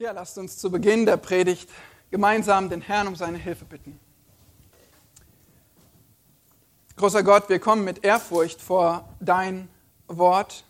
Ja, 0.00 0.12
lasst 0.12 0.38
uns 0.38 0.56
zu 0.56 0.70
Beginn 0.70 1.04
der 1.04 1.18
Predigt 1.18 1.68
gemeinsam 2.10 2.70
den 2.70 2.80
Herrn 2.80 3.06
um 3.06 3.16
seine 3.16 3.36
Hilfe 3.36 3.66
bitten. 3.66 4.00
Großer 6.96 7.22
Gott, 7.22 7.50
wir 7.50 7.58
kommen 7.58 7.84
mit 7.84 8.02
Ehrfurcht 8.02 8.62
vor 8.62 9.14
dein 9.20 9.68
Wort, 10.06 10.64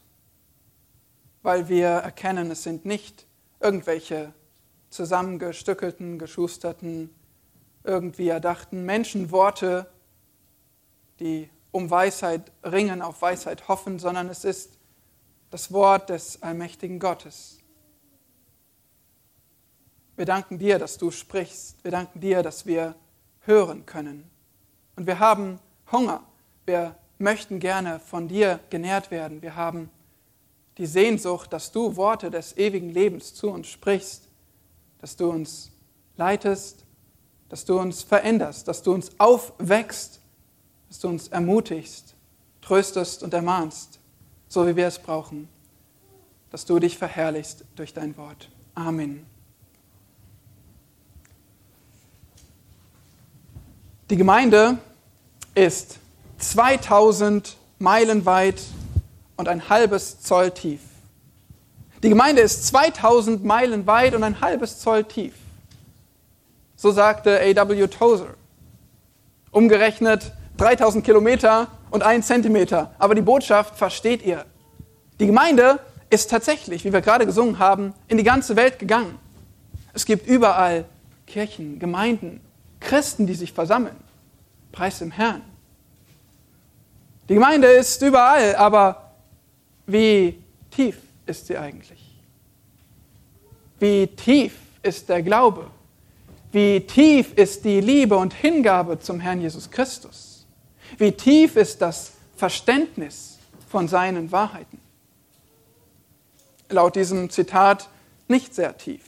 weil 1.43 1.69
wir 1.69 1.87
erkennen, 1.87 2.51
es 2.51 2.65
sind 2.65 2.87
nicht 2.87 3.25
irgendwelche 3.61 4.35
zusammengestückelten, 4.89 6.19
geschusterten, 6.19 7.15
irgendwie 7.85 8.31
erdachten 8.31 8.85
Menschenworte, 8.85 9.87
die 11.21 11.49
um 11.71 11.89
Weisheit 11.89 12.51
ringen, 12.65 13.01
auf 13.01 13.23
Weisheit 13.23 13.69
hoffen, 13.69 14.01
sondern 14.01 14.29
es 14.29 14.45
ist 14.45 14.73
das 15.53 15.71
Wort 15.71 16.11
des 16.11 16.43
allmächtigen 16.43 16.99
Gottes 16.99 17.60
wir 20.21 20.27
danken 20.27 20.59
dir, 20.59 20.79
dass 20.79 20.99
du 20.99 21.11
sprichst. 21.11 21.83
Wir 21.83 21.93
danken 21.93 22.21
dir, 22.21 22.43
dass 22.43 22.67
wir 22.67 22.95
hören 23.47 23.87
können. 23.87 24.29
Und 24.95 25.07
wir 25.07 25.19
haben 25.19 25.59
Hunger. 25.91 26.23
Wir 26.67 26.95
möchten 27.17 27.59
gerne 27.59 28.01
von 28.01 28.29
dir 28.29 28.61
genährt 28.69 29.11
werden. 29.11 29.41
Wir 29.41 29.57
haben 29.57 29.89
die 30.77 30.85
Sehnsucht, 30.85 31.51
dass 31.55 31.73
du 31.73 31.97
Worte 31.97 32.31
des 32.31 32.55
ewigen 32.59 32.91
Lebens 32.91 33.33
zu 33.33 33.49
uns 33.49 33.69
sprichst, 33.69 34.29
dass 35.01 35.17
du 35.17 35.31
uns 35.31 35.71
leitest, 36.19 36.85
dass 37.49 37.65
du 37.65 37.81
uns 37.81 38.03
veränderst, 38.03 38.69
dass 38.69 38.83
du 38.83 38.93
uns 38.93 39.13
aufwächst, 39.17 40.21
dass 40.89 40.99
du 40.99 41.09
uns 41.09 41.29
ermutigst, 41.29 42.15
tröstest 42.61 43.23
und 43.23 43.33
ermahnst, 43.33 43.99
so 44.49 44.67
wie 44.67 44.77
wir 44.77 44.87
es 44.87 44.99
brauchen, 44.99 45.49
dass 46.51 46.67
du 46.67 46.79
dich 46.79 46.99
verherrlichst 46.99 47.65
durch 47.75 47.95
dein 47.95 48.19
Wort. 48.19 48.51
Amen. 48.75 49.30
Die 54.11 54.17
Gemeinde 54.17 54.79
ist 55.55 56.01
2000 56.39 57.57
Meilen 57.79 58.27
weit 58.27 58.61
und 59.37 59.47
ein 59.47 59.69
halbes 59.69 60.21
Zoll 60.21 60.51
tief. 60.51 60.81
Die 62.03 62.09
Gemeinde 62.09 62.43
ist 62.43 62.67
2000 62.67 63.45
Meilen 63.45 63.87
weit 63.87 64.17
und 64.17 64.25
ein 64.25 64.41
halbes 64.41 64.81
Zoll 64.81 65.05
tief. 65.05 65.35
So 66.75 66.91
sagte 66.91 67.39
A.W. 67.39 67.87
Tozer. 67.87 68.35
Umgerechnet 69.53 70.33
3000 70.57 71.05
Kilometer 71.05 71.69
und 71.93 72.03
ein 72.03 72.25
Zentimeter. 72.25 72.93
Aber 72.99 73.15
die 73.15 73.23
Botschaft 73.23 73.77
versteht 73.79 74.27
ihr. 74.27 74.45
Die 75.21 75.27
Gemeinde 75.27 75.79
ist 76.09 76.31
tatsächlich, 76.31 76.85
wie 76.85 76.93
wir 76.93 77.01
gerade 77.01 77.27
gesungen 77.27 77.61
haben, 77.61 77.95
in 78.09 78.19
die 78.19 78.25
ganze 78.25 78.57
Welt 78.57 78.81
gegangen. 78.81 79.21
Es 79.93 80.05
gibt 80.05 80.27
überall 80.27 80.85
Kirchen, 81.29 81.79
Gemeinden, 81.79 82.41
Christen, 82.81 83.27
die 83.27 83.35
sich 83.35 83.53
versammeln. 83.53 83.97
Preis 84.73 84.99
dem 84.99 85.11
Herrn. 85.11 85.43
Die 87.29 87.35
Gemeinde 87.35 87.69
ist 87.69 88.03
überall, 88.03 88.57
aber 88.57 89.13
wie 89.87 90.43
tief 90.71 90.99
ist 91.27 91.47
sie 91.47 91.57
eigentlich? 91.57 92.05
Wie 93.79 94.07
tief 94.09 94.57
ist 94.83 95.09
der 95.09 95.23
Glaube? 95.23 95.71
Wie 96.53 96.81
tief 96.81 97.33
ist 97.35 97.65
die 97.65 97.81
Liebe 97.81 98.17
und 98.17 98.35
Hingabe 98.35 98.99
zum 98.99 99.21
Herrn 99.21 99.41
Jesus 99.41 99.71
Christus? 99.71 100.47
Wie 100.99 101.13
tief 101.13 101.57
ist 101.57 101.81
das 101.81 102.13
Verständnis 102.37 103.39
von 103.69 103.87
seinen 103.87 104.33
Wahrheiten? 104.33 104.81
Laut 106.69 106.97
diesem 106.97 107.31
Zitat 107.31 107.89
nicht 108.27 108.55
sehr 108.55 108.77
tief. 108.77 109.03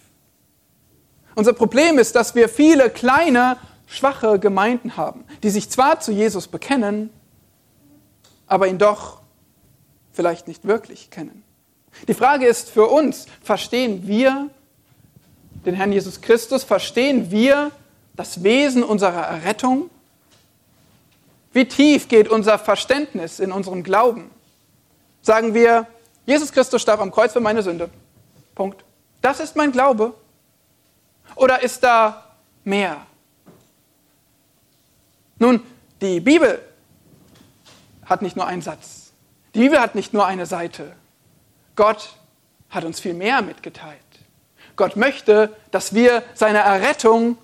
Unser 1.35 1.53
Problem 1.53 1.99
ist, 1.99 2.15
dass 2.15 2.35
wir 2.35 2.49
viele 2.49 2.91
kleine, 2.91 3.57
schwache 3.87 4.39
Gemeinden 4.39 4.97
haben, 4.97 5.25
die 5.43 5.51
sich 5.51 5.71
zwar 5.71 6.01
zu 6.01 6.13
Jesus 6.13 6.49
bekennen, 6.49 7.11
aber 8.47 8.69
ihn 8.69 8.79
doch 8.79 9.21
vielleicht 10.13 10.49
nicht 10.49 10.67
wirklich 10.67 11.11
kennen. 11.11 11.43
Die 12.09 12.15
Frage 12.15 12.47
ist 12.47 12.71
für 12.71 12.87
uns, 12.87 13.27
verstehen 13.43 14.07
wir 14.07 14.51
den 15.65 15.75
Herrn 15.75 15.93
Jesus 15.93 16.21
Christus? 16.21 16.65
Verstehen 16.65 17.31
wir 17.31 17.71
das 18.15 18.43
Wesen 18.43 18.83
unserer 18.83 19.23
Errettung? 19.23 19.91
Wie 21.53 21.67
tief 21.67 22.09
geht 22.09 22.29
unser 22.29 22.59
Verständnis 22.59 23.41
in 23.41 23.53
unserem 23.53 23.83
Glauben? 23.83 24.31
Sagen 25.21 25.55
wir, 25.55 25.87
Jesus 26.27 26.53
Christus 26.53 26.83
starb 26.83 27.01
am 27.01 27.11
Kreuz 27.11 27.33
für 27.33 27.41
meine 27.41 27.63
Sünde. 27.63 27.91
Punkt. 28.55 28.85
Das 29.21 29.39
ist 29.39 29.55
mein 29.57 29.71
Glaube. 29.71 30.15
Oder 31.35 31.63
ist 31.63 31.83
da 31.83 32.37
mehr? 32.65 33.07
Nun, 35.39 35.61
die 36.01 36.21
Bibel 36.21 36.61
hat 38.05 38.23
nicht 38.23 38.37
nur 38.37 38.47
einen 38.47 38.63
Satz. 38.63 39.13
Die 39.55 39.61
Bibel 39.61 39.81
hat 39.81 39.95
nicht 39.95 40.13
nur 40.13 40.27
eine 40.27 40.47
Seite. 40.47 40.95
Gott 41.77 42.17
hat 42.71 42.85
uns 42.85 43.01
viel 43.01 43.15
mehr 43.15 43.43
mitgeteilt. 43.43 43.99
Gott 44.77 44.97
möchte, 44.97 45.55
dass 45.71 45.95
wir 45.95 46.23
seine 46.35 46.59
Errettung 46.59 47.37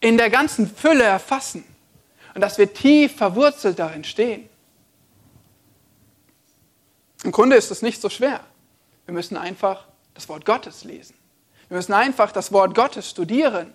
in 0.00 0.16
der 0.16 0.30
ganzen 0.30 0.66
Fülle 0.66 1.04
erfassen 1.04 1.64
und 2.34 2.40
dass 2.40 2.58
wir 2.58 2.72
tief 2.72 3.16
verwurzelt 3.16 3.78
darin 3.78 4.04
stehen. 4.04 4.48
Im 7.24 7.32
Grunde 7.32 7.56
ist 7.56 7.70
es 7.70 7.82
nicht 7.82 8.00
so 8.00 8.08
schwer. 8.08 8.40
Wir 9.06 9.14
müssen 9.14 9.36
einfach 9.36 9.86
das 10.14 10.28
Wort 10.28 10.44
Gottes 10.44 10.84
lesen. 10.84 11.14
Wir 11.72 11.76
müssen 11.76 11.94
einfach 11.94 12.32
das 12.32 12.52
Wort 12.52 12.74
Gottes 12.74 13.08
studieren 13.08 13.72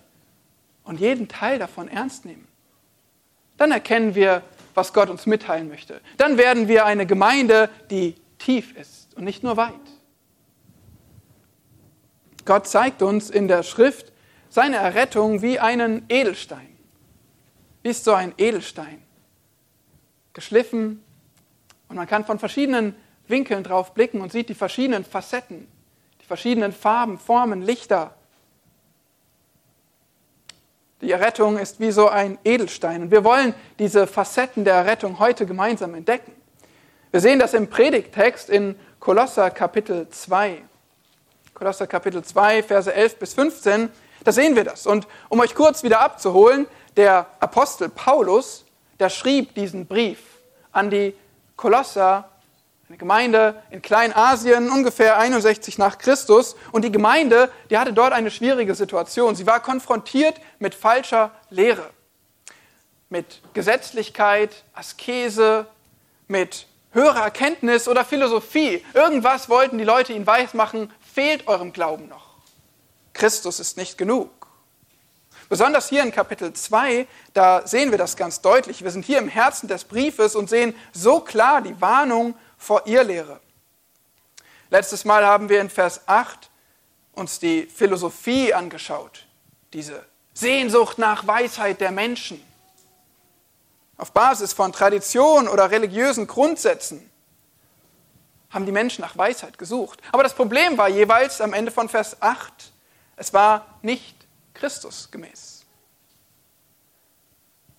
und 0.84 1.00
jeden 1.00 1.26
Teil 1.26 1.58
davon 1.58 1.88
ernst 1.88 2.26
nehmen. 2.26 2.46
Dann 3.56 3.72
erkennen 3.72 4.14
wir, 4.14 4.44
was 4.72 4.92
Gott 4.92 5.10
uns 5.10 5.26
mitteilen 5.26 5.66
möchte. 5.66 6.00
Dann 6.16 6.38
werden 6.38 6.68
wir 6.68 6.86
eine 6.86 7.06
Gemeinde, 7.06 7.68
die 7.90 8.14
tief 8.38 8.76
ist 8.76 9.16
und 9.16 9.24
nicht 9.24 9.42
nur 9.42 9.56
weit. 9.56 9.74
Gott 12.44 12.68
zeigt 12.68 13.02
uns 13.02 13.30
in 13.30 13.48
der 13.48 13.64
Schrift 13.64 14.12
seine 14.48 14.76
Errettung 14.76 15.42
wie 15.42 15.58
einen 15.58 16.04
Edelstein. 16.08 16.78
Wie 17.82 17.88
ist 17.88 18.04
so 18.04 18.14
ein 18.14 18.32
Edelstein? 18.38 19.02
Geschliffen 20.34 21.02
und 21.88 21.96
man 21.96 22.06
kann 22.06 22.24
von 22.24 22.38
verschiedenen 22.38 22.94
Winkeln 23.26 23.64
drauf 23.64 23.92
blicken 23.92 24.20
und 24.20 24.30
sieht 24.30 24.50
die 24.50 24.54
verschiedenen 24.54 25.04
Facetten, 25.04 25.66
verschiedenen 26.28 26.72
Farben, 26.72 27.18
Formen, 27.18 27.62
Lichter. 27.62 28.12
Die 31.00 31.10
Errettung 31.10 31.58
ist 31.58 31.80
wie 31.80 31.90
so 31.90 32.08
ein 32.08 32.38
Edelstein. 32.44 33.02
Und 33.02 33.10
wir 33.10 33.24
wollen 33.24 33.54
diese 33.78 34.06
Facetten 34.06 34.64
der 34.64 34.74
Errettung 34.74 35.18
heute 35.18 35.46
gemeinsam 35.46 35.94
entdecken. 35.94 36.32
Wir 37.10 37.20
sehen 37.20 37.38
das 37.38 37.54
im 37.54 37.70
Predigttext 37.70 38.50
in 38.50 38.78
Kolosser 39.00 39.50
Kapitel 39.50 40.08
2. 40.10 40.62
Kolosser 41.54 41.86
Kapitel 41.86 42.22
2, 42.22 42.62
Verse 42.62 42.92
11 42.92 43.18
bis 43.18 43.32
15. 43.32 43.88
Da 44.22 44.30
sehen 44.30 44.54
wir 44.54 44.64
das. 44.64 44.86
Und 44.86 45.08
um 45.30 45.40
euch 45.40 45.54
kurz 45.54 45.82
wieder 45.82 46.00
abzuholen, 46.00 46.66
der 46.96 47.26
Apostel 47.40 47.88
Paulus, 47.88 48.66
der 49.00 49.08
schrieb 49.08 49.54
diesen 49.54 49.86
Brief 49.86 50.18
an 50.72 50.90
die 50.90 51.14
Kolosser 51.56 52.28
eine 52.88 52.96
Gemeinde 52.96 53.62
in 53.68 53.82
Kleinasien, 53.82 54.70
ungefähr 54.70 55.18
61 55.18 55.76
nach 55.76 55.98
Christus. 55.98 56.56
Und 56.72 56.86
die 56.86 56.92
Gemeinde, 56.92 57.50
die 57.68 57.76
hatte 57.76 57.92
dort 57.92 58.14
eine 58.14 58.30
schwierige 58.30 58.74
Situation. 58.74 59.34
Sie 59.34 59.46
war 59.46 59.60
konfrontiert 59.60 60.40
mit 60.58 60.74
falscher 60.74 61.32
Lehre, 61.50 61.90
mit 63.10 63.42
Gesetzlichkeit, 63.52 64.64
Askese, 64.72 65.66
mit 66.28 66.66
höherer 66.92 67.24
Erkenntnis 67.24 67.88
oder 67.88 68.06
Philosophie. 68.06 68.82
Irgendwas 68.94 69.50
wollten 69.50 69.76
die 69.76 69.84
Leute 69.84 70.14
ihnen 70.14 70.26
weismachen, 70.26 70.90
fehlt 71.12 71.46
eurem 71.46 71.74
Glauben 71.74 72.08
noch. 72.08 72.36
Christus 73.12 73.60
ist 73.60 73.76
nicht 73.76 73.98
genug. 73.98 74.30
Besonders 75.50 75.90
hier 75.90 76.02
in 76.02 76.12
Kapitel 76.12 76.54
2, 76.54 77.06
da 77.34 77.66
sehen 77.66 77.90
wir 77.90 77.98
das 77.98 78.16
ganz 78.16 78.40
deutlich. 78.40 78.82
Wir 78.82 78.90
sind 78.90 79.04
hier 79.04 79.18
im 79.18 79.28
Herzen 79.28 79.68
des 79.68 79.84
Briefes 79.84 80.34
und 80.34 80.48
sehen 80.48 80.74
so 80.92 81.20
klar 81.20 81.60
die 81.60 81.78
Warnung 81.82 82.34
vor 82.58 82.86
Irrlehre. 82.86 83.40
Letztes 84.70 85.04
Mal 85.04 85.24
haben 85.24 85.48
wir 85.48 85.60
in 85.60 85.70
Vers 85.70 86.02
8 86.06 86.50
uns 87.12 87.38
die 87.38 87.62
Philosophie 87.66 88.52
angeschaut, 88.52 89.26
diese 89.72 90.04
Sehnsucht 90.34 90.98
nach 90.98 91.26
Weisheit 91.26 91.80
der 91.80 91.90
Menschen. 91.90 92.44
Auf 93.96 94.12
Basis 94.12 94.52
von 94.52 94.72
Tradition 94.72 95.48
oder 95.48 95.70
religiösen 95.70 96.26
Grundsätzen 96.26 97.10
haben 98.50 98.66
die 98.66 98.72
Menschen 98.72 99.02
nach 99.02 99.16
Weisheit 99.16 99.58
gesucht. 99.58 100.00
Aber 100.12 100.22
das 100.22 100.34
Problem 100.34 100.78
war 100.78 100.88
jeweils 100.88 101.40
am 101.40 101.52
Ende 101.52 101.70
von 101.72 101.88
Vers 101.88 102.22
8, 102.22 102.72
es 103.16 103.32
war 103.32 103.66
nicht 103.82 104.14
Christus 104.54 105.10
gemäß. 105.10 105.64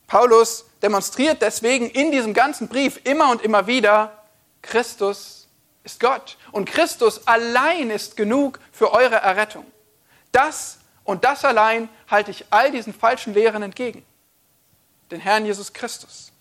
Paulus 0.07 0.65
demonstriert 0.81 1.41
deswegen 1.41 1.89
in 1.89 2.11
diesem 2.11 2.33
ganzen 2.33 2.67
Brief 2.67 2.99
immer 3.03 3.31
und 3.31 3.41
immer 3.41 3.67
wieder, 3.67 4.18
Christus 4.61 5.47
ist 5.83 5.99
Gott 5.99 6.37
und 6.51 6.69
Christus 6.69 7.27
allein 7.27 7.89
ist 7.89 8.17
genug 8.17 8.59
für 8.71 8.91
eure 8.91 9.15
Errettung. 9.15 9.65
Das 10.31 10.79
und 11.03 11.23
das 11.23 11.43
allein 11.43 11.89
halte 12.07 12.31
ich 12.31 12.45
all 12.51 12.71
diesen 12.71 12.93
falschen 12.93 13.33
Lehren 13.33 13.63
entgegen. 13.63 14.05
Den 15.09 15.19
Herrn 15.19 15.45
Jesus 15.45 15.73
Christus. 15.73 16.31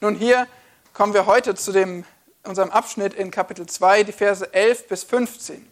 Nun 0.00 0.14
hier 0.14 0.46
kommen 0.92 1.12
wir 1.12 1.26
heute 1.26 1.54
zu 1.54 1.72
dem, 1.72 2.04
unserem 2.44 2.70
Abschnitt 2.70 3.14
in 3.14 3.30
Kapitel 3.30 3.66
2, 3.66 4.04
die 4.04 4.12
Verse 4.12 4.54
11 4.54 4.88
bis 4.88 5.04
15. 5.04 5.70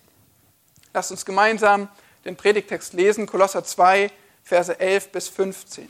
Lasst 0.93 1.11
uns 1.11 1.25
gemeinsam 1.25 1.89
den 2.25 2.37
Predigtext 2.37 2.93
lesen, 2.93 3.27
Kolosser 3.27 3.65
2, 3.65 4.11
Verse 4.43 4.79
11 4.79 5.13
bis 5.13 5.29
15. 5.29 5.89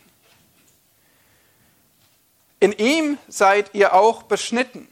In 2.60 2.72
ihm 2.72 3.18
seid 3.28 3.70
ihr 3.74 3.94
auch 3.94 4.24
beschnitten, 4.24 4.88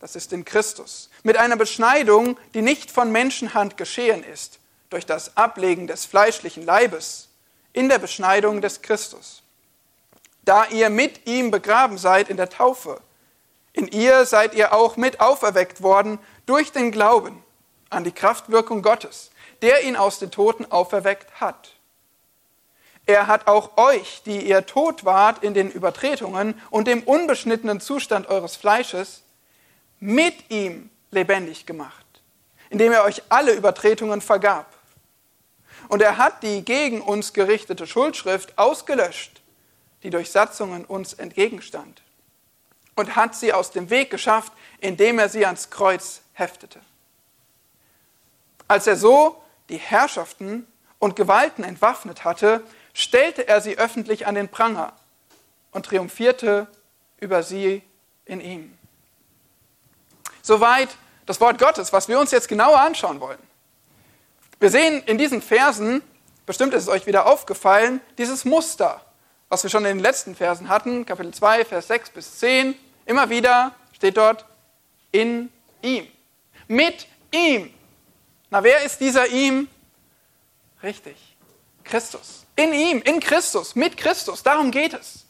das 0.00 0.16
ist 0.16 0.32
in 0.32 0.44
Christus, 0.44 1.10
mit 1.22 1.36
einer 1.36 1.56
Beschneidung, 1.56 2.38
die 2.54 2.62
nicht 2.62 2.90
von 2.90 3.12
Menschenhand 3.12 3.76
geschehen 3.76 4.24
ist, 4.24 4.58
durch 4.90 5.06
das 5.06 5.36
Ablegen 5.36 5.86
des 5.86 6.06
fleischlichen 6.06 6.64
Leibes, 6.64 7.28
in 7.72 7.88
der 7.88 7.98
Beschneidung 7.98 8.60
des 8.60 8.82
Christus. 8.82 9.42
Da 10.44 10.66
ihr 10.66 10.90
mit 10.90 11.26
ihm 11.26 11.50
begraben 11.50 11.98
seid 11.98 12.28
in 12.28 12.36
der 12.36 12.50
Taufe, 12.50 13.00
in 13.72 13.88
ihr 13.88 14.26
seid 14.26 14.54
ihr 14.54 14.72
auch 14.72 14.96
mit 14.96 15.20
auferweckt 15.20 15.82
worden 15.82 16.18
durch 16.46 16.72
den 16.72 16.90
Glauben 16.90 17.42
an 17.90 18.04
die 18.04 18.12
Kraftwirkung 18.12 18.82
Gottes, 18.82 19.30
der 19.62 19.84
ihn 19.84 19.96
aus 19.96 20.18
den 20.18 20.30
Toten 20.30 20.70
auferweckt 20.70 21.40
hat. 21.40 21.72
Er 23.06 23.26
hat 23.26 23.46
auch 23.46 23.76
euch, 23.76 24.22
die 24.24 24.46
ihr 24.46 24.64
tot 24.66 25.04
wart 25.04 25.42
in 25.42 25.54
den 25.54 25.70
Übertretungen 25.70 26.60
und 26.70 26.86
dem 26.86 27.02
unbeschnittenen 27.02 27.80
Zustand 27.80 28.28
eures 28.28 28.56
Fleisches, 28.56 29.22
mit 29.98 30.50
ihm 30.50 30.90
lebendig 31.10 31.66
gemacht, 31.66 32.06
indem 32.70 32.92
er 32.92 33.04
euch 33.04 33.22
alle 33.28 33.52
Übertretungen 33.52 34.20
vergab. 34.20 34.72
Und 35.88 36.00
er 36.02 36.16
hat 36.16 36.42
die 36.42 36.64
gegen 36.64 37.00
uns 37.00 37.32
gerichtete 37.32 37.86
Schuldschrift 37.86 38.56
ausgelöscht, 38.56 39.42
die 40.02 40.10
durch 40.10 40.30
Satzungen 40.30 40.84
uns 40.84 41.14
entgegenstand, 41.14 42.02
und 42.94 43.16
hat 43.16 43.34
sie 43.34 43.52
aus 43.52 43.70
dem 43.70 43.90
Weg 43.90 44.10
geschafft, 44.10 44.52
indem 44.80 45.18
er 45.18 45.28
sie 45.28 45.44
ans 45.44 45.70
Kreuz 45.70 46.22
heftete. 46.34 46.80
Als 48.68 48.86
er 48.86 48.96
so 48.96 49.42
die 49.68 49.78
Herrschaften 49.78 50.66
und 50.98 51.16
Gewalten 51.16 51.64
entwaffnet 51.64 52.24
hatte, 52.24 52.62
stellte 52.94 53.48
er 53.48 53.60
sie 53.60 53.78
öffentlich 53.78 54.26
an 54.26 54.34
den 54.34 54.48
Pranger 54.48 54.92
und 55.70 55.86
triumphierte 55.86 56.66
über 57.18 57.42
sie 57.42 57.82
in 58.24 58.40
ihm. 58.40 58.76
Soweit 60.42 60.88
das 61.26 61.40
Wort 61.40 61.58
Gottes, 61.58 61.92
was 61.92 62.08
wir 62.08 62.18
uns 62.18 62.30
jetzt 62.30 62.48
genauer 62.48 62.80
anschauen 62.80 63.20
wollen. 63.20 63.38
Wir 64.58 64.70
sehen 64.70 65.02
in 65.04 65.18
diesen 65.18 65.40
Versen, 65.42 66.02
bestimmt 66.46 66.74
ist 66.74 66.84
es 66.84 66.88
euch 66.88 67.06
wieder 67.06 67.26
aufgefallen, 67.26 68.00
dieses 68.18 68.44
Muster, 68.44 69.00
was 69.48 69.62
wir 69.62 69.70
schon 69.70 69.84
in 69.84 69.96
den 69.96 70.02
letzten 70.02 70.34
Versen 70.34 70.68
hatten, 70.68 71.04
Kapitel 71.04 71.32
2, 71.32 71.64
Vers 71.64 71.88
6 71.88 72.10
bis 72.10 72.38
10. 72.38 72.74
Immer 73.06 73.28
wieder 73.28 73.74
steht 73.92 74.16
dort 74.16 74.44
in 75.10 75.50
ihm. 75.82 76.08
Mit 76.68 77.06
ihm. 77.32 77.72
Na, 78.50 78.62
wer 78.62 78.82
ist 78.82 79.00
dieser 79.00 79.26
ihm? 79.28 79.68
Richtig, 80.82 81.16
Christus. 81.84 82.41
In 82.56 82.72
ihm, 82.72 83.00
in 83.02 83.20
Christus, 83.20 83.74
mit 83.74 83.96
Christus. 83.96 84.42
Darum 84.42 84.70
geht 84.70 84.94
es. 84.94 85.24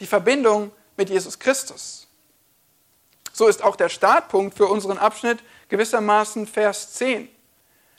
Die 0.00 0.06
Verbindung 0.06 0.72
mit 0.96 1.10
Jesus 1.10 1.38
Christus. 1.38 2.08
So 3.32 3.46
ist 3.46 3.62
auch 3.62 3.76
der 3.76 3.88
Startpunkt 3.88 4.56
für 4.56 4.66
unseren 4.66 4.98
Abschnitt 4.98 5.38
gewissermaßen 5.68 6.46
Vers 6.46 6.94
10. 6.94 7.28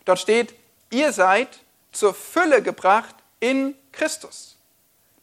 Dort 0.05 0.19
steht, 0.19 0.53
ihr 0.89 1.13
seid 1.13 1.59
zur 1.91 2.13
Fülle 2.13 2.61
gebracht 2.61 3.15
in 3.39 3.75
Christus, 3.91 4.57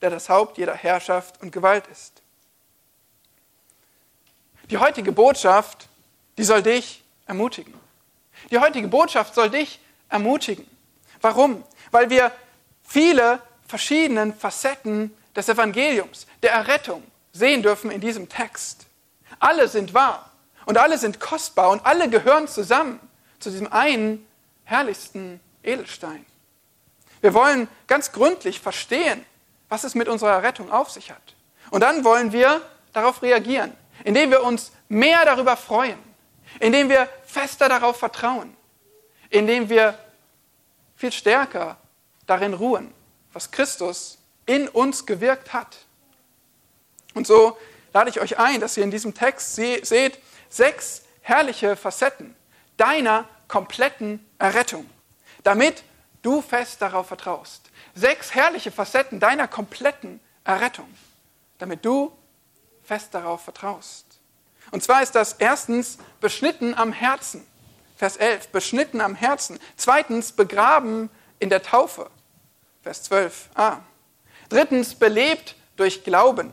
der 0.00 0.10
das 0.10 0.28
Haupt 0.28 0.58
jeder 0.58 0.74
Herrschaft 0.74 1.40
und 1.42 1.52
Gewalt 1.52 1.86
ist. 1.88 2.22
Die 4.70 4.78
heutige 4.78 5.12
Botschaft, 5.12 5.88
die 6.36 6.44
soll 6.44 6.62
dich 6.62 7.02
ermutigen. 7.26 7.74
Die 8.50 8.58
heutige 8.58 8.88
Botschaft 8.88 9.34
soll 9.34 9.50
dich 9.50 9.80
ermutigen. 10.08 10.66
Warum? 11.20 11.64
Weil 11.90 12.10
wir 12.10 12.32
viele 12.88 13.40
verschiedenen 13.66 14.34
Facetten 14.34 15.14
des 15.36 15.48
Evangeliums, 15.48 16.26
der 16.42 16.52
Errettung 16.52 17.02
sehen 17.32 17.62
dürfen 17.62 17.90
in 17.90 18.00
diesem 18.00 18.28
Text. 18.28 18.86
Alle 19.38 19.68
sind 19.68 19.94
wahr 19.94 20.32
und 20.64 20.78
alle 20.78 20.98
sind 20.98 21.20
kostbar 21.20 21.70
und 21.70 21.84
alle 21.86 22.08
gehören 22.08 22.48
zusammen 22.48 22.98
zu 23.38 23.50
diesem 23.50 23.70
einen 23.70 24.26
herrlichsten 24.64 25.40
Edelstein. 25.62 26.24
Wir 27.20 27.34
wollen 27.34 27.68
ganz 27.86 28.10
gründlich 28.12 28.60
verstehen, 28.60 29.24
was 29.68 29.84
es 29.84 29.94
mit 29.94 30.08
unserer 30.08 30.32
Errettung 30.32 30.72
auf 30.72 30.90
sich 30.90 31.10
hat. 31.10 31.34
Und 31.70 31.82
dann 31.82 32.04
wollen 32.04 32.32
wir 32.32 32.62
darauf 32.92 33.22
reagieren, 33.22 33.72
indem 34.04 34.30
wir 34.30 34.42
uns 34.42 34.72
mehr 34.88 35.24
darüber 35.24 35.56
freuen, 35.56 35.98
indem 36.58 36.88
wir 36.88 37.08
fester 37.26 37.68
darauf 37.68 37.98
vertrauen, 37.98 38.56
indem 39.28 39.68
wir 39.68 39.98
viel 40.96 41.12
stärker 41.12 41.76
darin 42.28 42.54
ruhen, 42.54 42.94
was 43.32 43.50
Christus 43.50 44.18
in 44.46 44.68
uns 44.68 45.04
gewirkt 45.04 45.52
hat. 45.52 45.78
Und 47.14 47.26
so 47.26 47.58
lade 47.92 48.10
ich 48.10 48.20
euch 48.20 48.38
ein, 48.38 48.60
dass 48.60 48.76
ihr 48.76 48.84
in 48.84 48.92
diesem 48.92 49.14
Text 49.14 49.56
seht 49.56 50.18
sechs 50.48 51.02
herrliche 51.20 51.74
Facetten 51.76 52.36
deiner 52.76 53.28
kompletten 53.48 54.24
Errettung, 54.38 54.88
damit 55.42 55.82
du 56.22 56.40
fest 56.42 56.80
darauf 56.80 57.08
vertraust. 57.08 57.70
Sechs 57.94 58.34
herrliche 58.34 58.70
Facetten 58.70 59.18
deiner 59.18 59.48
kompletten 59.48 60.20
Errettung, 60.44 60.88
damit 61.58 61.84
du 61.84 62.12
fest 62.84 63.12
darauf 63.12 63.42
vertraust. 63.42 64.06
Und 64.70 64.82
zwar 64.82 65.02
ist 65.02 65.14
das 65.14 65.34
erstens 65.34 65.98
beschnitten 66.20 66.74
am 66.74 66.92
Herzen. 66.92 67.46
Vers 67.96 68.16
11, 68.16 68.48
beschnitten 68.48 69.00
am 69.00 69.14
Herzen. 69.14 69.58
Zweitens 69.76 70.32
begraben 70.32 71.10
in 71.38 71.48
der 71.48 71.62
Taufe. 71.62 72.10
Vers 72.88 73.10
12a. 73.10 73.80
Drittens, 74.48 74.94
belebt 74.94 75.56
durch 75.76 76.04
Glauben. 76.04 76.50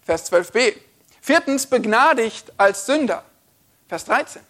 Vers 0.00 0.32
12b. 0.32 0.74
Viertens, 1.20 1.66
begnadigt 1.66 2.50
als 2.56 2.86
Sünder. 2.86 3.22
Vers 3.90 4.06
13. 4.06 4.40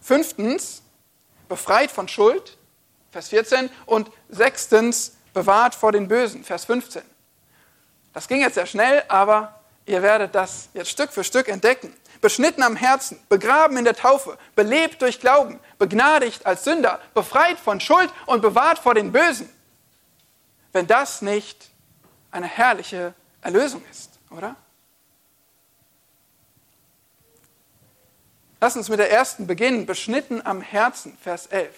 Fünftens, 0.00 0.80
befreit 1.50 1.90
von 1.90 2.08
Schuld. 2.08 2.56
Vers 3.12 3.28
14. 3.28 3.68
Und 3.84 4.10
sechstens, 4.30 5.18
bewahrt 5.34 5.74
vor 5.74 5.92
den 5.92 6.08
Bösen. 6.08 6.44
Vers 6.44 6.64
15. 6.64 7.02
Das 8.14 8.26
ging 8.26 8.40
jetzt 8.40 8.54
sehr 8.54 8.64
schnell, 8.64 9.04
aber 9.08 9.60
ihr 9.84 10.00
werdet 10.00 10.34
das 10.34 10.70
jetzt 10.72 10.88
Stück 10.88 11.12
für 11.12 11.24
Stück 11.24 11.48
entdecken. 11.48 11.94
Beschnitten 12.22 12.62
am 12.62 12.76
Herzen, 12.76 13.20
begraben 13.28 13.76
in 13.76 13.84
der 13.84 13.96
Taufe, 13.96 14.38
belebt 14.56 15.02
durch 15.02 15.20
Glauben, 15.20 15.60
begnadigt 15.78 16.46
als 16.46 16.64
Sünder, 16.64 17.00
befreit 17.12 17.58
von 17.58 17.80
Schuld 17.80 18.10
und 18.24 18.40
bewahrt 18.40 18.78
vor 18.78 18.94
den 18.94 19.12
Bösen 19.12 19.50
wenn 20.74 20.86
das 20.88 21.22
nicht 21.22 21.70
eine 22.30 22.48
herrliche 22.48 23.14
Erlösung 23.40 23.82
ist, 23.90 24.18
oder? 24.30 24.56
Lass 28.60 28.76
uns 28.76 28.88
mit 28.88 28.98
der 28.98 29.10
ersten 29.10 29.46
beginnen, 29.46 29.86
beschnitten 29.86 30.44
am 30.44 30.60
Herzen, 30.60 31.16
Vers 31.22 31.46
11. 31.46 31.74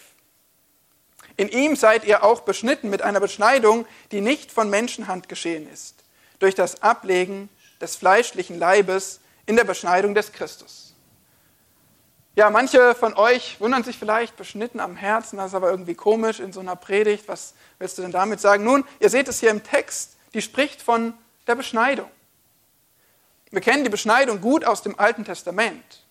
In 1.37 1.49
ihm 1.49 1.77
seid 1.77 2.05
ihr 2.05 2.25
auch 2.25 2.41
beschnitten 2.41 2.89
mit 2.89 3.03
einer 3.03 3.21
Beschneidung, 3.21 3.87
die 4.13 4.23
nicht 4.23 4.51
von 4.51 4.71
Menschenhand 4.71 5.29
geschehen 5.29 5.71
ist, 5.71 5.97
durch 6.39 6.55
das 6.55 6.83
Ablegen 6.83 7.51
des 7.83 7.97
fleischlichen 7.97 8.59
Leibes 8.59 9.21
in 9.45 9.57
der 9.57 9.65
Beschneidung 9.65 10.15
des 10.15 10.33
Christus. 10.33 10.96
Ja, 12.37 12.51
manche 12.51 12.95
von 12.95 13.15
euch 13.15 13.59
wundern 13.63 13.83
sich 13.83 13.99
vielleicht, 13.99 14.37
beschnitten 14.37 14.79
am 14.79 14.95
Herzen, 14.95 15.39
das 15.39 15.47
ist 15.47 15.55
aber 15.55 15.71
irgendwie 15.71 15.95
komisch 15.95 16.39
in 16.39 16.53
so 16.53 16.61
einer 16.61 16.77
Predigt. 16.77 17.29
Was 17.29 17.55
willst 17.79 17.97
du 17.97 18.03
denn 18.03 18.13
damit 18.13 18.43
sagen? 18.43 18.63
Nun, 18.63 18.85
ihr 19.01 19.09
seht 19.09 19.27
es 19.29 19.41
hier 19.41 19.49
im 19.49 19.65
Text, 19.65 20.17
die 20.35 20.43
spricht 20.43 20.83
von 20.83 21.15
der 21.47 21.55
Beschneidung. 21.55 22.11
Wir 23.51 23.63
kennen 23.63 23.85
die 23.85 23.91
Beschneidung 23.91 24.43
gut 24.43 24.67
aus 24.67 24.83
dem 24.83 24.99
Alten 24.99 25.25
Testament. 25.25 26.05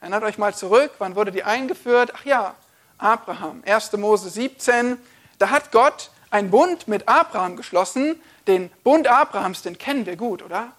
Erinnert 0.00 0.22
euch 0.22 0.38
mal 0.38 0.54
zurück, 0.54 0.92
wann 0.98 1.16
wurde 1.16 1.32
die 1.32 1.42
eingeführt? 1.42 2.12
Ach 2.14 2.24
ja, 2.24 2.54
Abraham, 2.96 3.64
1. 3.66 3.94
Mose 3.94 4.30
17. 4.30 4.96
Da 5.38 5.50
hat 5.50 5.72
Gott 5.72 6.12
einen 6.30 6.52
Bund 6.52 6.86
mit 6.86 7.08
Abraham 7.08 7.56
geschlossen. 7.56 8.22
Den 8.46 8.70
Bund 8.84 9.08
Abrahams, 9.08 9.62
den 9.62 9.76
kennen 9.76 10.06
wir 10.06 10.14
gut, 10.14 10.40
oder? 10.40 10.70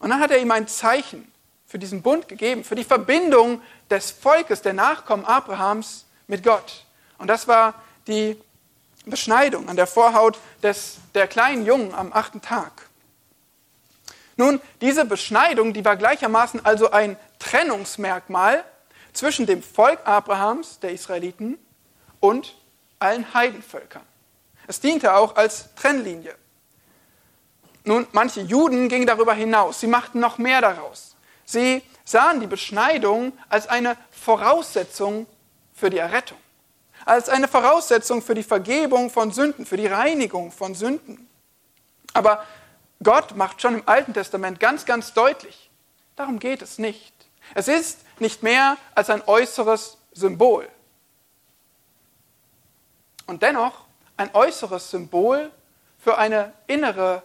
Und 0.00 0.10
dann 0.10 0.18
hat 0.18 0.32
er 0.32 0.40
ihm 0.40 0.50
ein 0.50 0.66
Zeichen 0.66 1.30
für 1.66 1.78
diesen 1.78 2.02
Bund 2.02 2.28
gegeben, 2.28 2.64
für 2.64 2.74
die 2.74 2.84
Verbindung 2.84 3.60
des 3.90 4.10
Volkes, 4.10 4.62
der 4.62 4.72
Nachkommen 4.72 5.24
Abrahams 5.24 6.06
mit 6.26 6.44
Gott. 6.44 6.84
Und 7.18 7.28
das 7.28 7.48
war 7.48 7.74
die 8.06 8.40
Beschneidung 9.04 9.68
an 9.68 9.76
der 9.76 9.86
Vorhaut 9.86 10.38
des, 10.62 10.98
der 11.14 11.26
kleinen 11.26 11.64
Jungen 11.64 11.94
am 11.94 12.12
achten 12.12 12.40
Tag. 12.40 12.88
Nun, 14.36 14.60
diese 14.80 15.04
Beschneidung, 15.04 15.72
die 15.72 15.84
war 15.84 15.96
gleichermaßen 15.96 16.64
also 16.64 16.90
ein 16.90 17.16
Trennungsmerkmal 17.38 18.64
zwischen 19.12 19.46
dem 19.46 19.62
Volk 19.62 20.00
Abrahams, 20.04 20.78
der 20.80 20.92
Israeliten, 20.92 21.58
und 22.20 22.56
allen 22.98 23.32
Heidenvölkern. 23.34 24.02
Es 24.66 24.80
diente 24.80 25.14
auch 25.14 25.36
als 25.36 25.74
Trennlinie. 25.74 26.34
Nun, 27.84 28.06
manche 28.12 28.40
Juden 28.40 28.88
gingen 28.88 29.06
darüber 29.06 29.32
hinaus. 29.32 29.80
Sie 29.80 29.86
machten 29.86 30.18
noch 30.20 30.38
mehr 30.38 30.60
daraus. 30.60 31.15
Sie 31.46 31.82
sahen 32.04 32.40
die 32.40 32.46
Beschneidung 32.46 33.32
als 33.48 33.68
eine 33.68 33.96
Voraussetzung 34.10 35.26
für 35.72 35.88
die 35.88 35.98
Errettung, 35.98 36.38
als 37.04 37.28
eine 37.28 37.48
Voraussetzung 37.48 38.20
für 38.20 38.34
die 38.34 38.42
Vergebung 38.42 39.08
von 39.10 39.30
Sünden, 39.30 39.64
für 39.64 39.76
die 39.76 39.86
Reinigung 39.86 40.50
von 40.50 40.74
Sünden. 40.74 41.28
Aber 42.12 42.44
Gott 43.02 43.36
macht 43.36 43.62
schon 43.62 43.76
im 43.76 43.82
Alten 43.86 44.12
Testament 44.12 44.58
ganz, 44.58 44.84
ganz 44.84 45.12
deutlich, 45.12 45.70
darum 46.16 46.38
geht 46.40 46.62
es 46.62 46.78
nicht. 46.78 47.14
Es 47.54 47.68
ist 47.68 48.00
nicht 48.18 48.42
mehr 48.42 48.76
als 48.94 49.08
ein 49.08 49.22
äußeres 49.26 49.98
Symbol. 50.12 50.68
Und 53.26 53.42
dennoch 53.42 53.84
ein 54.16 54.34
äußeres 54.34 54.90
Symbol 54.90 55.50
für 55.98 56.18
eine 56.18 56.52
innere 56.66 57.22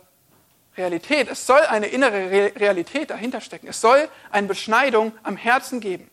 Realität. 0.77 1.29
Es 1.29 1.45
soll 1.45 1.61
eine 1.61 1.87
innere 1.87 2.53
Realität 2.55 3.09
dahinter 3.09 3.41
stecken. 3.41 3.67
Es 3.67 3.81
soll 3.81 4.07
eine 4.31 4.47
Beschneidung 4.47 5.11
am 5.23 5.35
Herzen 5.35 5.79
geben. 5.79 6.09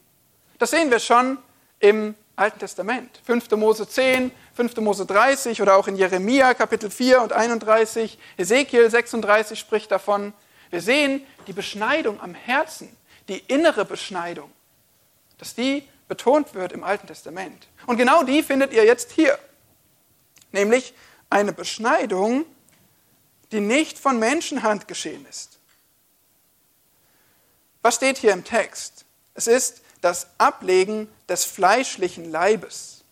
Das 0.59 0.71
sehen 0.71 0.91
wir 0.91 0.99
schon 0.99 1.38
im 1.79 2.15
Alten 2.35 2.59
Testament. 2.59 3.21
5. 3.25 3.50
Mose 3.53 3.88
10, 3.88 4.31
5. 4.55 4.77
Mose 4.79 5.07
30 5.07 5.61
oder 5.62 5.77
auch 5.77 5.88
in 5.88 5.97
Jeremia 5.97 6.55
Kapitel 6.55 6.91
4 6.91 7.23
und 7.23 7.33
31. 7.33 8.19
Ezekiel 8.37 8.88
36 8.88 9.59
spricht 9.59 9.91
davon. 9.91 10.33
Wir 10.71 10.81
sehen 10.81 11.25
die 11.47 11.53
Beschneidung 11.53 12.21
am 12.21 12.35
Herzen, 12.35 12.95
die 13.29 13.38
innere 13.38 13.85
Beschneidung, 13.85 14.50
dass 15.38 15.55
die 15.55 15.83
betont 16.09 16.55
wird 16.55 16.73
im 16.73 16.85
Alten 16.85 17.07
Testament. 17.07 17.69
Und 17.87 17.97
genau 17.97 18.23
die 18.23 18.43
findet 18.43 18.73
ihr 18.73 18.85
jetzt 18.85 19.12
hier. 19.12 19.38
Nämlich 20.53 20.95
eine 21.31 21.53
Beschneidung, 21.53 22.45
die 23.52 23.61
nicht 23.61 23.99
von 23.99 24.19
Menschenhand 24.19 24.88
geschehen 24.88 25.26
ist. 25.28 25.59
Was 27.83 27.97
steht 27.97 28.19
hier 28.19 28.33
im 28.33 28.45
Text? 28.45 29.05
Es 29.35 29.47
ist 29.47 29.83
das 30.00 30.28
Ablegen 30.38 31.09
des 31.28 31.45
fleischlichen 31.45 32.31
Leibes. 32.31 33.02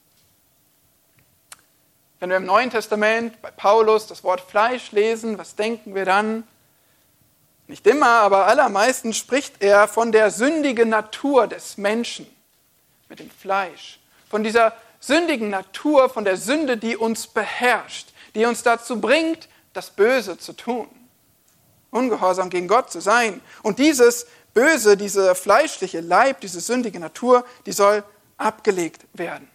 Wenn 2.18 2.30
wir 2.30 2.36
im 2.38 2.46
Neuen 2.46 2.70
Testament 2.70 3.40
bei 3.42 3.50
Paulus 3.50 4.06
das 4.06 4.24
Wort 4.24 4.40
Fleisch 4.40 4.92
lesen, 4.92 5.38
was 5.38 5.54
denken 5.54 5.94
wir 5.94 6.04
dann? 6.04 6.44
Nicht 7.68 7.86
immer, 7.86 8.20
aber 8.20 8.46
allermeisten 8.46 9.12
spricht 9.12 9.62
er 9.62 9.88
von 9.88 10.12
der 10.12 10.30
sündigen 10.30 10.88
Natur 10.88 11.46
des 11.46 11.76
Menschen 11.76 12.26
mit 13.08 13.18
dem 13.18 13.30
Fleisch, 13.30 13.98
von 14.30 14.42
dieser 14.42 14.72
sündigen 15.00 15.50
Natur, 15.50 16.08
von 16.08 16.24
der 16.24 16.36
Sünde, 16.36 16.76
die 16.76 16.96
uns 16.96 17.26
beherrscht, 17.26 18.08
die 18.34 18.44
uns 18.44 18.62
dazu 18.62 19.00
bringt, 19.00 19.48
das 19.76 19.90
Böse 19.90 20.38
zu 20.38 20.54
tun, 20.54 20.88
ungehorsam 21.90 22.50
gegen 22.50 22.68
Gott 22.68 22.90
zu 22.90 23.00
sein. 23.00 23.40
Und 23.62 23.78
dieses 23.78 24.26
Böse, 24.54 24.96
dieser 24.96 25.34
fleischliche 25.34 26.00
Leib, 26.00 26.40
diese 26.40 26.60
sündige 26.60 26.98
Natur, 26.98 27.44
die 27.66 27.72
soll 27.72 28.02
abgelegt 28.38 29.04
werden. 29.12 29.48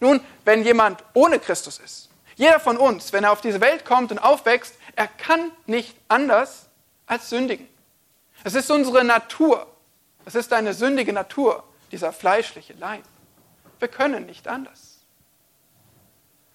Nun, 0.00 0.20
wenn 0.44 0.64
jemand 0.64 1.02
ohne 1.14 1.38
Christus 1.38 1.78
ist, 1.78 2.08
jeder 2.34 2.60
von 2.60 2.76
uns, 2.76 3.12
wenn 3.12 3.24
er 3.24 3.32
auf 3.32 3.40
diese 3.40 3.60
Welt 3.60 3.84
kommt 3.84 4.10
und 4.10 4.18
aufwächst, 4.18 4.74
er 4.94 5.06
kann 5.06 5.52
nicht 5.66 5.96
anders 6.08 6.66
als 7.06 7.30
sündigen. 7.30 7.68
Es 8.44 8.54
ist 8.54 8.70
unsere 8.70 9.04
Natur. 9.04 9.66
Es 10.24 10.34
ist 10.34 10.52
eine 10.52 10.74
sündige 10.74 11.12
Natur, 11.12 11.64
dieser 11.92 12.12
fleischliche 12.12 12.74
Leib. 12.74 13.04
Wir 13.78 13.88
können 13.88 14.26
nicht 14.26 14.48
anders. 14.48 14.98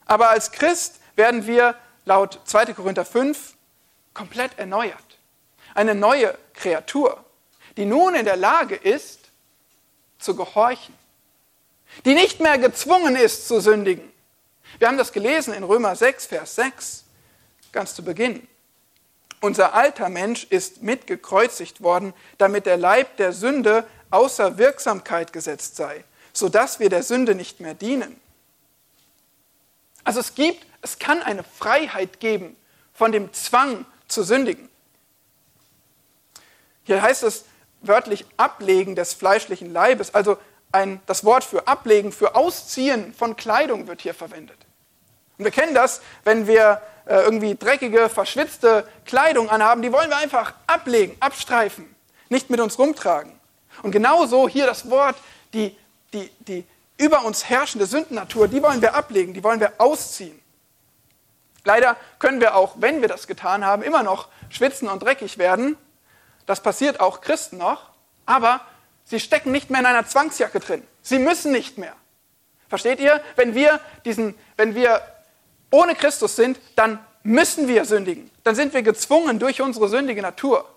Aber 0.06 0.30
als 0.30 0.52
Christ 0.52 1.00
werden 1.16 1.48
wir 1.48 1.76
laut 2.12 2.42
2. 2.44 2.74
Korinther 2.74 3.06
5 3.06 3.54
komplett 4.14 4.60
erneuert. 4.60 5.18
Eine 5.74 5.96
neue 5.96 6.38
Kreatur, 6.54 7.24
die 7.78 7.86
nun 7.86 8.16
in 8.16 8.26
der 8.26 8.36
Lage 8.36 8.76
ist, 8.76 9.32
zu 10.20 10.36
gehorchen, 10.36 10.94
die 12.04 12.14
nicht 12.14 12.42
mehr 12.42 12.58
gezwungen 12.58 13.16
ist 13.16 13.48
zu 13.48 13.62
sündigen. 13.62 14.12
Wir 14.78 14.90
haben 14.90 14.98
das 14.98 15.14
gelesen 15.14 15.54
in 15.54 15.64
Römer 15.64 15.96
6, 15.96 16.26
Vers 16.26 16.56
6, 16.56 17.06
ganz 17.72 17.96
zu 17.96 18.04
Beginn. 18.04 18.46
Unser 19.40 19.74
alter 19.74 20.10
Mensch 20.10 20.44
ist 20.50 20.84
mitgekreuzigt 20.84 21.82
worden, 21.82 22.14
damit 22.38 22.66
der 22.66 22.76
Leib 22.76 23.16
der 23.18 23.32
Sünde 23.32 23.88
außer 24.10 24.58
Wirksamkeit 24.58 25.32
gesetzt 25.32 25.78
sei, 25.78 26.04
sodass 26.34 26.82
wir 26.82 26.90
der 26.90 27.04
Sünde 27.04 27.36
nicht 27.36 27.62
mehr 27.62 27.74
dienen. 27.74 28.20
Also 30.04 30.20
es 30.20 30.36
gibt, 30.36 30.66
es 30.82 31.00
kann 31.00 31.22
eine 31.22 31.44
Freiheit 31.44 32.20
geben 32.20 32.56
von 32.94 33.12
dem 33.12 33.34
Zwang 33.34 33.86
zu 34.08 34.24
sündigen. 34.24 34.70
Hier 36.84 37.02
heißt 37.02 37.24
es 37.24 37.46
wörtlich 37.82 38.26
Ablegen 38.38 38.96
des 38.96 39.14
fleischlichen 39.14 39.72
Leibes, 39.72 40.14
also 40.14 40.38
ein, 40.72 41.02
das 41.06 41.26
Wort 41.26 41.44
für 41.44 41.68
Ablegen, 41.68 42.12
für 42.12 42.36
Ausziehen 42.36 43.14
von 43.14 43.36
Kleidung 43.36 43.88
wird 43.88 44.02
hier 44.02 44.14
verwendet. 44.14 44.58
Und 45.38 45.46
wir 45.46 45.52
kennen 45.52 45.74
das, 45.74 46.02
wenn 46.24 46.48
wir 46.48 46.82
äh, 47.06 47.16
irgendwie 47.22 47.56
dreckige, 47.56 48.10
verschwitzte 48.10 48.88
Kleidung 49.06 49.50
anhaben, 49.50 49.82
die 49.82 49.92
wollen 49.92 50.10
wir 50.10 50.18
einfach 50.18 50.54
ablegen, 50.68 51.16
abstreifen, 51.20 51.94
nicht 52.30 52.50
mit 52.50 52.60
uns 52.60 52.78
rumtragen. 52.78 53.34
Und 53.82 53.92
genauso 53.92 54.48
hier 54.48 54.66
das 54.66 54.90
Wort, 54.90 55.16
die, 55.54 55.76
die, 56.14 56.30
die 56.40 56.66
über 57.02 57.26
uns 57.26 57.50
herrschende 57.50 57.88
Sündennatur, 57.88 58.48
die 58.48 58.62
wollen 58.62 58.82
wir 58.82 58.94
ablegen, 58.94 59.34
die 59.34 59.44
wollen 59.44 59.60
wir 59.60 59.74
ausziehen. 59.80 60.40
Leider 61.64 61.98
können 62.20 62.40
wir 62.40 62.56
auch, 62.56 62.76
wenn 62.78 63.02
wir 63.02 63.08
das 63.08 63.26
getan 63.26 63.66
haben, 63.66 63.82
immer 63.82 64.04
noch 64.04 64.28
schwitzen 64.50 64.88
und 64.88 65.02
dreckig 65.02 65.40
werden. 65.40 65.78
Das 66.46 66.62
passiert 66.62 67.00
auch 67.00 67.22
Christen 67.22 67.58
noch, 67.58 67.90
aber 68.28 68.62
sie 69.04 69.20
stecken 69.20 69.52
nicht 69.52 69.72
mehr 69.72 69.80
in 69.80 69.88
einer 69.88 70.06
Zwangsjacke 70.06 70.60
drin. 70.60 70.84
Sie 71.02 71.18
müssen 71.18 71.52
nicht 71.52 71.80
mehr. 71.80 71.96
Versteht 72.70 73.00
ihr? 73.00 73.20
Wenn 73.36 73.56
wir, 73.56 73.80
diesen, 74.06 74.36
wenn 74.56 74.76
wir 74.76 75.02
ohne 75.72 75.96
Christus 75.96 76.36
sind, 76.36 76.60
dann 76.76 77.04
müssen 77.24 77.68
wir 77.68 77.86
sündigen. 77.86 78.30
Dann 78.44 78.54
sind 78.54 78.76
wir 78.76 78.84
gezwungen 78.84 79.40
durch 79.40 79.60
unsere 79.60 79.90
sündige 79.90 80.22
Natur. 80.22 80.70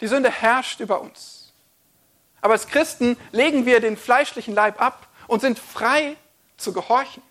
Die 0.00 0.08
Sünde 0.08 0.30
herrscht 0.30 0.80
über 0.80 1.00
uns. 1.00 1.52
Aber 2.40 2.54
als 2.54 2.66
Christen 2.66 3.16
legen 3.30 3.64
wir 3.64 3.80
den 3.80 3.96
fleischlichen 3.96 4.54
Leib 4.54 4.80
ab 4.80 5.06
und 5.26 5.40
sind 5.40 5.58
frei 5.58 6.16
zu 6.56 6.72
gehorchen. 6.72 7.22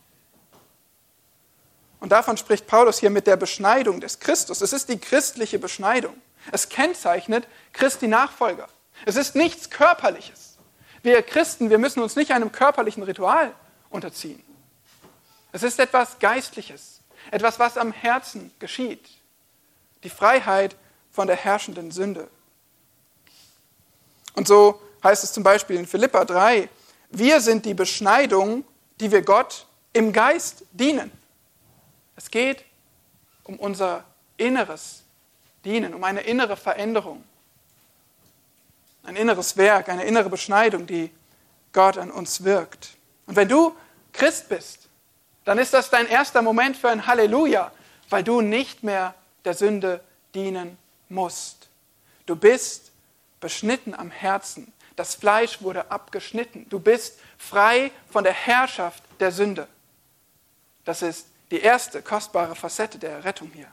Und 2.00 2.12
davon 2.12 2.38
spricht 2.38 2.68
Paulus 2.68 3.00
hier 3.00 3.10
mit 3.10 3.26
der 3.26 3.36
Beschneidung 3.36 4.00
des 4.00 4.20
Christus. 4.20 4.62
Es 4.62 4.74
ist 4.74 4.90
die 4.90 5.00
christliche 5.00 5.60
Beschneidung. 5.60 6.16
Es 6.52 6.70
kennzeichnet 6.70 7.48
Christi 7.74 8.08
Nachfolger. 8.08 8.68
Es 9.06 9.16
ist 9.16 9.36
nichts 9.36 9.70
Körperliches. 9.70 10.58
Wir 11.02 11.22
Christen, 11.24 11.70
wir 11.70 11.78
müssen 11.78 12.02
uns 12.02 12.16
nicht 12.16 12.32
einem 12.32 12.52
körperlichen 12.52 13.04
Ritual 13.04 13.54
unterziehen. 13.90 14.44
Es 15.52 15.64
ist 15.64 15.80
etwas 15.80 16.20
Geistliches, 16.20 17.02
etwas, 17.32 17.60
was 17.60 17.78
am 17.78 17.92
Herzen 17.92 18.52
geschieht. 18.60 19.08
Die 20.04 20.10
Freiheit 20.10 20.76
von 21.12 21.28
der 21.28 21.36
herrschenden 21.36 21.92
Sünde. 21.92 22.28
Und 24.34 24.48
so 24.48 24.82
heißt 25.04 25.24
es 25.24 25.32
zum 25.32 25.44
Beispiel 25.44 25.78
in 25.78 25.88
Philippa 25.88 26.26
3, 26.26 26.70
wir 27.10 27.42
sind 27.42 27.66
die 27.66 27.74
Beschneidung, 27.74 28.66
die 29.00 29.12
wir 29.12 29.22
Gott 29.22 29.68
im 29.94 30.12
Geist 30.12 30.64
dienen. 30.72 31.12
Es 32.16 32.30
geht 32.30 32.64
um 33.44 33.58
unser 33.58 34.04
inneres 34.38 35.04
Dienen, 35.64 35.94
um 35.94 36.04
eine 36.04 36.22
innere 36.22 36.58
Veränderung, 36.58 37.24
ein 39.04 39.16
inneres 39.16 39.58
Werk, 39.58 39.90
eine 39.90 40.04
innere 40.04 40.30
Beschneidung, 40.30 40.86
die 40.86 41.12
Gott 41.74 41.98
an 41.98 42.12
uns 42.12 42.44
wirkt. 42.44 42.98
Und 43.26 43.36
wenn 43.36 43.50
du 43.50 43.76
Christ 44.14 44.50
bist, 44.50 44.88
dann 45.44 45.58
ist 45.58 45.74
das 45.74 45.90
dein 45.90 46.08
erster 46.08 46.42
Moment 46.42 46.78
für 46.78 46.90
ein 46.90 47.06
Halleluja, 47.06 47.72
weil 48.10 48.24
du 48.24 48.42
nicht 48.42 48.84
mehr 48.84 49.14
der 49.44 49.54
Sünde 49.54 50.04
dienen 50.34 50.78
musst. 51.10 51.68
Du 52.26 52.36
bist 52.36 52.92
beschnitten 53.40 53.94
am 53.94 54.10
Herzen 54.10 54.74
das 54.96 55.16
Fleisch 55.16 55.62
wurde 55.62 55.92
abgeschnitten. 55.92 56.68
Du 56.70 56.80
bist 56.80 57.20
frei 57.38 57.92
von 58.10 58.24
der 58.24 58.34
Herrschaft 58.34 59.04
der 59.20 59.32
Sünde. 59.32 59.68
Das 60.86 61.02
ist 61.02 61.28
die 61.52 61.60
erste 61.60 62.02
kostbare 62.02 62.56
Facette 62.56 62.98
der 62.98 63.24
Rettung 63.24 63.52
hier. 63.54 63.68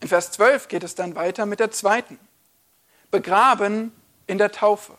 In 0.00 0.08
Vers 0.08 0.32
12 0.32 0.68
geht 0.68 0.82
es 0.82 0.94
dann 0.94 1.14
weiter 1.14 1.46
mit 1.46 1.60
der 1.60 1.70
zweiten. 1.70 2.18
Begraben 3.10 3.92
in 4.26 4.38
der 4.38 4.50
Taufe. 4.50 4.96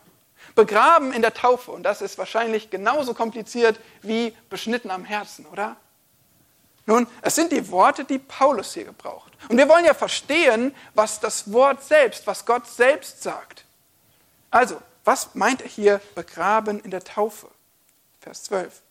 Begraben 0.55 1.13
in 1.13 1.21
der 1.21 1.33
Taufe. 1.33 1.71
Und 1.71 1.83
das 1.83 2.01
ist 2.01 2.17
wahrscheinlich 2.17 2.69
genauso 2.69 3.13
kompliziert 3.13 3.79
wie 4.01 4.35
beschnitten 4.49 4.91
am 4.91 5.03
Herzen, 5.03 5.45
oder? 5.45 5.75
Nun, 6.85 7.07
es 7.21 7.35
sind 7.35 7.51
die 7.51 7.69
Worte, 7.71 8.03
die 8.03 8.19
Paulus 8.19 8.73
hier 8.73 8.85
gebraucht. 8.85 9.31
Und 9.47 9.57
wir 9.57 9.69
wollen 9.69 9.85
ja 9.85 9.93
verstehen, 9.93 10.75
was 10.93 11.19
das 11.19 11.51
Wort 11.51 11.83
selbst, 11.83 12.27
was 12.27 12.45
Gott 12.45 12.67
selbst 12.67 13.23
sagt. 13.23 13.65
Also, 14.51 14.81
was 15.05 15.35
meint 15.35 15.61
er 15.61 15.67
hier 15.67 16.01
begraben 16.15 16.79
in 16.81 16.91
der 16.91 17.03
Taufe? 17.03 17.47
Vers 18.21 18.43
12. 18.43 18.81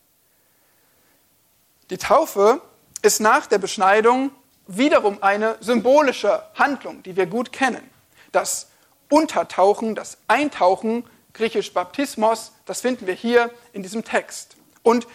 Die 1.89 1.97
Taufe 1.97 2.61
ist 3.01 3.19
nach 3.19 3.45
der 3.45 3.57
Beschneidung 3.57 4.31
wiederum 4.67 5.21
eine 5.21 5.57
symbolische 5.59 6.43
Handlung, 6.55 7.03
die 7.03 7.15
wir 7.15 7.25
gut 7.25 7.51
kennen. 7.51 7.87
Das 8.31 8.69
Untertauchen, 9.09 9.95
das 9.95 10.17
Eintauchen, 10.27 11.05
griechisch 11.33 11.73
Baptismos, 11.73 12.53
das 12.65 12.81
finden 12.81 13.07
wir 13.07 13.13
hier 13.13 13.51
in 13.73 13.83
diesem 13.83 14.03
Text. 14.03 14.55
Und 14.81 15.07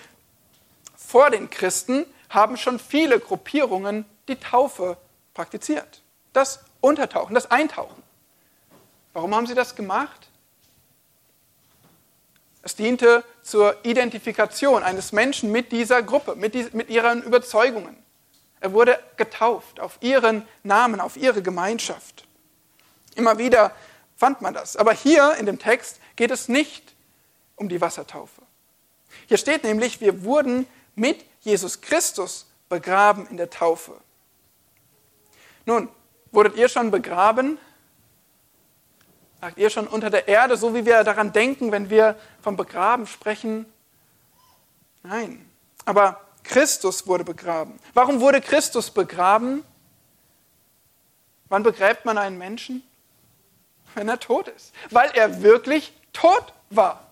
vor 0.96 1.30
den 1.30 1.48
Christen 1.50 2.06
haben 2.28 2.56
schon 2.56 2.78
viele 2.78 3.20
Gruppierungen 3.20 4.04
die 4.28 4.36
Taufe 4.36 4.96
praktiziert. 5.34 6.02
Das 6.32 6.60
Untertauchen, 6.80 7.34
das 7.34 7.50
Eintauchen. 7.50 8.02
Warum 9.12 9.34
haben 9.34 9.46
sie 9.46 9.54
das 9.54 9.74
gemacht? 9.74 10.28
Es 12.62 12.76
diente 12.76 13.24
zur 13.42 13.76
Identifikation 13.84 14.82
eines 14.82 15.12
Menschen 15.12 15.50
mit 15.50 15.72
dieser 15.72 16.02
Gruppe, 16.02 16.36
mit, 16.36 16.54
die, 16.54 16.68
mit 16.72 16.90
ihren 16.90 17.22
Überzeugungen. 17.22 17.96
Er 18.60 18.72
wurde 18.72 18.98
getauft 19.16 19.80
auf 19.80 19.98
ihren 20.00 20.46
Namen, 20.62 21.00
auf 21.00 21.16
ihre 21.16 21.42
Gemeinschaft. 21.42 22.26
Immer 23.14 23.38
wieder 23.38 23.72
fand 24.16 24.42
man 24.42 24.52
das. 24.52 24.76
Aber 24.76 24.92
hier 24.92 25.34
in 25.38 25.46
dem 25.46 25.58
Text 25.58 26.00
geht 26.16 26.30
es 26.30 26.48
nicht 26.48 26.94
um 27.56 27.68
die 27.68 27.80
Wassertaufe. 27.80 28.42
Hier 29.26 29.38
steht 29.38 29.64
nämlich, 29.64 30.00
wir 30.00 30.24
wurden 30.24 30.66
mit 30.98 31.24
Jesus 31.40 31.80
Christus 31.80 32.46
begraben 32.68 33.26
in 33.28 33.36
der 33.36 33.50
Taufe. 33.50 34.00
Nun, 35.64 35.88
wurdet 36.32 36.56
ihr 36.56 36.68
schon 36.68 36.90
begraben? 36.90 37.58
Lagt 39.40 39.58
ihr 39.58 39.70
schon 39.70 39.86
unter 39.86 40.10
der 40.10 40.26
Erde, 40.28 40.56
so 40.56 40.74
wie 40.74 40.84
wir 40.84 41.04
daran 41.04 41.32
denken, 41.32 41.70
wenn 41.70 41.90
wir 41.90 42.18
vom 42.42 42.56
Begraben 42.56 43.06
sprechen? 43.06 43.66
Nein. 45.02 45.48
Aber 45.84 46.20
Christus 46.42 47.06
wurde 47.06 47.24
begraben. 47.24 47.78
Warum 47.94 48.20
wurde 48.20 48.40
Christus 48.40 48.90
begraben? 48.90 49.64
Wann 51.48 51.62
begräbt 51.62 52.04
man 52.04 52.18
einen 52.18 52.36
Menschen? 52.36 52.82
Wenn 53.94 54.08
er 54.08 54.18
tot 54.18 54.48
ist. 54.48 54.74
Weil 54.90 55.10
er 55.12 55.42
wirklich 55.42 55.92
tot 56.12 56.52
war. 56.70 57.07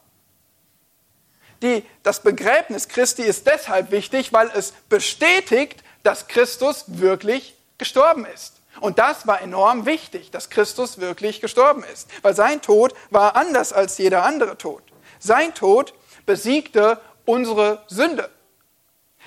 Die, 1.62 1.84
das 2.02 2.22
Begräbnis 2.22 2.88
Christi 2.88 3.22
ist 3.22 3.46
deshalb 3.46 3.90
wichtig, 3.90 4.32
weil 4.32 4.50
es 4.54 4.72
bestätigt, 4.88 5.82
dass 6.02 6.28
Christus 6.28 6.84
wirklich 6.86 7.56
gestorben 7.78 8.26
ist. 8.26 8.54
Und 8.80 8.98
das 8.98 9.26
war 9.26 9.40
enorm 9.40 9.86
wichtig, 9.86 10.30
dass 10.30 10.50
Christus 10.50 10.98
wirklich 10.98 11.40
gestorben 11.40 11.82
ist, 11.92 12.08
weil 12.22 12.34
sein 12.34 12.60
Tod 12.60 12.94
war 13.10 13.36
anders 13.36 13.72
als 13.72 13.96
jeder 13.98 14.24
andere 14.24 14.58
Tod. 14.58 14.82
Sein 15.18 15.54
Tod 15.54 15.94
besiegte 16.26 17.00
unsere 17.24 17.82
Sünde. 17.86 18.30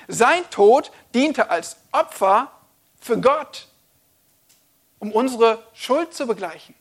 Sein 0.08 0.48
Tod 0.50 0.92
diente 1.14 1.50
als 1.50 1.76
Opfer 1.92 2.50
für 3.00 3.18
Gott, 3.18 3.68
um 4.98 5.12
unsere 5.12 5.64
Schuld 5.74 6.14
zu 6.14 6.26
begleichen. 6.26 6.74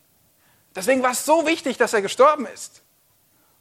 Deswegen 0.75 1.01
war 1.01 1.12
es 1.12 1.25
so 1.25 1.46
wichtig, 1.46 1.77
dass 1.77 1.94
er 1.94 2.01
gestorben 2.01 2.46
ist. 2.46 2.82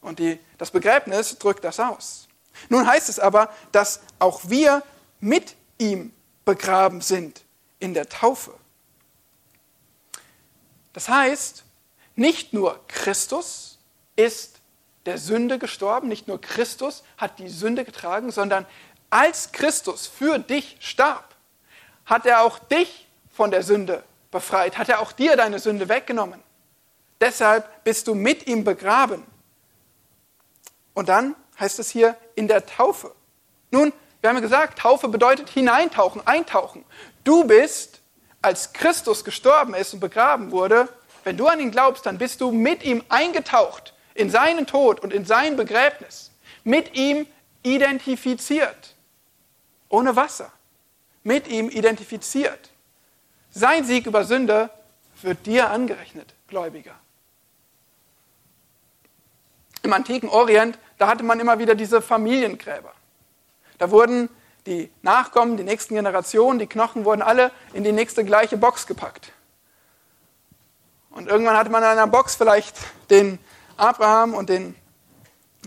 Und 0.01 0.19
die, 0.19 0.39
das 0.57 0.71
Begräbnis 0.71 1.37
drückt 1.37 1.63
das 1.63 1.79
aus. 1.79 2.27
Nun 2.69 2.87
heißt 2.87 3.09
es 3.09 3.19
aber, 3.19 3.53
dass 3.71 4.01
auch 4.19 4.41
wir 4.45 4.83
mit 5.19 5.55
ihm 5.77 6.13
begraben 6.45 7.01
sind 7.01 7.41
in 7.79 7.93
der 7.93 8.09
Taufe. 8.09 8.53
Das 10.93 11.07
heißt, 11.07 11.63
nicht 12.15 12.53
nur 12.53 12.79
Christus 12.87 13.79
ist 14.15 14.59
der 15.05 15.17
Sünde 15.17 15.59
gestorben, 15.59 16.07
nicht 16.07 16.27
nur 16.27 16.41
Christus 16.41 17.03
hat 17.17 17.39
die 17.39 17.49
Sünde 17.49 17.85
getragen, 17.85 18.31
sondern 18.31 18.65
als 19.09 19.51
Christus 19.51 20.07
für 20.07 20.39
dich 20.39 20.77
starb, 20.81 21.35
hat 22.05 22.25
er 22.25 22.41
auch 22.41 22.59
dich 22.59 23.07
von 23.31 23.51
der 23.51 23.63
Sünde 23.63 24.03
befreit, 24.31 24.77
hat 24.77 24.89
er 24.89 24.99
auch 24.99 25.11
dir 25.11 25.35
deine 25.37 25.59
Sünde 25.59 25.87
weggenommen. 25.89 26.41
Deshalb 27.21 27.83
bist 27.83 28.07
du 28.07 28.15
mit 28.15 28.47
ihm 28.47 28.63
begraben. 28.63 29.23
Und 30.99 31.07
dann 31.07 31.37
heißt 31.57 31.79
es 31.79 31.89
hier 31.89 32.17
in 32.35 32.49
der 32.49 32.65
Taufe. 32.65 33.15
Nun, 33.71 33.93
wir 34.19 34.29
haben 34.29 34.35
ja 34.35 34.41
gesagt, 34.41 34.79
Taufe 34.79 35.07
bedeutet 35.07 35.47
hineintauchen, 35.47 36.27
eintauchen. 36.27 36.83
Du 37.23 37.45
bist, 37.45 38.01
als 38.41 38.73
Christus 38.73 39.23
gestorben 39.23 39.75
ist 39.75 39.93
und 39.93 40.01
begraben 40.01 40.51
wurde, 40.51 40.89
wenn 41.23 41.37
du 41.37 41.47
an 41.47 41.61
ihn 41.61 41.71
glaubst, 41.71 42.05
dann 42.05 42.17
bist 42.17 42.41
du 42.41 42.51
mit 42.51 42.83
ihm 42.83 43.01
eingetaucht 43.07 43.93
in 44.13 44.29
seinen 44.29 44.67
Tod 44.67 44.99
und 44.99 45.13
in 45.13 45.23
sein 45.23 45.55
Begräbnis, 45.55 46.31
mit 46.65 46.97
ihm 46.97 47.25
identifiziert, 47.63 48.93
ohne 49.87 50.17
Wasser, 50.17 50.51
mit 51.23 51.47
ihm 51.47 51.69
identifiziert. 51.69 52.71
Sein 53.51 53.85
Sieg 53.85 54.05
über 54.05 54.25
Sünde 54.25 54.69
wird 55.21 55.45
dir 55.45 55.69
angerechnet, 55.69 56.33
Gläubiger. 56.49 56.95
Im 59.81 59.93
antiken 59.93 60.27
Orient, 60.27 60.77
da 60.99 61.07
hatte 61.07 61.23
man 61.23 61.39
immer 61.39 61.57
wieder 61.57 61.73
diese 61.73 62.01
Familiengräber. 62.01 62.91
Da 63.79 63.89
wurden 63.89 64.29
die 64.67 64.91
Nachkommen, 65.01 65.57
die 65.57 65.63
nächsten 65.63 65.95
Generationen, 65.95 66.59
die 66.59 66.67
Knochen 66.67 67.05
wurden 67.05 67.21
alle 67.21 67.51
in 67.73 67.83
die 67.83 67.93
nächste 67.93 68.23
gleiche 68.23 68.57
Box 68.57 68.85
gepackt. 68.85 69.31
Und 71.09 71.27
irgendwann 71.27 71.57
hatte 71.57 71.71
man 71.71 71.81
in 71.81 71.89
einer 71.89 72.05
Box 72.05 72.35
vielleicht 72.35 72.77
den 73.09 73.39
Abraham 73.77 74.33
und 74.33 74.49
den, 74.49 74.75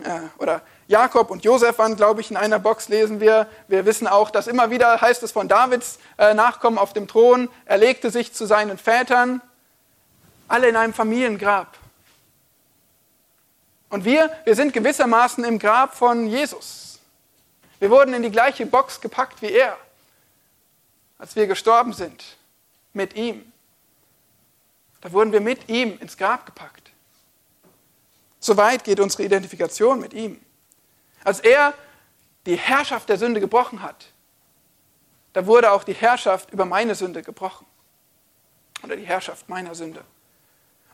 äh, 0.04 0.20
oder 0.38 0.62
Jakob 0.86 1.30
und 1.30 1.42
Josef 1.42 1.78
waren, 1.78 1.96
glaube 1.96 2.20
ich, 2.20 2.30
in 2.30 2.36
einer 2.36 2.58
Box, 2.58 2.88
lesen 2.88 3.18
wir. 3.18 3.48
Wir 3.66 3.86
wissen 3.86 4.06
auch, 4.06 4.30
dass 4.30 4.46
immer 4.46 4.70
wieder 4.70 5.00
heißt 5.00 5.22
es 5.22 5.32
von 5.32 5.48
Davids 5.48 5.98
äh, 6.18 6.34
Nachkommen 6.34 6.76
auf 6.76 6.92
dem 6.92 7.08
Thron, 7.08 7.48
er 7.64 7.78
legte 7.78 8.10
sich 8.10 8.34
zu 8.34 8.44
seinen 8.44 8.76
Vätern, 8.76 9.40
alle 10.48 10.68
in 10.68 10.76
einem 10.76 10.92
Familiengrab. 10.92 11.78
Und 13.92 14.06
wir, 14.06 14.34
wir 14.44 14.56
sind 14.56 14.72
gewissermaßen 14.72 15.44
im 15.44 15.58
Grab 15.58 15.94
von 15.94 16.26
Jesus. 16.26 16.98
Wir 17.78 17.90
wurden 17.90 18.14
in 18.14 18.22
die 18.22 18.30
gleiche 18.30 18.64
Box 18.64 18.98
gepackt 18.98 19.42
wie 19.42 19.52
er, 19.52 19.76
als 21.18 21.36
wir 21.36 21.46
gestorben 21.46 21.92
sind 21.92 22.24
mit 22.94 23.14
ihm. 23.16 23.52
Da 25.02 25.12
wurden 25.12 25.30
wir 25.30 25.42
mit 25.42 25.68
ihm 25.68 25.98
ins 25.98 26.16
Grab 26.16 26.46
gepackt. 26.46 26.90
So 28.40 28.56
weit 28.56 28.82
geht 28.82 28.98
unsere 28.98 29.24
Identifikation 29.24 30.00
mit 30.00 30.14
ihm. 30.14 30.40
Als 31.22 31.40
er 31.40 31.74
die 32.46 32.56
Herrschaft 32.56 33.10
der 33.10 33.18
Sünde 33.18 33.40
gebrochen 33.40 33.82
hat, 33.82 34.06
da 35.34 35.46
wurde 35.46 35.70
auch 35.70 35.84
die 35.84 35.92
Herrschaft 35.92 36.50
über 36.50 36.64
meine 36.64 36.94
Sünde 36.94 37.22
gebrochen. 37.22 37.66
Oder 38.82 38.96
die 38.96 39.04
Herrschaft 39.04 39.50
meiner 39.50 39.74
Sünde. 39.74 40.02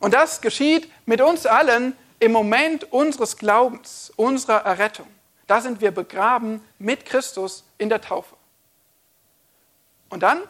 Und 0.00 0.14
das 0.14 0.40
geschieht 0.40 0.90
mit 1.06 1.20
uns 1.20 1.46
allen 1.46 1.96
im 2.20 2.32
Moment 2.32 2.92
unseres 2.92 3.36
Glaubens, 3.36 4.12
unserer 4.16 4.64
Errettung. 4.64 5.06
Da 5.46 5.60
sind 5.60 5.80
wir 5.80 5.90
begraben 5.90 6.62
mit 6.78 7.06
Christus 7.06 7.64
in 7.78 7.88
der 7.88 8.00
Taufe. 8.00 8.36
Und 10.10 10.22
dann, 10.22 10.42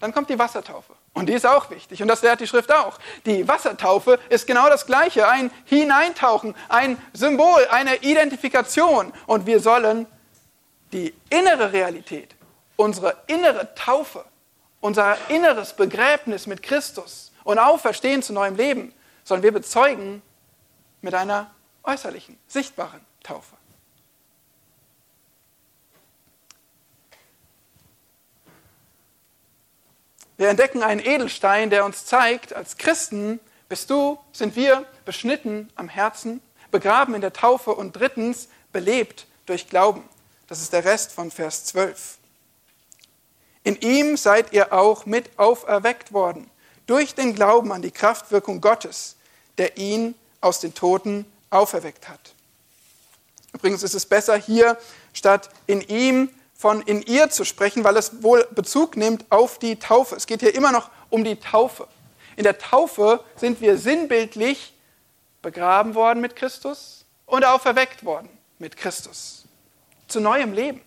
dann 0.00 0.12
kommt 0.12 0.30
die 0.30 0.38
Wassertaufe. 0.38 0.94
Und 1.14 1.28
die 1.28 1.34
ist 1.34 1.46
auch 1.46 1.70
wichtig. 1.70 2.00
Und 2.00 2.08
das 2.08 2.22
lehrt 2.22 2.40
die 2.40 2.46
Schrift 2.46 2.72
auch. 2.72 2.98
Die 3.26 3.46
Wassertaufe 3.46 4.18
ist 4.28 4.46
genau 4.46 4.68
das 4.68 4.86
Gleiche. 4.86 5.28
Ein 5.28 5.50
Hineintauchen, 5.64 6.54
ein 6.68 6.96
Symbol, 7.12 7.66
eine 7.70 7.96
Identifikation. 7.96 9.12
Und 9.26 9.46
wir 9.46 9.60
sollen 9.60 10.06
die 10.92 11.14
innere 11.30 11.72
Realität, 11.72 12.34
unsere 12.76 13.16
innere 13.26 13.74
Taufe, 13.74 14.24
unser 14.80 15.16
inneres 15.28 15.74
Begräbnis 15.74 16.46
mit 16.46 16.62
Christus 16.62 17.32
und 17.44 17.58
Auferstehen 17.58 18.22
zu 18.22 18.32
neuem 18.32 18.56
Leben, 18.56 18.94
sollen 19.24 19.42
wir 19.42 19.52
bezeugen 19.52 20.22
mit 21.02 21.14
einer 21.14 21.50
äußerlichen, 21.82 22.38
sichtbaren 22.48 23.00
Taufe. 23.22 23.56
Wir 30.38 30.48
entdecken 30.48 30.82
einen 30.82 31.00
Edelstein, 31.00 31.70
der 31.70 31.84
uns 31.84 32.06
zeigt, 32.06 32.52
als 32.52 32.76
Christen 32.78 33.38
bist 33.68 33.90
du, 33.90 34.18
sind 34.32 34.56
wir 34.56 34.86
beschnitten 35.04 35.70
am 35.76 35.88
Herzen, 35.88 36.40
begraben 36.70 37.14
in 37.14 37.20
der 37.20 37.32
Taufe 37.32 37.74
und 37.74 37.92
drittens 37.92 38.48
belebt 38.72 39.26
durch 39.46 39.68
Glauben. 39.68 40.08
Das 40.48 40.60
ist 40.60 40.72
der 40.72 40.84
Rest 40.84 41.12
von 41.12 41.30
Vers 41.30 41.66
12. 41.66 42.18
In 43.64 43.76
ihm 43.76 44.16
seid 44.16 44.52
ihr 44.52 44.72
auch 44.72 45.06
mit 45.06 45.38
auferweckt 45.38 46.12
worden, 46.12 46.50
durch 46.86 47.14
den 47.14 47.34
Glauben 47.34 47.72
an 47.72 47.82
die 47.82 47.92
Kraftwirkung 47.92 48.60
Gottes, 48.60 49.16
der 49.58 49.76
ihn 49.76 50.14
aus 50.42 50.60
den 50.60 50.74
Toten 50.74 51.24
auferweckt 51.48 52.08
hat. 52.08 52.34
Übrigens 53.54 53.82
ist 53.82 53.94
es 53.94 54.04
besser 54.04 54.36
hier 54.36 54.76
statt 55.14 55.48
in 55.66 55.80
ihm 55.80 56.28
von 56.54 56.82
in 56.82 57.02
ihr 57.02 57.30
zu 57.30 57.44
sprechen, 57.44 57.84
weil 57.84 57.96
es 57.96 58.22
wohl 58.22 58.46
Bezug 58.54 58.96
nimmt 58.96 59.24
auf 59.30 59.58
die 59.58 59.76
Taufe. 59.76 60.14
Es 60.14 60.26
geht 60.26 60.40
hier 60.40 60.54
immer 60.54 60.70
noch 60.70 60.90
um 61.10 61.24
die 61.24 61.36
Taufe. 61.36 61.88
In 62.36 62.44
der 62.44 62.58
Taufe 62.58 63.22
sind 63.36 63.60
wir 63.60 63.76
sinnbildlich 63.78 64.74
begraben 65.42 65.94
worden 65.94 66.20
mit 66.20 66.36
Christus 66.36 67.04
und 67.26 67.44
auferweckt 67.44 68.04
worden 68.04 68.28
mit 68.58 68.76
Christus 68.76 69.44
zu 70.08 70.20
neuem 70.20 70.52
Leben. 70.52 70.80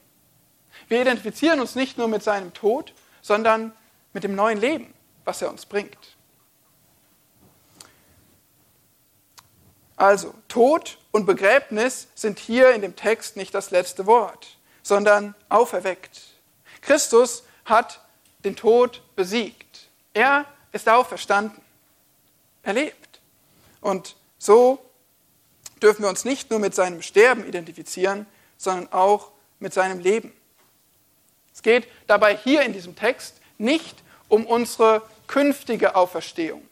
Wir 0.87 1.01
identifizieren 1.01 1.59
uns 1.59 1.75
nicht 1.75 1.97
nur 1.97 2.07
mit 2.07 2.23
seinem 2.23 2.53
Tod, 2.53 2.93
sondern 3.21 3.73
mit 4.13 4.23
dem 4.23 4.35
neuen 4.35 4.59
Leben, 4.59 4.93
was 5.25 5.41
er 5.41 5.49
uns 5.49 5.65
bringt. 5.65 6.14
Also, 9.97 10.33
Tod 10.47 10.97
und 11.11 11.25
Begräbnis 11.25 12.07
sind 12.15 12.39
hier 12.39 12.71
in 12.71 12.81
dem 12.81 12.95
Text 12.95 13.37
nicht 13.37 13.53
das 13.53 13.71
letzte 13.71 14.05
Wort, 14.05 14.57
sondern 14.83 15.35
auferweckt. 15.49 16.21
Christus 16.81 17.43
hat 17.63 18.01
den 18.43 18.55
Tod 18.55 19.01
besiegt. 19.15 19.87
Er 20.13 20.45
ist 20.71 20.89
auferstanden. 20.89 21.61
Er 22.63 22.73
lebt. 22.73 23.21
Und 23.81 24.15
so 24.37 24.79
dürfen 25.81 26.03
wir 26.03 26.09
uns 26.09 26.25
nicht 26.25 26.49
nur 26.49 26.59
mit 26.59 26.75
seinem 26.75 27.01
Sterben 27.01 27.45
identifizieren, 27.45 28.25
sondern 28.57 28.91
auch 28.91 29.31
mit 29.59 29.73
seinem 29.73 29.99
Leben. 29.99 30.33
Es 31.53 31.61
geht 31.61 31.87
dabei 32.07 32.35
hier 32.35 32.63
in 32.63 32.73
diesem 32.73 32.95
Text 32.95 33.39
nicht 33.57 34.03
um 34.27 34.45
unsere 34.45 35.01
künftige 35.27 35.95
Auferstehung. 35.95 36.67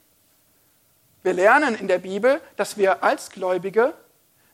Wir 1.23 1.33
lernen 1.33 1.75
in 1.75 1.87
der 1.87 1.99
Bibel, 1.99 2.41
dass 2.57 2.77
wir 2.77 3.03
als 3.03 3.29
Gläubige, 3.29 3.93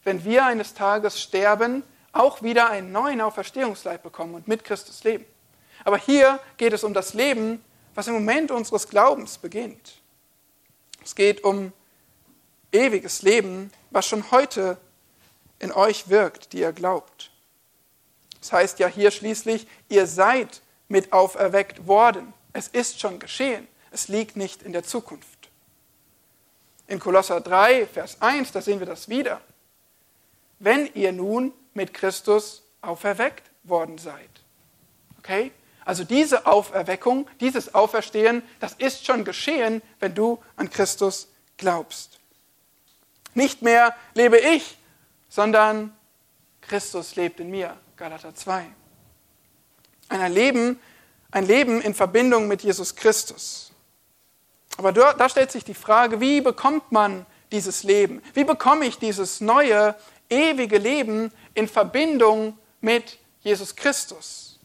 wenn 0.03 0.23
wir 0.23 0.45
eines 0.45 0.75
Tages 0.75 1.19
sterben, 1.19 1.83
auch 2.11 2.41
wieder 2.41 2.69
einen 2.69 2.91
neuen 2.91 3.21
Auferstehungsleib 3.21 4.03
bekommen 4.03 4.35
und 4.35 4.47
mit 4.47 4.63
Christus 4.63 5.03
leben. 5.03 5.25
Aber 5.83 5.97
hier 5.97 6.39
geht 6.57 6.73
es 6.73 6.83
um 6.83 6.93
das 6.93 7.13
Leben, 7.13 7.63
was 7.95 8.07
im 8.07 8.13
Moment 8.13 8.51
unseres 8.51 8.87
Glaubens 8.87 9.37
beginnt. 9.37 10.01
Es 11.03 11.15
geht 11.15 11.43
um 11.43 11.73
ewiges 12.71 13.23
Leben, 13.23 13.71
was 13.89 14.05
schon 14.05 14.29
heute 14.31 14.77
in 15.57 15.71
euch 15.71 16.09
wirkt, 16.09 16.53
die 16.53 16.59
ihr 16.59 16.71
glaubt. 16.71 17.31
Das 18.39 18.51
heißt 18.51 18.79
ja 18.79 18.87
hier 18.87 19.11
schließlich, 19.11 19.67
ihr 19.89 20.07
seid 20.07 20.61
mit 20.87 21.13
auferweckt 21.13 21.87
worden. 21.87 22.33
Es 22.53 22.67
ist 22.67 22.99
schon 22.99 23.19
geschehen. 23.19 23.67
Es 23.91 24.07
liegt 24.07 24.35
nicht 24.35 24.63
in 24.63 24.71
der 24.71 24.83
Zukunft. 24.83 25.38
In 26.89 26.99
Kolosser 26.99 27.39
3, 27.39 27.85
Vers 27.85 28.19
1, 28.19 28.51
da 28.51 28.61
sehen 28.61 28.79
wir 28.79 28.87
das 28.87 29.07
wieder. 29.07 29.41
Wenn 30.57 30.91
ihr 30.95 31.11
nun 31.11 31.53
mit 31.75 31.93
Christus 31.93 32.63
auferweckt 32.81 33.49
worden 33.63 33.99
seid. 33.99 34.29
Okay? 35.19 35.51
Also 35.85 36.03
diese 36.03 36.47
Auferweckung, 36.47 37.29
dieses 37.39 37.75
Auferstehen, 37.75 38.41
das 38.59 38.73
ist 38.73 39.05
schon 39.05 39.23
geschehen, 39.23 39.83
wenn 39.99 40.15
du 40.15 40.39
an 40.55 40.69
Christus 40.71 41.27
glaubst. 41.57 42.19
Nicht 43.35 43.61
mehr 43.61 43.95
lebe 44.15 44.39
ich, 44.39 44.77
sondern 45.29 45.95
Christus 46.61 47.15
lebt 47.15 47.39
in 47.39 47.51
mir. 47.51 47.77
Galater 47.97 48.33
2. 48.33 48.65
Ein 50.09 50.33
Leben, 50.33 50.79
ein 51.29 51.45
Leben 51.45 51.81
in 51.81 51.93
Verbindung 51.93 52.47
mit 52.47 52.63
Jesus 52.63 52.95
Christus. 52.95 53.68
Aber 54.79 54.91
da 54.93 55.29
stellt 55.29 55.51
sich 55.51 55.63
die 55.63 55.73
Frage, 55.73 56.19
wie 56.21 56.41
bekommt 56.41 56.91
man 56.91 57.25
dieses 57.51 57.83
Leben? 57.83 58.23
Wie 58.33 58.45
bekomme 58.45 58.85
ich 58.85 58.97
dieses 58.97 59.41
neue, 59.41 59.93
ewige 60.29 60.77
Leben 60.77 61.31
in 61.53 61.67
Verbindung 61.67 62.57
mit 62.81 63.19
Jesus 63.41 63.75
Christus? 63.75 64.59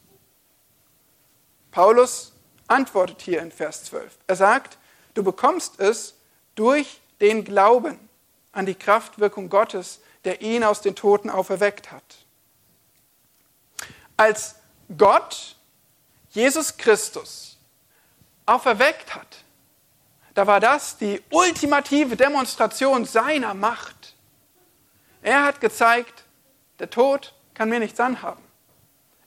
Paulus 1.71 2.33
antwortet 2.69 3.21
hier 3.21 3.43
in 3.43 3.51
Vers 3.51 3.85
12. 3.85 4.17
Er 4.27 4.37
sagt, 4.37 4.79
du 5.15 5.23
bekommst 5.23 5.81
es 5.81 6.15
durch 6.55 7.01
den 7.21 7.45
Glauben 7.45 7.99
an 8.53 8.67
die 8.67 8.77
Kraftwirkung 8.77 9.51
Gottes, 9.51 10.01
der 10.25 10.41
ihn 10.41 10.63
aus 10.63 10.81
den 10.81 10.95
Toten 10.95 11.29
auferweckt 11.29 11.91
hat 11.91 12.25
als 14.17 14.57
Gott 14.97 15.57
Jesus 16.31 16.77
Christus 16.77 17.57
auferweckt 18.47 19.15
hat, 19.15 19.45
da 20.35 20.47
war 20.47 20.61
das 20.61 20.99
die 20.99 21.23
ultimative 21.31 22.17
Demonstration 22.17 23.05
seiner 23.05 23.55
Macht. 23.55 24.15
Er 25.23 25.45
hat 25.45 25.61
gezeigt, 25.61 26.25
der 26.79 26.91
Tod 26.91 27.35
kann 27.55 27.69
mir 27.69 27.79
nichts 27.79 27.99
anhaben. 28.01 28.43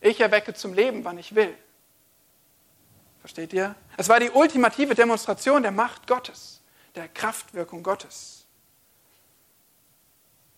Ich 0.01 0.19
erwecke 0.19 0.53
zum 0.53 0.73
Leben, 0.73 1.05
wann 1.05 1.17
ich 1.17 1.33
will. 1.33 1.57
Versteht 3.21 3.53
ihr? 3.53 3.75
Es 3.95 4.09
war 4.09 4.19
die 4.19 4.29
ultimative 4.29 4.95
Demonstration 4.95 5.63
der 5.63 5.71
Macht 5.71 6.07
Gottes, 6.07 6.61
der 6.95 7.07
Kraftwirkung 7.07 7.83
Gottes. 7.83 8.45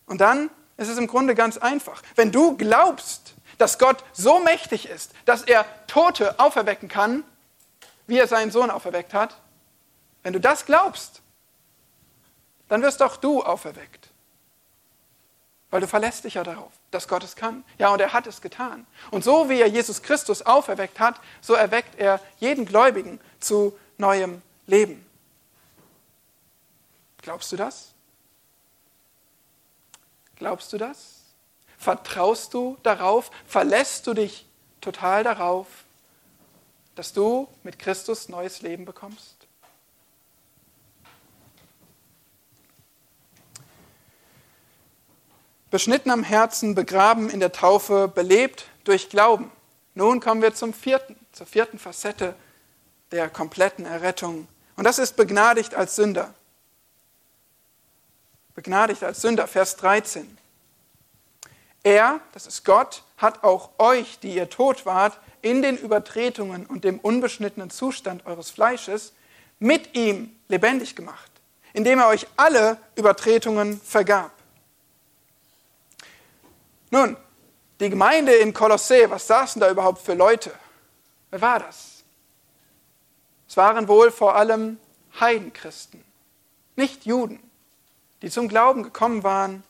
Und 0.08 0.20
dann 0.20 0.50
ist 0.78 0.90
es 0.90 0.98
im 0.98 1.08
Grunde 1.08 1.36
ganz 1.36 1.58
einfach. 1.58 2.02
Wenn 2.16 2.32
du 2.32 2.58
glaubst, 2.58 3.36
dass 3.60 3.78
Gott 3.78 4.04
so 4.14 4.40
mächtig 4.40 4.90
ist, 4.90 5.14
dass 5.26 5.44
er 5.44 5.66
Tote 5.88 6.40
auferwecken 6.40 6.90
kann, 6.90 7.24
wie 8.08 8.18
er 8.18 8.28
seinen 8.28 8.52
Sohn 8.52 8.72
auferweckt 8.72 9.14
hat, 9.14 9.40
wenn 10.24 10.34
du 10.34 10.40
das 10.40 10.66
glaubst, 10.66 11.22
dann 12.68 12.82
wirst 12.82 13.02
auch 13.02 13.18
du 13.18 13.44
auferweckt. 13.44 14.10
Weil 15.72 15.82
du 15.82 15.88
verlässt 15.88 16.24
dich 16.24 16.34
ja 16.34 16.44
darauf, 16.44 16.72
dass 16.92 17.08
Gott 17.08 17.24
es 17.24 17.36
kann. 17.36 17.64
Ja, 17.78 17.90
und 17.90 18.02
er 18.02 18.14
hat 18.14 18.26
es 18.26 18.42
getan. 18.42 18.88
Und 19.12 19.24
so 19.24 19.50
wie 19.50 19.62
er 19.62 19.68
Jesus 19.68 20.02
Christus 20.02 20.42
auferweckt 20.42 21.00
hat, 21.00 21.20
so 21.42 21.54
erweckt 21.54 22.00
er 22.00 22.20
jeden 22.40 22.66
Gläubigen 22.66 23.20
zu 23.40 23.78
neuem 23.98 24.42
Leben. 24.66 25.06
Glaubst 27.22 27.52
du 27.52 27.56
das? 27.56 27.92
Glaubst 30.38 30.74
du 30.74 30.78
das? 30.78 31.20
Vertraust 31.78 32.54
du 32.54 32.78
darauf? 32.82 33.30
Verlässt 33.46 34.08
du 34.08 34.14
dich 34.14 34.48
total 34.82 35.24
darauf, 35.24 35.68
dass 36.96 37.14
du 37.14 37.48
mit 37.64 37.78
Christus 37.78 38.30
neues 38.30 38.62
Leben 38.62 38.86
bekommst? 38.86 39.39
Beschnitten 45.72 46.10
am 46.10 46.24
Herzen, 46.24 46.74
begraben 46.74 47.30
in 47.30 47.40
der 47.40 47.52
Taufe, 47.52 48.08
belebt 48.08 48.66
durch 48.86 49.10
Glauben. 49.10 49.52
Nun 49.94 50.20
kommen 50.20 50.42
wir 50.42 50.54
zum 50.56 50.74
vierten, 50.74 51.16
zur 51.32 51.46
vierten 51.46 51.78
Facette 51.78 52.36
der 53.12 53.30
kompletten 53.30 53.86
Errettung. 53.86 54.48
Und 54.76 54.84
das 54.86 54.98
ist 54.98 55.16
begnadigt 55.16 55.76
als 55.76 55.96
Sünder. 55.96 56.34
Begnadigt 58.56 59.04
als 59.04 59.22
Sünder, 59.22 59.48
Vers 59.48 59.76
13. 59.76 60.38
Er, 61.84 62.20
das 62.34 62.48
ist 62.48 62.66
Gott, 62.66 63.04
hat 63.18 63.44
auch 63.44 63.70
euch, 63.78 64.20
die 64.20 64.36
ihr 64.36 64.50
tot 64.50 64.86
wart, 64.86 65.20
in 65.42 65.62
den 65.62 65.78
Übertretungen 65.78 66.66
und 66.66 66.84
dem 66.84 67.00
unbeschnittenen 67.00 67.70
Zustand 67.70 68.26
eures 68.26 68.50
Fleisches, 68.50 69.14
mit 69.60 69.96
ihm 69.96 70.36
lebendig 70.48 70.96
gemacht, 70.96 71.32
indem 71.74 72.00
er 72.00 72.08
euch 72.08 72.28
alle 72.38 72.78
Übertretungen 72.96 73.80
vergab. 73.82 74.32
Nun, 76.92 77.18
die 77.80 77.90
Gemeinde 77.90 78.34
in 78.34 78.54
Kolossä, 78.54 79.10
was 79.10 79.28
saßen 79.28 79.60
da 79.60 79.70
überhaupt 79.70 80.02
für 80.02 80.14
Leute? 80.14 80.52
Wer 81.30 81.42
war 81.42 81.60
das? 81.60 82.04
Es 83.48 83.58
waren 83.58 83.88
wohl 83.88 84.12
vor 84.12 84.36
allem 84.36 84.78
Heidenchristen, 85.20 86.04
nicht 86.76 87.06
Juden, 87.06 87.40
die 88.22 88.30
zum 88.30 88.48
Glauben 88.48 88.84
gekommen 88.84 89.24
waren 89.24 89.64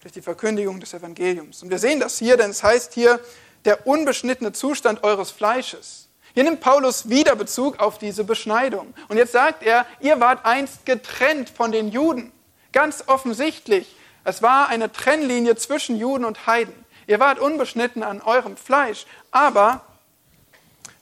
durch 0.00 0.12
die 0.12 0.22
Verkündigung 0.22 0.78
des 0.80 0.94
Evangeliums. 0.94 1.62
Und 1.62 1.70
wir 1.70 1.78
sehen 1.78 1.98
das 2.00 2.18
hier, 2.18 2.36
denn 2.36 2.50
es 2.50 2.62
heißt 2.62 2.94
hier, 2.94 3.20
der 3.64 3.86
unbeschnittene 3.86 4.52
Zustand 4.52 5.02
eures 5.02 5.30
Fleisches. 5.30 6.08
Hier 6.34 6.44
nimmt 6.44 6.60
Paulus 6.60 7.08
wieder 7.08 7.34
Bezug 7.34 7.80
auf 7.80 7.98
diese 7.98 8.22
Beschneidung. 8.22 8.94
Und 9.08 9.16
jetzt 9.16 9.32
sagt 9.32 9.62
er, 9.62 9.86
ihr 10.00 10.20
wart 10.20 10.44
einst 10.44 10.84
getrennt 10.84 11.50
von 11.50 11.72
den 11.72 11.88
Juden. 11.88 12.30
Ganz 12.72 13.04
offensichtlich, 13.06 13.96
es 14.26 14.42
war 14.42 14.68
eine 14.68 14.90
Trennlinie 14.90 15.54
zwischen 15.54 15.96
Juden 15.96 16.24
und 16.24 16.48
Heiden. 16.48 16.74
Ihr 17.06 17.20
wart 17.20 17.38
unbeschnitten 17.38 18.02
an 18.02 18.20
eurem 18.20 18.56
Fleisch. 18.56 19.06
Aber 19.30 19.82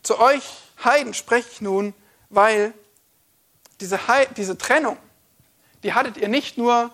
zu 0.03 0.21
euch 0.21 0.43
Heiden 0.85 1.15
spreche 1.15 1.49
ich 1.51 1.61
nun, 1.63 1.95
weil 2.29 2.75
diese, 3.81 3.97
He 3.97 4.27
diese 4.37 4.59
Trennung, 4.59 4.99
die 5.83 5.95
hattet 5.95 6.19
ihr 6.19 6.29
nicht 6.29 6.59
nur 6.59 6.91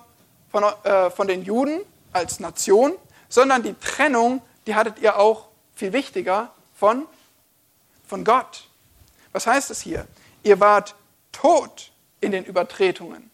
von, 0.52 0.62
äh, 0.84 1.10
von 1.10 1.26
den 1.26 1.42
Juden, 1.42 1.80
als 2.12 2.38
Nation, 2.38 2.92
sondern 3.28 3.64
die 3.64 3.74
Trennung, 3.74 4.40
die 4.68 4.76
hattet 4.76 5.00
ihr 5.00 5.18
auch 5.18 5.48
viel 5.74 5.92
wichtiger 5.92 6.52
von, 6.76 7.06
von 8.06 8.24
Gott. 8.24 8.68
Was 9.32 9.48
heißt 9.48 9.72
es 9.72 9.80
hier? 9.80 10.06
Ihr 10.44 10.60
wart 10.60 10.94
tot 11.32 11.90
in 12.20 12.30
den 12.30 12.44
Übertretungen 12.44 13.29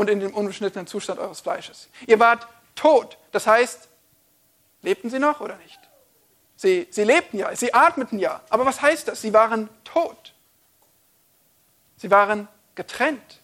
und 0.00 0.08
in 0.08 0.18
dem 0.18 0.32
unbeschnittenen 0.32 0.86
Zustand 0.86 1.20
eures 1.20 1.42
Fleisches. 1.42 1.90
Ihr 2.06 2.18
wart 2.18 2.48
tot. 2.74 3.18
Das 3.32 3.46
heißt, 3.46 3.86
lebten 4.80 5.10
sie 5.10 5.18
noch 5.18 5.42
oder 5.42 5.56
nicht? 5.56 5.78
Sie, 6.56 6.88
sie 6.90 7.04
lebten 7.04 7.36
ja, 7.38 7.54
sie 7.54 7.74
atmeten 7.74 8.18
ja. 8.18 8.40
Aber 8.48 8.64
was 8.64 8.80
heißt 8.80 9.08
das? 9.08 9.20
Sie 9.20 9.34
waren 9.34 9.68
tot. 9.84 10.34
Sie 11.98 12.10
waren 12.10 12.48
getrennt. 12.76 13.40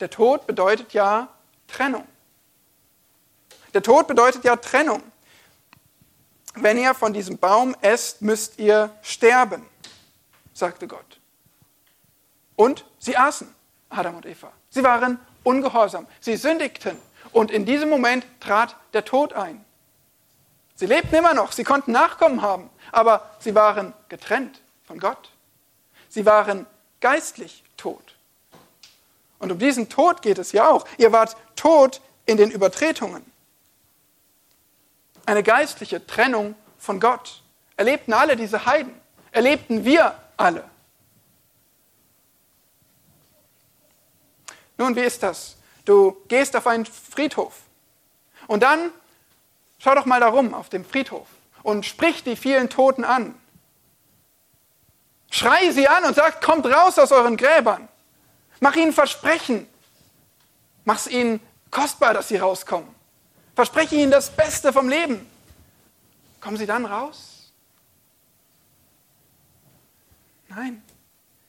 Der 0.00 0.08
Tod 0.08 0.46
bedeutet 0.46 0.94
ja 0.94 1.28
Trennung. 1.68 2.08
Der 3.74 3.82
Tod 3.82 4.06
bedeutet 4.06 4.44
ja 4.44 4.56
Trennung. 4.56 5.02
wenn 6.54 6.78
ihr 6.78 6.94
von 6.94 7.12
diesem 7.12 7.36
Baum 7.36 7.76
esst, 7.82 8.22
müsst 8.22 8.58
ihr 8.58 8.96
sterben, 9.02 9.66
sagte 10.54 10.88
Gott. 10.88 11.20
Und 12.56 12.86
sie 12.98 13.18
aßen, 13.18 13.54
Adam 13.90 14.16
und 14.16 14.26
Eva. 14.26 14.52
Sie 14.70 14.82
waren 14.82 15.18
ungehorsam, 15.42 16.06
sie 16.20 16.36
sündigten. 16.36 16.96
Und 17.32 17.50
in 17.50 17.66
diesem 17.66 17.90
Moment 17.90 18.24
trat 18.40 18.76
der 18.92 19.04
Tod 19.04 19.34
ein. 19.34 19.64
Sie 20.74 20.86
lebten 20.86 21.14
immer 21.14 21.34
noch, 21.34 21.52
sie 21.52 21.64
konnten 21.64 21.92
Nachkommen 21.92 22.40
haben, 22.40 22.70
aber 22.90 23.30
sie 23.38 23.54
waren 23.54 23.92
getrennt 24.08 24.62
von 24.84 24.98
Gott. 24.98 25.30
Sie 26.08 26.24
waren 26.24 26.66
geistlich 27.00 27.62
tot. 27.76 28.14
Und 29.38 29.52
um 29.52 29.58
diesen 29.58 29.88
Tod 29.88 30.22
geht 30.22 30.38
es 30.38 30.52
ja 30.52 30.68
auch. 30.68 30.86
Ihr 30.98 31.12
wart 31.12 31.36
tot 31.56 32.00
in 32.26 32.36
den 32.36 32.50
Übertretungen. 32.50 33.24
Eine 35.26 35.42
geistliche 35.42 36.06
Trennung 36.06 36.54
von 36.78 37.00
Gott. 37.00 37.42
Erlebten 37.76 38.12
alle 38.12 38.36
diese 38.36 38.66
Heiden. 38.66 38.94
Erlebten 39.32 39.84
wir 39.84 40.14
alle. 40.36 40.69
Nun, 44.80 44.96
wie 44.96 45.00
ist 45.00 45.22
das? 45.22 45.56
Du 45.84 46.16
gehst 46.28 46.56
auf 46.56 46.66
einen 46.66 46.86
Friedhof 46.86 47.52
und 48.46 48.62
dann 48.62 48.90
schau 49.78 49.94
doch 49.94 50.06
mal 50.06 50.20
darum 50.20 50.54
auf 50.54 50.70
dem 50.70 50.86
Friedhof 50.86 51.26
und 51.62 51.84
sprich 51.84 52.24
die 52.24 52.34
vielen 52.34 52.70
Toten 52.70 53.04
an. 53.04 53.38
Schrei 55.30 55.70
sie 55.72 55.86
an 55.86 56.04
und 56.04 56.16
sag, 56.16 56.40
kommt 56.40 56.64
raus 56.64 56.98
aus 56.98 57.12
euren 57.12 57.36
Gräbern. 57.36 57.90
Mach 58.60 58.74
ihnen 58.74 58.94
Versprechen. 58.94 59.68
Mach 60.86 60.96
es 60.96 61.08
ihnen 61.08 61.40
kostbar, 61.70 62.14
dass 62.14 62.28
sie 62.28 62.38
rauskommen. 62.38 62.88
Verspreche 63.54 63.96
ihnen 63.96 64.10
das 64.10 64.30
Beste 64.30 64.72
vom 64.72 64.88
Leben. 64.88 65.30
Kommen 66.40 66.56
sie 66.56 66.66
dann 66.66 66.86
raus? 66.86 67.52
Nein. 70.48 70.82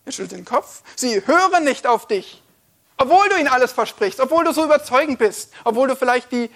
Er 0.03 0.11
schüttelt 0.11 0.33
den 0.33 0.45
Kopf. 0.45 0.83
Sie 0.97 1.25
hören 1.25 1.63
nicht 1.63 1.87
auf 1.87 2.09
dich. 2.09 2.41
Obwohl 3.01 3.29
du 3.29 3.37
ihnen 3.37 3.47
alles 3.47 3.71
versprichst, 3.71 4.19
obwohl 4.19 4.43
du 4.43 4.53
so 4.53 4.63
überzeugend 4.63 5.17
bist, 5.17 5.51
obwohl 5.63 5.87
du 5.87 5.95
vielleicht 5.95 6.31
die 6.31 6.51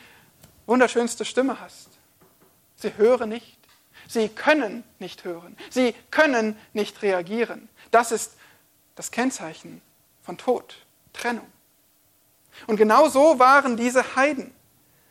wunderschönste 0.67 1.25
Stimme 1.25 1.59
hast. 1.59 1.89
Sie 2.75 2.95
hören 2.97 3.29
nicht. 3.29 3.57
Sie 4.07 4.29
können 4.29 4.83
nicht 4.99 5.23
hören. 5.23 5.57
Sie 5.71 5.95
können 6.11 6.55
nicht 6.71 7.01
reagieren. 7.01 7.67
Das 7.89 8.11
ist 8.11 8.33
das 8.93 9.09
Kennzeichen 9.09 9.81
von 10.21 10.37
Tod, 10.37 10.75
Trennung. 11.13 11.47
Und 12.67 12.77
genau 12.77 13.09
so 13.09 13.39
waren 13.39 13.75
diese 13.75 14.15
Heiden. 14.15 14.53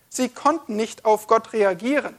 Sie 0.08 0.28
konnten 0.28 0.76
nicht 0.76 1.04
auf 1.04 1.26
Gott 1.26 1.52
reagieren. 1.52 2.14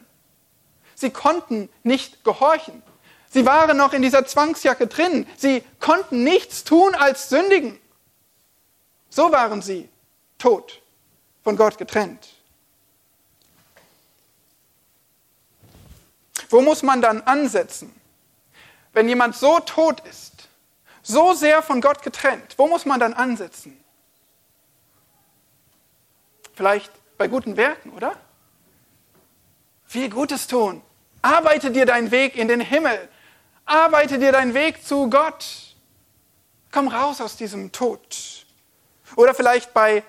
Sie 0.94 1.10
konnten 1.10 1.70
nicht 1.84 2.26
gehorchen. 2.26 2.84
Sie 3.30 3.46
waren 3.46 3.78
noch 3.78 3.94
in 3.94 4.02
dieser 4.02 4.26
Zwangsjacke 4.26 4.88
drin. 4.88 5.26
Sie 5.38 5.64
konnten 5.80 6.26
nichts 6.26 6.66
tun 6.66 6.96
als 6.96 7.30
sündigen. 7.30 7.80
So 9.16 9.32
waren 9.32 9.62
sie 9.62 9.88
tot, 10.38 10.82
von 11.42 11.56
Gott 11.56 11.78
getrennt. 11.78 12.34
Wo 16.50 16.60
muss 16.60 16.84
man 16.84 17.02
dann 17.02 17.22
ansetzen? 17.22 17.96
Wenn 18.92 19.08
jemand 19.08 19.38
so 19.38 19.62
tot 19.62 20.02
ist, 20.02 20.50
so 21.02 21.32
sehr 21.32 21.64
von 21.64 21.80
Gott 21.80 22.04
getrennt, 22.04 22.56
wo 22.58 22.68
muss 22.68 22.84
man 22.84 23.00
dann 23.00 23.14
ansetzen? 23.14 23.82
Vielleicht 26.54 26.92
bei 27.18 27.30
guten 27.30 27.56
Werken, 27.56 27.92
oder? 27.94 28.18
Viel 29.86 30.10
Gutes 30.10 30.46
tun. 30.46 30.82
Arbeite 31.22 31.72
dir 31.72 31.86
deinen 31.86 32.12
Weg 32.12 32.36
in 32.36 32.50
den 32.50 32.60
Himmel. 32.60 33.08
Arbeite 33.64 34.20
dir 34.20 34.34
deinen 34.34 34.54
Weg 34.54 34.86
zu 34.86 35.10
Gott. 35.10 35.46
Komm 36.70 36.90
raus 36.90 37.22
aus 37.22 37.38
diesem 37.38 37.72
Tod. 37.72 38.45
Oder 39.16 39.34
vielleicht 39.34 39.74
bei 39.74 40.04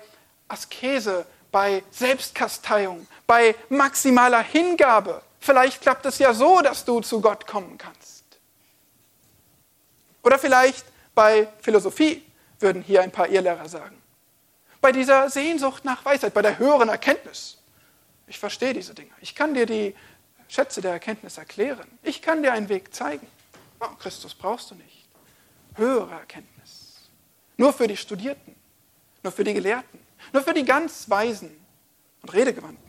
Askese, 0.47 1.25
bei 1.51 1.83
Selbstkasteiung, 1.91 3.07
bei 3.25 3.55
maximaler 3.69 4.41
Hingabe. 4.41 5.21
Vielleicht 5.39 5.81
klappt 5.81 6.05
es 6.05 6.17
ja 6.19 6.33
so, 6.33 6.61
dass 6.61 6.85
du 6.85 6.99
zu 7.01 7.21
Gott 7.21 7.47
kommen 7.47 7.77
kannst. 7.77 8.23
Oder 10.23 10.39
vielleicht 10.39 10.85
bei 11.15 11.47
Philosophie, 11.61 12.23
würden 12.59 12.81
hier 12.81 13.01
ein 13.01 13.11
paar 13.11 13.27
Irrlehrer 13.27 13.69
sagen. 13.69 14.01
Bei 14.81 14.91
dieser 14.91 15.29
Sehnsucht 15.29 15.85
nach 15.85 16.03
Weisheit, 16.05 16.33
bei 16.33 16.41
der 16.41 16.57
höheren 16.57 16.89
Erkenntnis. 16.89 17.57
Ich 18.27 18.39
verstehe 18.39 18.73
diese 18.73 18.93
Dinge. 18.93 19.11
Ich 19.21 19.35
kann 19.35 19.53
dir 19.53 19.65
die 19.65 19.95
Schätze 20.47 20.81
der 20.81 20.91
Erkenntnis 20.91 21.37
erklären. 21.37 21.87
Ich 22.03 22.21
kann 22.21 22.43
dir 22.43 22.53
einen 22.53 22.69
Weg 22.69 22.93
zeigen. 22.93 23.27
Oh, 23.79 23.87
Christus 23.99 24.33
brauchst 24.33 24.71
du 24.71 24.75
nicht. 24.75 25.07
Höhere 25.75 26.13
Erkenntnis. 26.13 26.95
Nur 27.57 27.73
für 27.73 27.87
die 27.87 27.97
Studierten, 27.97 28.55
nur 29.23 29.31
für 29.31 29.43
die 29.43 29.53
Gelehrten, 29.53 29.99
nur 30.33 30.43
für 30.43 30.53
die 30.53 30.65
ganz 30.65 31.09
Weisen 31.09 31.55
und 32.21 32.33
Redegewandten. 32.33 32.87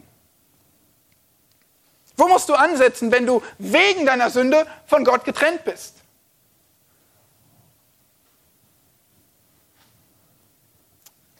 Wo 2.16 2.26
musst 2.26 2.48
du 2.48 2.54
ansetzen, 2.54 3.12
wenn 3.12 3.26
du 3.26 3.40
wegen 3.58 4.04
deiner 4.04 4.28
Sünde 4.28 4.66
von 4.86 5.04
Gott 5.04 5.24
getrennt 5.24 5.64
bist? 5.64 5.94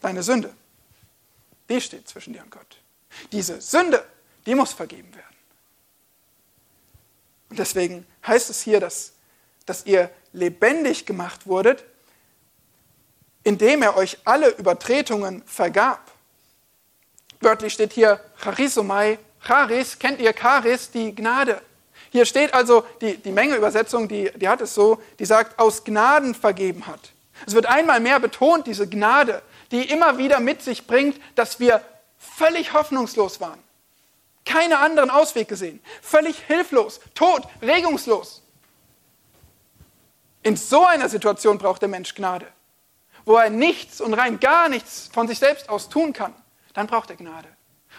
Deine 0.01 0.22
Sünde, 0.22 0.55
die 1.68 1.81
steht 1.81 2.09
zwischen 2.09 2.33
dir 2.33 2.42
und 2.42 2.51
Gott. 2.53 2.79
Diese 3.33 3.61
Sünde, 3.61 4.05
die 4.46 4.55
muss 4.55 4.72
vergeben 4.72 5.12
werden. 5.14 5.37
Und 7.51 7.59
deswegen 7.59 8.07
heißt 8.27 8.48
es 8.51 8.62
hier, 8.62 8.79
dass, 8.79 9.14
dass 9.66 9.85
ihr 9.85 10.11
lebendig 10.33 11.07
gemacht 11.07 11.46
wurdet, 11.46 11.85
indem 13.48 13.80
er 13.80 13.96
euch 13.96 14.18
alle 14.26 14.50
Übertretungen 14.50 15.42
vergab. 15.46 16.12
Wörtlich 17.40 17.72
steht 17.72 17.94
hier 17.94 18.20
Charisomai 18.42 19.18
Charis, 19.42 19.98
kennt 19.98 20.20
ihr 20.20 20.34
Charis, 20.34 20.90
die 20.90 21.14
Gnade? 21.14 21.62
Hier 22.11 22.26
steht 22.26 22.52
also, 22.52 22.84
die, 23.00 23.16
die 23.16 23.32
Menge-Übersetzung, 23.32 24.06
die, 24.06 24.30
die 24.34 24.48
hat 24.50 24.61
es 24.61 24.74
so, 24.74 25.00
die 25.18 25.24
sagt, 25.24 25.58
aus 25.58 25.82
Gnaden 25.82 26.34
vergeben 26.34 26.87
hat. 26.87 27.12
Es 27.46 27.54
wird 27.54 27.64
einmal 27.64 28.00
mehr 28.00 28.20
betont, 28.20 28.66
diese 28.66 28.87
Gnade, 28.87 29.40
die 29.70 29.88
immer 29.90 30.18
wieder 30.18 30.40
mit 30.40 30.61
sich 30.61 30.87
bringt, 30.87 31.18
dass 31.34 31.58
wir 31.58 31.80
völlig 32.18 32.74
hoffnungslos 32.74 33.40
waren. 33.40 33.62
Keine 34.44 34.78
anderen 34.78 35.08
Ausweg 35.08 35.48
gesehen. 35.48 35.80
Völlig 36.02 36.38
hilflos, 36.46 37.00
tot, 37.14 37.44
regungslos. 37.62 38.42
In 40.42 40.56
so 40.56 40.84
einer 40.84 41.08
Situation 41.08 41.56
braucht 41.56 41.80
der 41.80 41.88
Mensch 41.88 42.14
Gnade. 42.14 42.46
Wo 43.24 43.37
er 43.37 43.50
nichts 43.50 44.00
und 44.00 44.14
rein 44.14 44.40
gar 44.40 44.68
nichts 44.68 45.11
von 45.12 45.28
sich 45.28 45.38
selbst 45.38 45.68
aus 45.68 45.88
tun 45.88 46.12
kann, 46.12 46.35
dann 46.74 46.87
braucht 46.87 47.11
er 47.11 47.16
Gnade. 47.16 47.48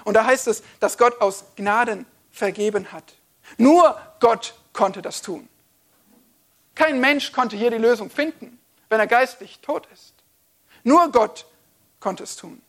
Und 0.06 0.14
da 0.14 0.26
heißt 0.26 0.48
es, 0.48 0.64
dass 0.80 0.98
Gott 0.98 1.20
aus 1.22 1.46
Gnaden 1.56 2.06
vergeben 2.32 2.92
hat. 2.92 3.14
Nur 3.58 4.00
Gott 4.20 4.54
konnte 4.74 5.02
das 5.02 5.22
tun. 5.22 5.48
Kein 6.76 7.00
Mensch 7.00 7.32
konnte 7.32 7.58
hier 7.58 7.72
die 7.72 7.78
Lösung 7.78 8.10
finden, 8.10 8.60
wenn 8.88 9.00
er 9.00 9.08
geistlich 9.08 9.60
tot 9.60 9.88
ist. 9.94 10.14
Nur 10.84 11.12
Gott 11.12 11.46
konnte 12.00 12.24
es 12.24 12.36
tun. 12.36 12.62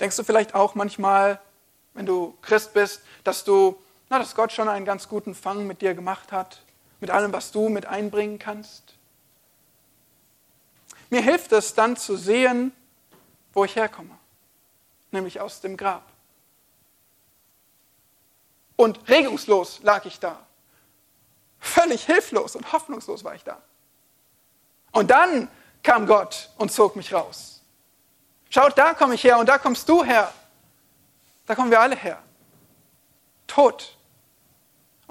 Denkst 0.00 0.16
du 0.16 0.24
vielleicht 0.24 0.56
auch 0.56 0.74
manchmal, 0.74 1.40
wenn 1.94 2.06
du 2.06 2.36
Christ 2.42 2.72
bist, 2.74 3.02
dass 3.22 3.44
du, 3.44 3.80
na, 4.10 4.18
dass 4.18 4.34
Gott 4.34 4.50
schon 4.50 4.68
einen 4.68 4.84
ganz 4.84 5.08
guten 5.08 5.36
Fang 5.36 5.64
mit 5.68 5.80
dir 5.80 5.94
gemacht 5.94 6.32
hat, 6.32 6.62
mit 7.02 7.10
allem, 7.10 7.32
was 7.32 7.50
du 7.50 7.68
mit 7.68 7.84
einbringen 7.86 8.38
kannst? 8.38 8.94
Mir 11.10 11.20
hilft 11.20 11.50
es 11.50 11.74
dann 11.74 11.96
zu 11.96 12.16
sehen, 12.16 12.72
wo 13.52 13.64
ich 13.64 13.74
herkomme, 13.74 14.16
nämlich 15.10 15.40
aus 15.40 15.60
dem 15.60 15.76
Grab. 15.76 16.04
Und 18.76 19.08
regungslos 19.08 19.82
lag 19.82 20.04
ich 20.04 20.20
da. 20.20 20.46
Völlig 21.58 22.06
hilflos 22.06 22.54
und 22.54 22.72
hoffnungslos 22.72 23.24
war 23.24 23.34
ich 23.34 23.42
da. 23.42 23.60
Und 24.92 25.10
dann 25.10 25.48
kam 25.82 26.06
Gott 26.06 26.50
und 26.56 26.70
zog 26.70 26.94
mich 26.94 27.12
raus. 27.12 27.62
Schaut, 28.48 28.78
da 28.78 28.94
komme 28.94 29.16
ich 29.16 29.24
her 29.24 29.38
und 29.38 29.48
da 29.48 29.58
kommst 29.58 29.88
du 29.88 30.04
her. 30.04 30.32
Da 31.46 31.56
kommen 31.56 31.72
wir 31.72 31.80
alle 31.80 31.96
her. 31.96 32.22
Tot. 33.48 33.98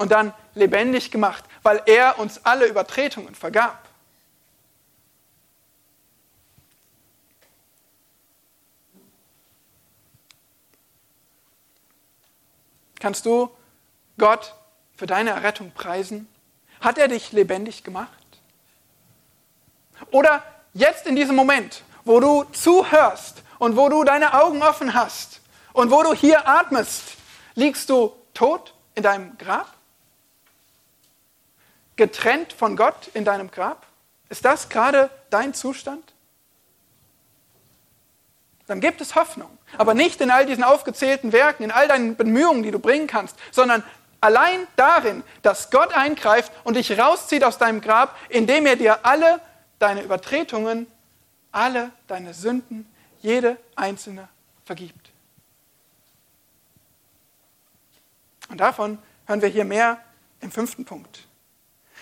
Und 0.02 0.12
dann 0.12 0.34
lebendig 0.56 1.12
gemacht, 1.12 1.44
weil 1.62 1.84
er 1.86 2.18
uns 2.18 2.44
alle 2.44 2.66
Übertretungen 2.66 3.36
vergab. 3.36 3.88
Kannst 13.00 13.28
du 13.28 13.52
Gott 14.18 14.56
für 14.96 15.06
deine 15.06 15.30
Errettung 15.30 15.70
preisen? 15.70 16.28
Hat 16.80 16.98
er 16.98 17.08
dich 17.08 17.32
lebendig 17.32 17.84
gemacht? 17.84 18.10
Oder 20.10 20.42
jetzt 20.74 21.06
in 21.06 21.16
diesem 21.16 21.36
Moment, 21.36 21.84
wo 22.06 22.20
du 22.20 22.46
zuhörst 22.46 23.44
und 23.60 23.78
wo 23.78 23.88
du 23.88 24.04
deine 24.04 24.34
Augen 24.34 24.64
offen 24.64 24.96
hast 24.96 25.42
und 25.74 25.92
wo 25.92 26.02
du 26.02 26.16
hier 26.16 26.48
atmest, 26.48 27.18
liegst 27.54 27.88
du 27.92 28.16
tot 28.34 28.74
in 28.96 29.04
deinem 29.04 29.38
Grab? 29.38 29.72
Getrennt 32.02 32.52
von 32.52 32.76
Gott 32.76 33.12
in 33.14 33.26
deinem 33.26 33.52
Grab? 33.52 33.86
Ist 34.28 34.44
das 34.44 34.70
gerade 34.70 35.12
dein 35.30 35.54
Zustand? 35.54 36.14
Dann 38.66 38.80
gibt 38.80 39.02
es 39.02 39.14
Hoffnung. 39.14 39.56
Aber 39.78 39.94
nicht 39.94 40.20
in 40.20 40.32
all 40.32 40.48
diesen 40.48 40.64
aufgezählten 40.64 41.32
Werken, 41.32 41.62
in 41.62 41.70
all 41.70 41.88
deinen 41.88 42.16
Bemühungen, 42.16 42.64
die 42.64 42.72
du 42.72 42.80
bringen 42.80 43.06
kannst, 43.06 43.36
sondern 43.52 43.84
allein 44.20 44.66
darin, 44.78 45.22
dass 45.44 45.70
Gott 45.70 45.94
eingreift 45.94 46.52
und 46.64 46.76
dich 46.76 46.98
rauszieht 46.98 47.44
aus 47.44 47.60
deinem 47.60 47.82
Grab, 47.82 48.18
indem 48.30 48.66
er 48.66 48.78
dir 48.78 49.06
alle 49.06 49.40
deine 49.78 50.02
Übertretungen, 50.02 50.88
alle 51.52 51.92
deine 52.08 52.34
Sünden, 52.34 52.92
jede 53.20 53.58
einzelne 53.76 54.28
vergibt. 54.66 55.12
Und 58.50 58.58
davon 58.58 58.98
hören 59.28 59.44
wir 59.44 59.50
hier 59.50 59.66
mehr 59.66 60.02
im 60.40 60.50
fünften 60.50 60.84
Punkt. 60.84 61.28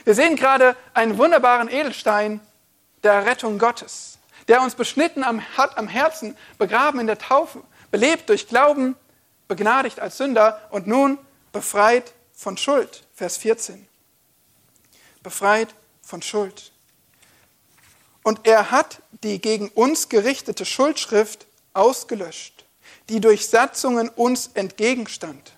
Wir 0.06 0.16
sehen 0.16 0.36
gerade 0.36 0.76
einen 0.94 1.18
wunderbaren 1.18 1.70
Edelstein 1.70 2.42
der 3.04 3.26
Rettung 3.26 3.60
Gottes, 3.60 4.18
der 4.48 4.62
uns 4.62 4.76
beschnitten 4.76 5.26
hat 5.58 5.78
am 5.78 5.88
Herzen, 5.88 6.38
begraben 6.58 7.00
in 7.00 7.08
der 7.08 7.18
Taufe, 7.18 7.62
belebt 7.92 8.30
durch 8.30 8.48
Glauben, 8.48 8.96
begnadigt 9.48 10.00
als 10.00 10.18
Sünder 10.18 10.62
und 10.72 10.88
nun 10.88 11.18
befreit 11.52 12.14
von 12.34 12.58
Schuld. 12.58 13.04
Vers 13.14 13.38
14. 13.38 13.88
Befreit 15.24 15.74
von 16.02 16.22
Schuld. 16.22 16.72
Und 18.24 18.46
er 18.48 18.72
hat 18.72 19.02
die 19.24 19.40
gegen 19.40 19.70
uns 19.70 20.10
gerichtete 20.10 20.66
Schuldschrift 20.66 21.48
ausgelöscht, 21.74 22.66
die 23.10 23.20
durch 23.20 23.48
Satzungen 23.48 24.10
uns 24.10 24.52
entgegenstand, 24.54 25.54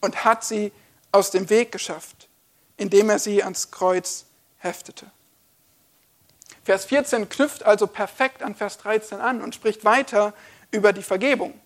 und 0.00 0.24
hat 0.24 0.44
sie 0.44 0.72
aus 1.12 1.30
dem 1.30 1.50
Weg 1.50 1.72
geschafft, 1.72 2.27
indem 2.78 3.10
er 3.10 3.18
sie 3.18 3.42
ans 3.44 3.70
Kreuz 3.70 4.24
heftete. 4.56 5.10
Vers 6.64 6.86
14 6.86 7.28
knüpft 7.28 7.62
also 7.64 7.86
perfekt 7.86 8.42
an 8.42 8.54
Vers 8.54 8.78
13 8.78 9.20
an 9.20 9.42
und 9.42 9.54
spricht 9.54 9.84
weiter 9.84 10.32
über 10.70 10.92
die 10.92 11.02
Vergebung. 11.02 11.58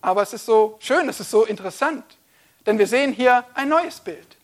Aber 0.00 0.22
es 0.22 0.32
ist 0.32 0.46
so 0.46 0.76
schön, 0.80 1.08
es 1.08 1.20
ist 1.20 1.30
so 1.30 1.44
interessant, 1.44 2.04
denn 2.66 2.78
wir 2.78 2.86
sehen 2.86 3.12
hier 3.12 3.44
ein 3.54 3.68
neues 3.68 4.00
Bild. 4.00 4.36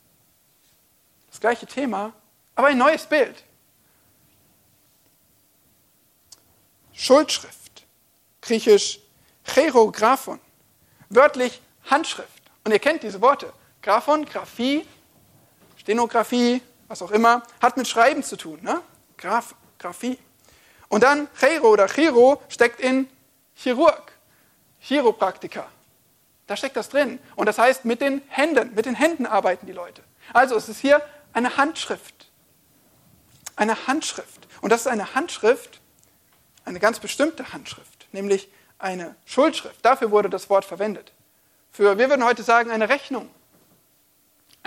Das 1.31 1.41
gleiche 1.41 1.67
Thema, 1.67 2.13
aber 2.55 2.69
ein 2.69 2.79
neues 2.79 3.07
Bild. 3.07 3.45
Schuldschrift, 6.93 7.87
griechisch 8.41 9.01
Cherographon, 9.45 10.41
wörtlich 11.09 11.61
Handschrift. 11.85 12.43
Und 12.65 12.73
ihr 12.73 12.81
kennt 12.81 13.03
diese 13.03 13.21
Worte. 13.21 13.53
Graphon, 13.83 14.25
Graphie, 14.25 14.85
Stenografie, 15.89 16.61
was 16.87 17.01
auch 17.01 17.13
immer, 17.13 17.43
hat 17.63 17.79
mit 17.79 17.89
Schreiben 17.89 18.23
zu 18.23 18.37
tun. 18.37 18.59
Ne? 18.61 18.83
Graph, 19.17 19.55
Graphie. 19.79 20.19
Und 20.89 21.03
dann 21.03 21.29
Chero 21.33 21.71
oder 21.71 21.87
Chiro 21.87 22.43
steckt 22.51 22.79
in 22.79 23.09
Chirurg, 23.55 24.13
Chiropraktiker. 24.81 25.67
Da 26.47 26.57
steckt 26.59 26.77
das 26.77 26.91
drin. 26.91 27.19
Und 27.37 27.47
das 27.47 27.57
heißt, 27.57 27.87
mit 27.87 28.03
den 28.03 28.21
Händen, 28.29 28.75
mit 28.75 28.85
den 28.85 28.95
Händen 28.95 29.25
arbeiten 29.25 29.65
die 29.65 29.73
Leute. 29.73 30.03
Also 30.35 30.57
es 30.57 30.69
ist 30.69 30.79
hier 30.79 31.01
eine 31.33 31.57
Handschrift. 31.57 32.29
Eine 33.57 33.87
Handschrift. 33.87 34.47
Und 34.61 34.69
das 34.69 34.83
ist 34.83 34.89
eine 34.89 35.15
Handschrift, 35.15 35.81
eine 36.67 36.81
ganz 36.81 37.01
bestimmte 37.01 37.55
Handschrift, 37.55 38.09
nämlich 38.13 38.51
eine 38.79 39.17
Schuldschrift. 39.25 39.83
Dafür 39.83 40.11
wurde 40.11 40.29
das 40.29 40.51
Wort 40.51 40.67
verwendet. 40.67 41.15
Für, 41.73 41.97
wir 41.97 42.11
würden 42.11 42.27
heute 42.27 42.43
sagen, 42.43 42.71
eine 42.71 42.91
Rechnung. 42.91 43.31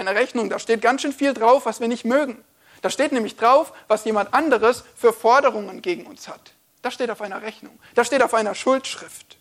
Eine 0.01 0.15
Rechnung, 0.15 0.49
da 0.49 0.57
steht 0.57 0.81
ganz 0.81 1.03
schön 1.03 1.13
viel 1.13 1.35
drauf, 1.35 1.67
was 1.67 1.79
wir 1.79 1.87
nicht 1.87 2.05
mögen. 2.05 2.43
Da 2.81 2.89
steht 2.89 3.11
nämlich 3.11 3.35
drauf, 3.35 3.71
was 3.87 4.03
jemand 4.03 4.33
anderes 4.33 4.83
für 4.95 5.13
Forderungen 5.13 5.83
gegen 5.83 6.07
uns 6.07 6.27
hat. 6.27 6.53
Das 6.81 6.95
steht 6.95 7.11
auf 7.11 7.21
einer 7.21 7.43
Rechnung. 7.43 7.77
Das 7.93 8.07
steht 8.07 8.23
auf 8.23 8.33
einer 8.33 8.55
Schuldschrift. 8.55 9.37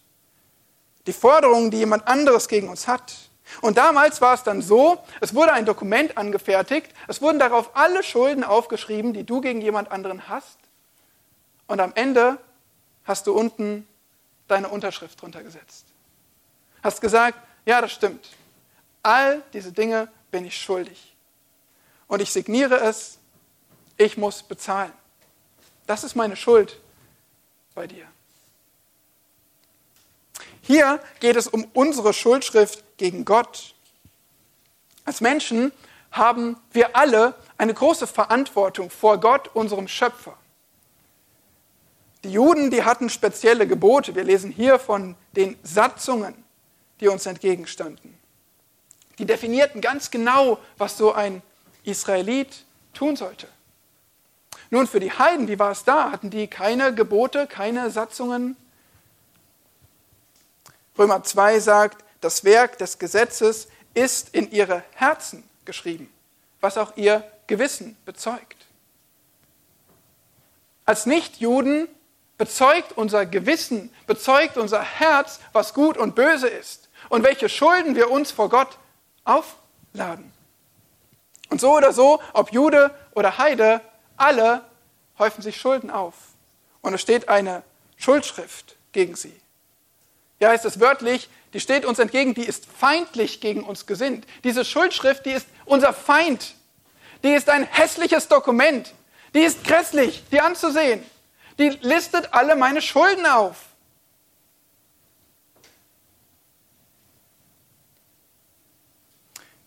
Die 1.07 1.15
Forderungen, 1.15 1.71
die 1.71 1.79
jemand 1.79 2.07
anderes 2.07 2.47
gegen 2.47 2.69
uns 2.69 2.87
hat. 2.87 3.15
Und 3.63 3.79
damals 3.79 4.21
war 4.21 4.35
es 4.35 4.43
dann 4.43 4.61
so, 4.61 5.03
es 5.23 5.35
wurde 5.35 5.55
ein 5.55 5.65
Dokument 5.65 6.19
angefertigt, 6.19 6.93
es 7.09 7.23
wurden 7.23 7.39
darauf 7.39 7.75
alle 7.75 8.03
Schulden 8.03 8.45
aufgeschrieben, 8.45 9.15
die 9.15 9.25
du 9.25 9.41
gegen 9.41 9.63
jemand 9.63 9.91
anderen 9.91 10.29
hast. 10.29 10.59
Und 11.69 11.81
am 11.81 11.93
Ende 11.95 12.37
hast 13.05 13.27
du 13.27 13.33
unten 13.33 13.89
deine 14.47 14.69
Unterschrift 14.69 15.23
drunter 15.23 15.43
gesetzt. 15.43 15.87
Hast 16.83 17.01
gesagt, 17.01 17.39
ja, 17.65 17.81
das 17.81 17.93
stimmt. 17.93 18.29
All 19.03 19.43
diese 19.55 19.73
Dinge 19.73 20.09
bin 20.31 20.45
ich 20.45 20.57
schuldig. 20.57 21.15
Und 22.07 22.21
ich 22.21 22.33
signiere 22.33 22.81
es, 22.81 23.19
ich 23.97 24.17
muss 24.17 24.43
bezahlen. 24.43 24.93
Das 25.87 26.05
ist 26.05 26.15
meine 26.15 26.37
Schuld 26.37 26.81
bei 27.75 27.87
dir. 27.87 28.07
Hier 30.63 31.01
geht 31.21 31.37
es 31.37 31.49
um 31.49 31.67
unsere 31.75 32.13
Schuldschrift 32.13 32.85
gegen 32.97 33.25
Gott. 33.25 33.75
Als 35.05 35.21
Menschen 35.21 35.73
haben 36.13 36.57
wir 36.73 36.97
alle 36.97 37.35
eine 37.59 37.75
große 37.75 38.07
Verantwortung 38.07 38.91
vor 38.91 39.19
Gott, 39.19 39.49
unserem 39.55 39.89
Schöpfer. 39.89 40.37
Die 42.23 42.33
Juden, 42.33 42.71
die 42.71 42.85
hatten 42.85 43.09
spezielle 43.09 43.67
Gebote. 43.67 44.15
Wir 44.15 44.25
lesen 44.25 44.51
hier 44.51 44.79
von 44.79 45.17
den 45.33 45.59
Satzungen, 45.63 46.35
die 47.01 47.09
uns 47.09 47.27
entgegenstanden. 47.27 48.20
Die 49.21 49.27
definierten 49.27 49.83
ganz 49.83 50.11
genau, 50.11 50.59
was 50.79 50.97
so 50.97 51.13
ein 51.13 51.43
Israelit 51.85 52.65
tun 52.95 53.17
sollte. 53.17 53.47
Nun, 54.71 54.87
für 54.87 54.99
die 54.99 55.13
Heiden, 55.13 55.47
wie 55.47 55.59
war 55.59 55.73
es 55.73 55.85
da? 55.85 56.11
Hatten 56.11 56.31
die 56.31 56.47
keine 56.47 56.95
Gebote, 56.95 57.47
keine 57.47 57.91
Satzungen? 57.91 58.57
Römer 60.97 61.23
2 61.23 61.61
sagt, 61.61 62.03
das 62.23 62.45
Werk 62.45 62.79
des 62.79 62.99
Gesetzes 62.99 63.69
ist 63.93 64.35
in 64.35 64.51
ihre 64.51 64.83
Herzen 64.95 65.45
geschrieben, 65.67 66.11
was 66.63 66.79
auch 66.79 66.97
ihr 66.97 67.23
Gewissen 67.47 67.99
bezeugt. 68.07 68.57
Als 70.87 71.05
Nichtjuden 71.05 71.89
bezeugt 72.39 72.97
unser 72.97 73.27
Gewissen, 73.27 73.93
bezeugt 74.07 74.57
unser 74.57 74.83
Herz, 74.83 75.41
was 75.53 75.75
gut 75.75 75.99
und 75.99 76.15
böse 76.15 76.49
ist 76.49 76.89
und 77.11 77.23
welche 77.23 77.51
Schulden 77.51 77.97
wir 77.97 78.11
uns 78.11 78.31
vor 78.31 78.49
Gott 78.49 78.79
aufladen. 79.25 80.33
Und 81.49 81.61
so 81.61 81.77
oder 81.77 81.93
so, 81.93 82.21
ob 82.33 82.53
Jude 82.53 82.95
oder 83.15 83.39
Heide, 83.39 83.81
alle 84.17 84.65
häufen 85.19 85.43
sich 85.43 85.57
Schulden 85.61 85.91
auf. 85.91 86.15
Und 86.81 86.95
es 86.95 87.01
steht 87.01 87.29
eine 87.29 87.63
Schuldschrift 87.97 88.77
gegen 88.93 89.17
sie. 89.17 89.35
Ja, 90.39 90.49
heißt 90.51 90.65
es 90.65 90.81
wörtlich, 90.81 91.29
die 91.53 91.61
steht 91.61 91.85
uns 91.85 91.99
entgegen, 91.99 92.35
die 92.35 92.45
ist 92.45 92.67
feindlich 92.67 93.41
gegen 93.41 93.65
uns 93.65 93.87
gesinnt. 93.87 94.27
Diese 94.45 94.65
Schuldschrift, 94.65 95.27
die 95.27 95.33
ist 95.33 95.47
unser 95.65 95.93
Feind. 95.93 96.55
Die 97.23 97.33
ist 97.35 97.51
ein 97.51 97.65
hässliches 97.65 98.29
Dokument. 98.29 98.95
Die 99.35 99.41
ist 99.41 99.65
grässlich, 99.65 100.23
die 100.31 100.41
anzusehen. 100.41 101.05
Die 101.59 101.69
listet 101.83 102.33
alle 102.33 102.57
meine 102.57 102.81
Schulden 102.81 103.27
auf. 103.27 103.57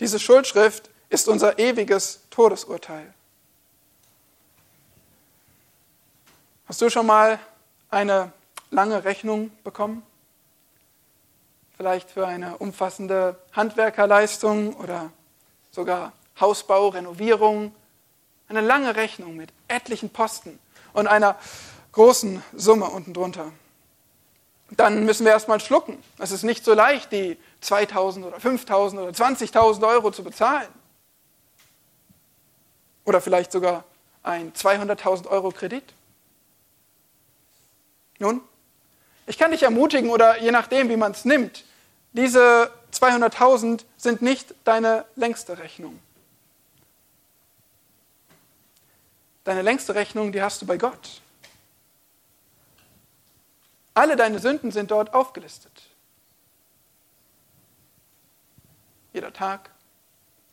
Diese 0.04 0.20
Schuldschrift 0.20 0.90
ist 1.08 1.30
unser 1.30 1.58
ewiges 1.58 2.20
Todesurteil. 2.30 3.14
Hast 6.66 6.82
du 6.82 6.90
schon 6.90 7.06
mal 7.06 7.40
eine 7.90 8.34
lange 8.70 9.06
Rechnung 9.06 9.50
bekommen? 9.64 10.04
vielleicht 11.78 12.12
für 12.12 12.28
eine 12.28 12.58
umfassende 12.58 13.40
Handwerkerleistung 13.54 14.74
oder 14.76 15.10
sogar 15.72 16.12
Hausbau, 16.38 16.90
Renovierung. 16.90 17.74
Eine 18.50 18.60
lange 18.60 18.98
Rechnung 18.98 19.38
mit 19.38 19.52
etlichen 19.70 20.10
Posten 20.10 20.60
und 20.92 21.08
einer 21.08 21.38
großen 21.94 22.44
Summe 22.54 22.88
unten 22.88 23.14
drunter. 23.14 23.54
Dann 24.78 25.06
müssen 25.06 25.26
wir 25.26 25.32
erstmal 25.32 25.60
schlucken. 25.60 26.02
Es 26.18 26.32
ist 26.32 26.44
nicht 26.44 26.66
so 26.66 26.74
leicht, 26.74 27.12
die 27.12 27.38
2000 27.62 28.26
oder 28.26 28.40
5000 28.40 29.02
oder 29.02 29.12
20.000 29.12 29.88
Euro 29.88 30.12
zu 30.12 30.24
bezahlen. 30.24 30.68
Oder 33.06 33.22
vielleicht 33.22 33.52
sogar 33.52 33.84
ein 34.24 34.54
200.000 34.54 35.28
Euro 35.28 35.52
Kredit. 35.52 35.84
Nun, 38.20 38.42
ich 39.28 39.38
kann 39.38 39.52
dich 39.52 39.64
ermutigen 39.64 40.10
oder 40.10 40.42
je 40.42 40.52
nachdem, 40.52 40.90
wie 40.90 40.98
man 40.98 41.12
es 41.12 41.26
nimmt, 41.26 41.66
diese 42.14 42.72
200.000 42.94 43.84
sind 43.98 44.22
nicht 44.22 44.54
deine 44.64 45.06
längste 45.16 45.58
Rechnung. 45.58 46.00
Deine 49.44 49.62
längste 49.62 49.94
Rechnung, 49.94 50.32
die 50.32 50.42
hast 50.42 50.62
du 50.62 50.66
bei 50.66 50.78
Gott. 50.78 51.22
Alle 53.94 54.16
deine 54.16 54.40
Sünden 54.40 54.72
sind 54.72 54.92
dort 54.92 55.14
aufgelistet. 55.14 55.84
Jeder 59.14 59.32
Tag, 59.32 59.70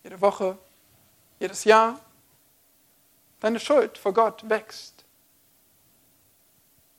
jede 0.02 0.20
Woche, 0.20 0.58
jedes 1.38 1.64
Jahr. 1.64 1.98
Deine 3.40 3.58
Schuld 3.58 3.96
vor 3.96 4.12
Gott 4.12 4.48
wächst. 4.48 5.04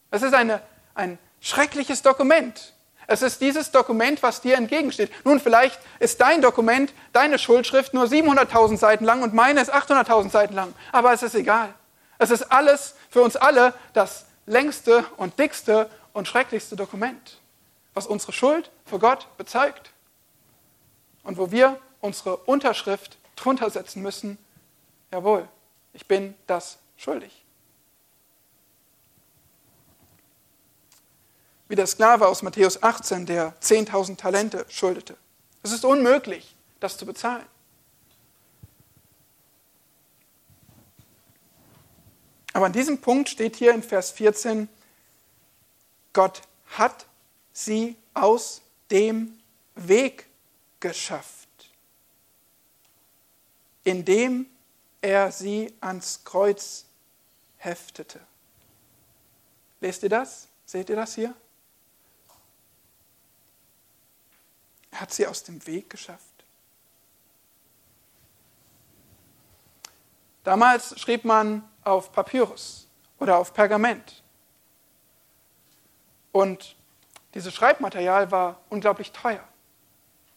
Es 0.10 0.24
ist 0.24 0.34
eine, 0.34 0.62
ein 0.96 1.20
schreckliches 1.40 2.02
Dokument. 2.02 2.74
Es 3.08 3.22
ist 3.22 3.42
dieses 3.42 3.72
Dokument, 3.72 4.24
was 4.24 4.42
dir 4.42 4.56
entgegensteht. 4.56 5.12
Nun, 5.26 5.40
vielleicht 5.40 5.80
ist 6.00 6.22
dein 6.22 6.42
Dokument, 6.42 6.94
deine 7.14 7.38
Schuldschrift 7.38 7.94
nur 7.94 8.06
700.000 8.06 8.78
Seiten 8.78 9.06
lang 9.06 9.22
und 9.22 9.34
meine 9.34 9.62
ist 9.62 9.74
800.000 9.74 10.32
Seiten 10.32 10.54
lang. 10.54 10.74
Aber 10.92 11.14
es 11.14 11.22
ist 11.22 11.36
egal. 11.36 11.74
Es 12.18 12.32
ist 12.32 12.52
alles 12.52 12.96
für 13.10 13.22
uns 13.22 13.36
alle 13.36 13.74
das 13.94 14.26
längste 14.46 15.06
und 15.18 15.38
dickste 15.40 15.90
und 16.14 16.28
schrecklichste 16.28 16.76
Dokument, 16.76 17.40
was 17.94 18.08
unsere 18.08 18.32
Schuld 18.32 18.72
vor 18.86 19.00
Gott 19.00 19.28
bezeugt 19.38 19.92
und 21.24 21.38
wo 21.38 21.52
wir 21.52 21.80
unsere 22.00 22.38
Unterschrift 22.38 23.18
drunter 23.36 23.70
setzen 23.70 24.02
müssen, 24.02 24.38
jawohl, 25.12 25.48
ich 25.94 26.06
bin 26.08 26.36
das 26.48 26.78
schuldig. 26.98 27.44
Wie 31.68 31.76
der 31.76 31.88
Sklave 31.88 32.28
aus 32.28 32.42
Matthäus 32.42 32.84
18, 32.84 33.26
der 33.26 33.56
10.000 33.62 34.18
Talente 34.18 34.66
schuldete. 34.70 35.16
Es 35.64 35.72
ist 35.72 35.86
unmöglich, 35.86 36.56
das 36.80 36.98
zu 36.98 37.06
bezahlen. 37.06 37.46
Aber 42.54 42.66
an 42.66 42.74
diesem 42.74 43.00
Punkt 43.00 43.30
steht 43.30 43.56
hier 43.56 43.74
in 43.74 43.84
Vers 43.84 44.12
14, 44.12 44.68
Gott 46.14 46.42
hat 46.78 47.06
sie 47.54 47.98
aus 48.14 48.62
dem 48.90 49.40
Weg 49.76 50.28
geschafft, 50.80 51.48
indem 53.84 54.46
er 55.02 55.32
sie 55.32 55.74
ans 55.80 56.24
Kreuz 56.24 56.86
heftete. 57.58 58.20
Lest 59.80 60.04
ihr 60.04 60.10
das? 60.10 60.48
Seht 60.66 60.90
ihr 60.90 60.96
das 60.96 61.16
hier? 61.16 61.34
Er 64.92 65.02
hat 65.02 65.14
sie 65.14 65.26
aus 65.26 65.44
dem 65.44 65.66
Weg 65.66 65.90
geschafft. 65.90 66.26
Damals 70.44 71.00
schrieb 71.00 71.24
man 71.24 71.68
auf 71.84 72.12
Papyrus 72.12 72.88
oder 73.20 73.38
auf 73.38 73.54
Pergament. 73.54 74.22
Und 76.32 76.76
dieses 77.34 77.54
Schreibmaterial 77.54 78.32
war 78.32 78.60
unglaublich 78.70 79.12
teuer, 79.12 79.44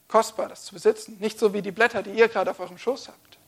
kostbar, 0.08 0.48
das 0.48 0.64
zu 0.64 0.74
besitzen. 0.74 1.16
Nicht 1.20 1.38
so 1.38 1.52
wie 1.52 1.62
die 1.62 1.72
Blätter, 1.72 2.02
die 2.02 2.10
ihr 2.10 2.28
gerade 2.28 2.50
auf 2.50 2.60
eurem 2.60 2.78
Schoß 2.78 3.08
habt. 3.08 3.38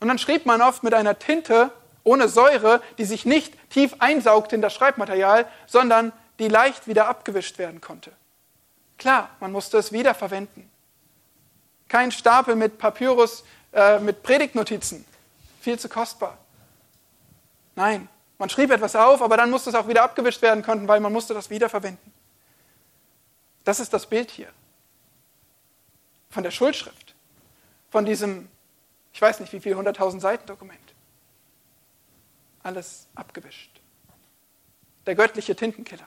Und 0.00 0.08
dann 0.08 0.18
schrieb 0.18 0.46
man 0.46 0.62
oft 0.62 0.82
mit 0.82 0.94
einer 0.94 1.18
Tinte 1.18 1.72
ohne 2.04 2.28
Säure, 2.28 2.82
die 2.98 3.04
sich 3.04 3.26
nicht 3.26 3.54
tief 3.70 3.96
einsaugte 3.98 4.54
in 4.54 4.62
das 4.62 4.74
Schreibmaterial, 4.74 5.48
sondern 5.66 6.12
die 6.38 6.48
leicht 6.48 6.86
wieder 6.86 7.08
abgewischt 7.08 7.58
werden 7.58 7.80
konnte. 7.80 8.12
Klar, 8.98 9.30
man 9.40 9.52
musste 9.52 9.78
es 9.78 9.90
wiederverwenden. 9.92 10.70
Kein 11.88 12.12
Stapel 12.12 12.54
mit 12.56 12.78
Papyrus, 12.78 13.44
äh, 13.72 13.98
mit 13.98 14.22
Predigtnotizen. 14.22 15.04
Viel 15.60 15.78
zu 15.78 15.88
kostbar. 15.88 16.38
Nein, 17.74 18.08
man 18.38 18.50
schrieb 18.50 18.70
etwas 18.70 18.94
auf, 18.94 19.22
aber 19.22 19.36
dann 19.36 19.50
musste 19.50 19.70
es 19.70 19.76
auch 19.76 19.88
wieder 19.88 20.02
abgewischt 20.02 20.42
werden 20.42 20.62
können, 20.62 20.88
weil 20.88 21.00
man 21.00 21.12
musste 21.12 21.34
das 21.34 21.48
wiederverwenden. 21.50 22.12
Das 23.64 23.80
ist 23.80 23.92
das 23.92 24.06
Bild 24.06 24.30
hier. 24.30 24.48
Von 26.30 26.42
der 26.42 26.50
Schuldschrift. 26.50 27.14
Von 27.90 28.04
diesem, 28.04 28.48
ich 29.12 29.20
weiß 29.22 29.40
nicht 29.40 29.52
wie 29.52 29.60
viel, 29.60 29.74
100.000 29.74 30.20
Seiten 30.20 30.46
Dokument. 30.46 30.78
Alles 32.62 33.06
abgewischt. 33.14 33.80
Der 35.06 35.14
göttliche 35.14 35.56
Tintenkiller. 35.56 36.06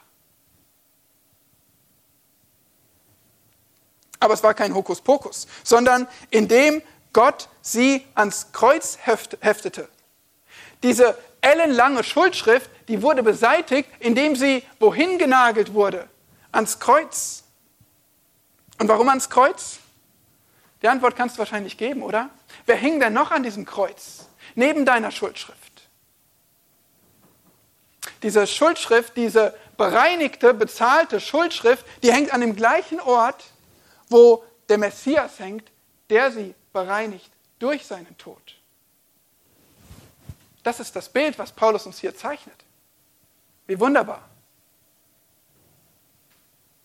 Aber 4.20 4.34
es 4.34 4.44
war 4.44 4.54
kein 4.54 4.76
Hokuspokus, 4.76 5.48
sondern 5.64 6.08
indem 6.30 6.82
Gott 7.14 7.50
sie 7.62 8.06
ans 8.14 8.52
Kreuz 8.52 9.00
heftete. 9.02 9.90
Diese 10.84 11.18
ellenlange 11.42 12.04
Schuldschrift, 12.04 12.70
die 12.88 13.02
wurde 13.02 13.24
beseitigt, 13.24 13.90
indem 14.00 14.36
sie 14.36 14.64
wohin 14.80 15.18
genagelt 15.18 15.74
wurde? 15.74 16.08
Ans 16.52 16.80
Kreuz. 16.80 17.44
Und 18.80 18.88
warum 18.88 19.10
ans 19.10 19.30
Kreuz? 19.30 19.80
Die 20.82 20.88
Antwort 20.88 21.16
kannst 21.16 21.36
du 21.36 21.40
wahrscheinlich 21.40 21.78
geben, 21.78 22.02
oder? 22.02 22.30
Wer 22.66 22.78
hing 22.78 23.00
denn 23.00 23.14
noch 23.14 23.32
an 23.32 23.44
diesem 23.44 23.66
Kreuz? 23.66 24.28
Neben 24.56 24.86
deiner 24.86 25.12
Schuldschrift. 25.12 25.60
Diese 28.24 28.48
Schuldschrift, 28.48 29.16
diese 29.16 29.56
bereinigte, 29.78 30.54
bezahlte 30.54 31.20
Schuldschrift, 31.20 31.86
die 32.04 32.12
hängt 32.12 32.34
an 32.34 32.42
dem 32.42 32.56
gleichen 32.56 33.00
Ort, 33.00 33.46
wo 34.10 34.44
der 34.68 34.78
Messias 34.78 35.40
hängt, 35.40 35.70
der 36.10 36.32
sie 36.32 36.54
bereinigt 36.74 37.32
durch 37.60 37.86
seinen 37.86 38.18
Tod. 38.18 38.59
Das 40.70 40.80
ist 40.80 40.96
das 40.96 41.10
Bild, 41.10 41.40
was 41.40 41.52
Paulus 41.52 41.88
uns 41.88 41.98
hier 41.98 42.16
zeichnet. 42.16 42.64
Wie 43.66 43.80
wunderbar. 43.80 44.30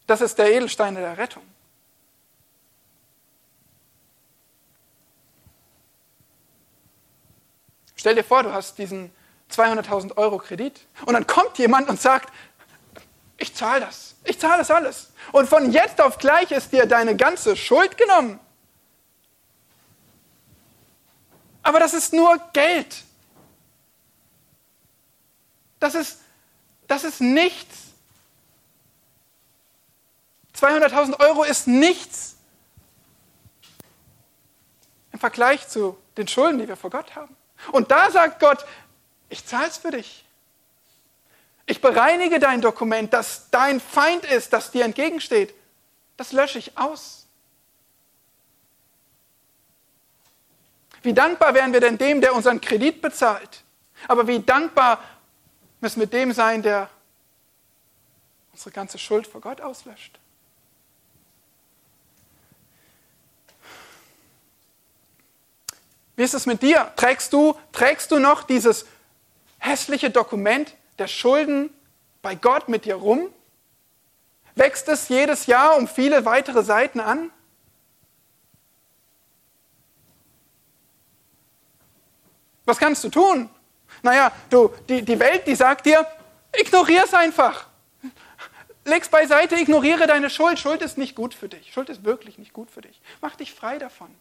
Das 0.07 0.23
ist 0.23 0.39
der 0.39 0.51
Edelstein 0.55 0.95
der 0.95 1.19
Rettung. 1.19 1.43
Stell 7.95 8.15
dir 8.15 8.25
vor, 8.25 8.43
du 8.43 8.55
hast 8.55 8.79
diesen 8.79 9.13
200.000 9.51 10.17
Euro 10.17 10.39
Kredit 10.39 10.81
und 11.05 11.13
dann 11.13 11.27
kommt 11.27 11.59
jemand 11.59 11.91
und 11.91 12.01
sagt, 12.01 12.33
ich 13.37 13.55
zahle 13.55 13.81
das, 13.81 14.15
ich 14.25 14.41
zahle 14.41 14.57
das 14.57 14.71
alles. 14.71 15.13
Und 15.31 15.47
von 15.47 15.71
jetzt 15.71 16.01
auf 16.01 16.17
gleich 16.17 16.53
ist 16.53 16.73
dir 16.73 16.87
deine 16.87 17.17
ganze 17.17 17.55
Schuld 17.55 17.99
genommen. 17.99 18.41
Aber 21.63 21.81
das 21.81 21.93
ist 21.93 22.15
nur 22.15 22.41
Geld. 22.55 23.05
Das 25.85 25.95
ist, 25.95 26.19
das 26.87 27.05
ist 27.05 27.21
nichts. 27.21 27.77
200.000 30.59 31.21
Euro 31.21 31.45
ist 31.45 31.67
nichts 31.67 32.37
im 35.13 35.19
Vergleich 35.19 35.69
zu 35.69 35.99
den 36.17 36.27
Schulden, 36.27 36.59
die 36.59 36.69
wir 36.69 36.79
vor 36.79 36.89
Gott 36.89 37.15
haben. 37.15 37.37
Und 37.71 37.91
da 37.91 38.11
sagt 38.11 38.41
Gott, 38.41 38.65
ich 39.29 39.45
zahle 39.45 39.67
es 39.67 39.77
für 39.77 39.91
dich. 39.91 40.25
Ich 41.67 41.83
bereinige 41.83 42.39
dein 42.39 42.63
Dokument, 42.63 43.13
das 43.13 43.51
dein 43.51 43.79
Feind 43.79 44.25
ist, 44.25 44.55
das 44.55 44.71
dir 44.71 44.87
entgegensteht. 44.87 45.55
Das 46.17 46.33
lösche 46.33 46.59
ich 46.59 46.79
aus. 46.79 47.27
Wie 51.03 51.13
dankbar 51.13 51.53
wären 51.53 51.75
wir 51.75 51.81
denn 51.81 51.99
dem, 51.99 52.23
der 52.23 52.35
unseren 52.35 52.63
Kredit 52.63 53.03
bezahlt? 53.03 53.65
Aber 54.09 54.27
wie 54.27 54.41
dankbar 54.41 54.99
müssen 55.85 56.01
wir 56.01 56.07
dem 56.07 56.33
sein, 56.33 56.63
der 56.63 56.89
unsere 58.53 58.71
ganze 58.71 58.97
Schuld 58.97 59.27
vor 59.27 59.43
Gott 59.43 59.61
auslöscht? 59.61 60.19
Wie 66.17 66.23
ist 66.23 66.33
es 66.33 66.47
mit 66.47 66.63
dir? 66.63 66.91
Trägst 66.97 67.35
du, 67.35 67.55
trägst 67.73 68.11
du 68.11 68.19
noch 68.19 68.45
dieses 68.45 68.87
hässliche 69.59 70.09
Dokument 70.09 70.75
der 70.99 71.07
Schulden 71.07 71.69
bei 72.23 72.35
Gott 72.35 72.71
mit 72.71 72.87
dir 72.87 72.95
rum? 72.95 73.29
Wächst 74.55 74.89
es 74.89 75.11
jedes 75.11 75.45
Jahr 75.45 75.77
um 75.77 75.87
viele 75.87 76.25
weitere 76.25 76.63
Seiten 76.63 76.99
an? 76.99 77.31
Was 82.65 82.79
kannst 82.79 83.05
du 83.05 83.11
tun? 83.11 83.51
Naja, 84.03 84.33
du, 84.51 84.73
die, 84.89 85.03
die 85.03 85.19
Welt, 85.19 85.47
die 85.47 85.55
sagt 85.55 85.87
dir, 85.87 86.07
ignoriere 86.53 87.05
es 87.05 87.15
einfach. 87.15 87.67
Leg's 88.85 89.09
beiseite, 89.09 89.57
ignoriere 89.57 90.07
deine 90.07 90.29
Schuld. 90.29 90.59
Schuld 90.59 90.83
ist 90.83 90.99
nicht 90.99 91.15
gut 91.15 91.33
für 91.35 91.49
dich. 91.49 91.73
Schuld 91.73 91.89
ist 91.89 92.05
wirklich 92.05 92.37
nicht 92.39 92.53
gut 92.53 92.71
für 92.71 92.83
dich. 92.83 93.01
Mach 93.23 93.35
dich 93.35 93.55
frei 93.55 93.79
davon. 93.79 94.15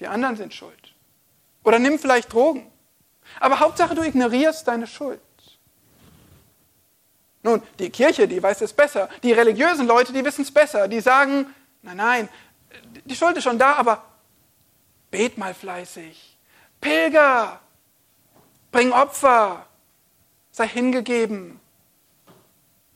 Die 0.00 0.08
anderen 0.08 0.36
sind 0.36 0.52
schuld. 0.52 0.94
Oder 1.62 1.78
nimm 1.78 1.98
vielleicht 1.98 2.32
Drogen. 2.32 2.70
Aber 3.40 3.60
Hauptsache, 3.60 3.94
du 3.94 4.02
ignorierst 4.02 4.66
deine 4.66 4.86
Schuld. 4.86 5.20
Nun, 7.42 7.62
die 7.78 7.90
Kirche, 7.90 8.26
die 8.26 8.42
weiß 8.42 8.60
es 8.62 8.72
besser. 8.72 9.08
Die 9.22 9.32
religiösen 9.32 9.86
Leute, 9.86 10.12
die 10.12 10.24
wissen 10.24 10.42
es 10.42 10.52
besser. 10.52 10.88
Die 10.88 11.00
sagen, 11.00 11.46
Nein, 11.86 11.96
nein, 11.98 12.28
die 13.04 13.16
Schuld 13.16 13.36
ist 13.36 13.44
schon 13.44 13.58
da, 13.58 13.74
aber 13.74 14.02
bet 15.10 15.38
mal 15.38 15.54
fleißig. 15.54 16.36
Pilger, 16.80 17.60
bring 18.70 18.92
Opfer, 18.92 19.66
sei 20.50 20.68
hingegeben. 20.68 21.60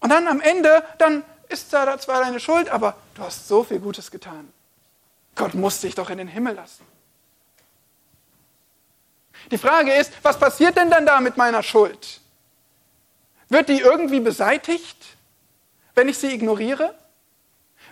Und 0.01 0.11
dann 0.11 0.29
am 0.29 0.41
Ende, 0.41 0.83
dann 0.99 1.25
ist 1.49 1.73
da 1.73 1.99
zwar 1.99 2.21
deine 2.21 2.41
Schuld, 2.41 2.69
aber 2.69 2.97
du 3.15 3.23
hast 3.23 3.49
so 3.49 3.65
viel 3.65 3.81
Gutes 3.81 4.11
getan. 4.11 4.53
Gott 5.35 5.55
muss 5.55 5.81
dich 5.81 5.95
doch 5.95 6.11
in 6.11 6.19
den 6.19 6.29
Himmel 6.29 6.55
lassen. 6.55 6.85
Die 9.51 9.59
Frage 9.59 9.93
ist, 9.95 10.13
was 10.23 10.39
passiert 10.39 10.77
denn 10.77 10.91
dann 10.91 11.07
da 11.07 11.21
mit 11.21 11.37
meiner 11.37 11.63
Schuld? 11.63 12.21
Wird 13.49 13.69
die 13.69 13.81
irgendwie 13.81 14.21
beseitigt, 14.21 14.97
wenn 15.95 16.09
ich 16.09 16.19
sie 16.19 16.33
ignoriere? 16.33 16.95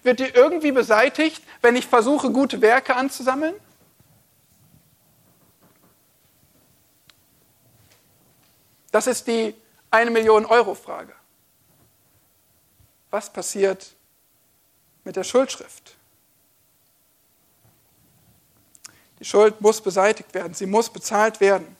Wird 0.09 0.21
die 0.21 0.25
irgendwie 0.25 0.73
beseitigt, 0.73 1.43
wenn 1.61 1.77
ich 1.77 1.87
versuche, 1.87 2.33
gute 2.33 2.63
Werke 2.63 2.97
anzusammeln? 2.97 3.55
Das 8.91 9.07
ist 9.07 9.27
die 9.27 9.55
eine 9.91 10.11
Million 10.11 10.47
Euro 10.47 10.75
Frage. 10.75 11.13
Was 13.11 13.31
passiert 13.31 13.95
mit 15.05 15.15
der 15.15 15.25
Schuldschrift? 15.25 15.95
Die 19.19 19.27
Schuld 19.27 19.61
muss 19.61 19.83
beseitigt 19.83 20.33
werden, 20.33 20.55
sie 20.55 20.65
muss 20.65 20.89
bezahlt 20.89 21.39
werden. 21.39 21.77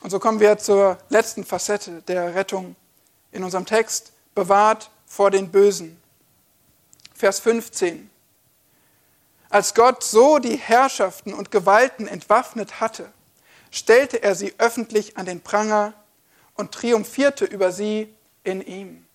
Und 0.00 0.08
so 0.08 0.18
kommen 0.18 0.40
wir 0.40 0.56
zur 0.56 0.96
letzten 1.10 1.44
Facette 1.44 2.00
der 2.00 2.34
Rettung 2.34 2.76
in 3.32 3.44
unserem 3.44 3.66
Text, 3.66 4.12
bewahrt 4.34 4.90
vor 5.06 5.30
den 5.30 5.50
Bösen. 5.50 6.00
Vers 7.14 7.40
15. 7.40 8.10
Als 9.50 9.74
Gott 9.74 10.04
so 10.04 10.38
die 10.38 10.56
Herrschaften 10.56 11.34
und 11.34 11.50
Gewalten 11.50 12.06
entwaffnet 12.06 12.80
hatte, 12.80 13.12
stellte 13.70 14.22
er 14.22 14.34
sie 14.34 14.54
öffentlich 14.58 15.16
an 15.16 15.26
den 15.26 15.40
Pranger 15.40 15.92
und 16.54 16.72
triumphierte 16.72 17.44
über 17.44 17.72
sie 17.72 18.14
in 18.44 18.60
ihm. 18.60 19.06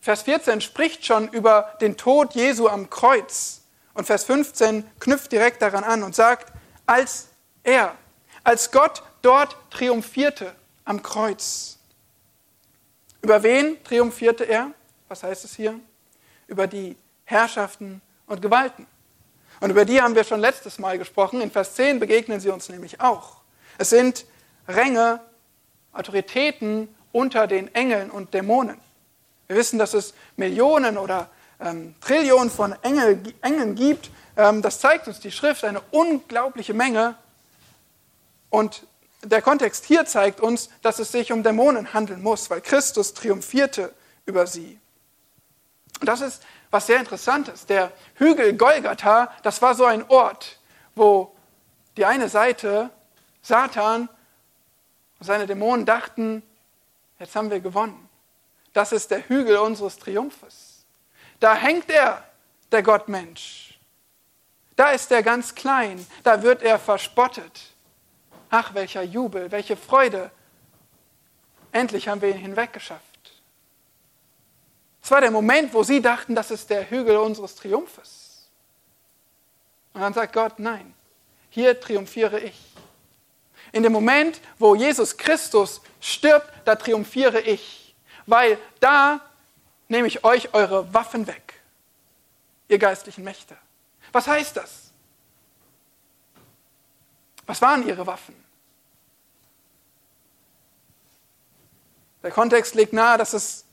Vers 0.00 0.22
14 0.22 0.60
spricht 0.60 1.04
schon 1.04 1.28
über 1.28 1.76
den 1.80 1.96
Tod 1.96 2.34
Jesu 2.34 2.68
am 2.68 2.90
Kreuz. 2.90 3.62
Und 3.92 4.06
Vers 4.06 4.22
15 4.24 4.88
knüpft 5.00 5.32
direkt 5.32 5.62
daran 5.62 5.82
an 5.82 6.04
und 6.04 6.14
sagt, 6.14 6.52
als 6.86 7.26
er, 7.64 7.96
als 8.44 8.70
Gott 8.70 9.02
dort 9.22 9.56
triumphierte 9.70 10.54
am 10.86 11.02
Kreuz. 11.02 11.76
Über 13.20 13.42
wen 13.42 13.82
triumphierte 13.84 14.44
er? 14.44 14.70
Was 15.08 15.22
heißt 15.22 15.44
es 15.44 15.54
hier? 15.54 15.78
Über 16.46 16.66
die 16.66 16.96
Herrschaften 17.24 18.00
und 18.26 18.40
Gewalten. 18.40 18.86
Und 19.60 19.70
über 19.70 19.84
die 19.84 20.00
haben 20.00 20.14
wir 20.14 20.24
schon 20.24 20.40
letztes 20.40 20.78
Mal 20.78 20.96
gesprochen. 20.96 21.40
In 21.40 21.50
Vers 21.50 21.74
10 21.74 21.98
begegnen 22.00 22.40
sie 22.40 22.50
uns 22.50 22.68
nämlich 22.68 23.00
auch. 23.00 23.38
Es 23.78 23.90
sind 23.90 24.24
Ränge, 24.68 25.20
Autoritäten 25.92 26.94
unter 27.12 27.46
den 27.46 27.74
Engeln 27.74 28.10
und 28.10 28.32
Dämonen. 28.32 28.78
Wir 29.48 29.56
wissen, 29.56 29.78
dass 29.78 29.94
es 29.94 30.14
Millionen 30.36 30.98
oder 30.98 31.28
ähm, 31.60 31.94
Trillionen 32.00 32.50
von 32.50 32.74
Engel, 32.82 33.22
Engeln 33.40 33.74
gibt. 33.74 34.10
Ähm, 34.36 34.62
das 34.62 34.80
zeigt 34.80 35.08
uns 35.08 35.20
die 35.20 35.30
Schrift, 35.30 35.64
eine 35.64 35.80
unglaubliche 35.90 36.74
Menge. 36.74 37.16
Und 38.50 38.86
der 39.22 39.42
Kontext 39.42 39.84
hier 39.84 40.06
zeigt 40.06 40.40
uns, 40.40 40.68
dass 40.82 40.98
es 40.98 41.12
sich 41.12 41.32
um 41.32 41.42
Dämonen 41.42 41.94
handeln 41.94 42.22
muss, 42.22 42.50
weil 42.50 42.60
Christus 42.60 43.14
triumphierte 43.14 43.92
über 44.24 44.46
sie. 44.46 44.78
Und 46.00 46.06
das 46.08 46.20
ist 46.20 46.42
was 46.70 46.86
sehr 46.86 46.98
interessant 46.98 47.48
ist. 47.48 47.70
Der 47.70 47.92
Hügel 48.14 48.54
Golgatha, 48.54 49.32
das 49.42 49.62
war 49.62 49.74
so 49.74 49.84
ein 49.84 50.08
Ort, 50.08 50.58
wo 50.94 51.34
die 51.96 52.04
eine 52.04 52.28
Seite, 52.28 52.90
Satan 53.42 54.08
und 55.18 55.26
seine 55.26 55.46
Dämonen 55.46 55.86
dachten, 55.86 56.42
jetzt 57.18 57.34
haben 57.36 57.50
wir 57.50 57.60
gewonnen. 57.60 58.08
Das 58.72 58.92
ist 58.92 59.10
der 59.10 59.26
Hügel 59.28 59.56
unseres 59.56 59.96
Triumphes. 59.96 60.84
Da 61.40 61.54
hängt 61.54 61.90
er, 61.90 62.22
der 62.72 62.82
Gottmensch. 62.82 63.78
Da 64.74 64.90
ist 64.90 65.10
er 65.10 65.22
ganz 65.22 65.54
klein, 65.54 66.04
da 66.24 66.42
wird 66.42 66.62
er 66.62 66.78
verspottet. 66.78 67.75
Ach, 68.56 68.74
welcher 68.74 69.02
Jubel, 69.02 69.50
welche 69.50 69.76
Freude. 69.76 70.30
Endlich 71.72 72.08
haben 72.08 72.20
wir 72.20 72.30
ihn 72.30 72.38
hinweggeschafft. 72.38 73.02
Es 75.02 75.10
war 75.10 75.20
der 75.20 75.30
Moment, 75.30 75.72
wo 75.74 75.82
sie 75.82 76.00
dachten, 76.00 76.34
das 76.34 76.50
ist 76.50 76.70
der 76.70 76.88
Hügel 76.90 77.16
unseres 77.16 77.54
Triumphes. 77.54 78.48
Und 79.92 80.00
dann 80.00 80.14
sagt 80.14 80.32
Gott, 80.32 80.58
nein, 80.58 80.94
hier 81.50 81.78
triumphiere 81.80 82.40
ich. 82.40 82.58
In 83.72 83.82
dem 83.82 83.92
Moment, 83.92 84.40
wo 84.58 84.74
Jesus 84.74 85.16
Christus 85.16 85.80
stirbt, 86.00 86.50
da 86.64 86.76
triumphiere 86.76 87.40
ich 87.40 87.86
weil 88.26 88.58
da 88.80 89.20
nehme 89.88 90.08
ich 90.08 90.24
euch 90.24 90.52
eure 90.52 90.92
Waffen 90.92 91.26
weg, 91.26 91.54
ihr 92.68 92.78
geistlichen 92.78 93.24
Mächte. 93.24 93.56
Was 94.12 94.26
heißt 94.26 94.56
das? 94.56 94.90
Was 97.46 97.62
waren 97.62 97.86
ihre 97.86 98.06
Waffen? 98.06 98.34
Der 102.22 102.30
Kontext 102.30 102.74
legt 102.74 102.92
nahe, 102.92 103.18
dass 103.18 103.32
es 103.32 103.64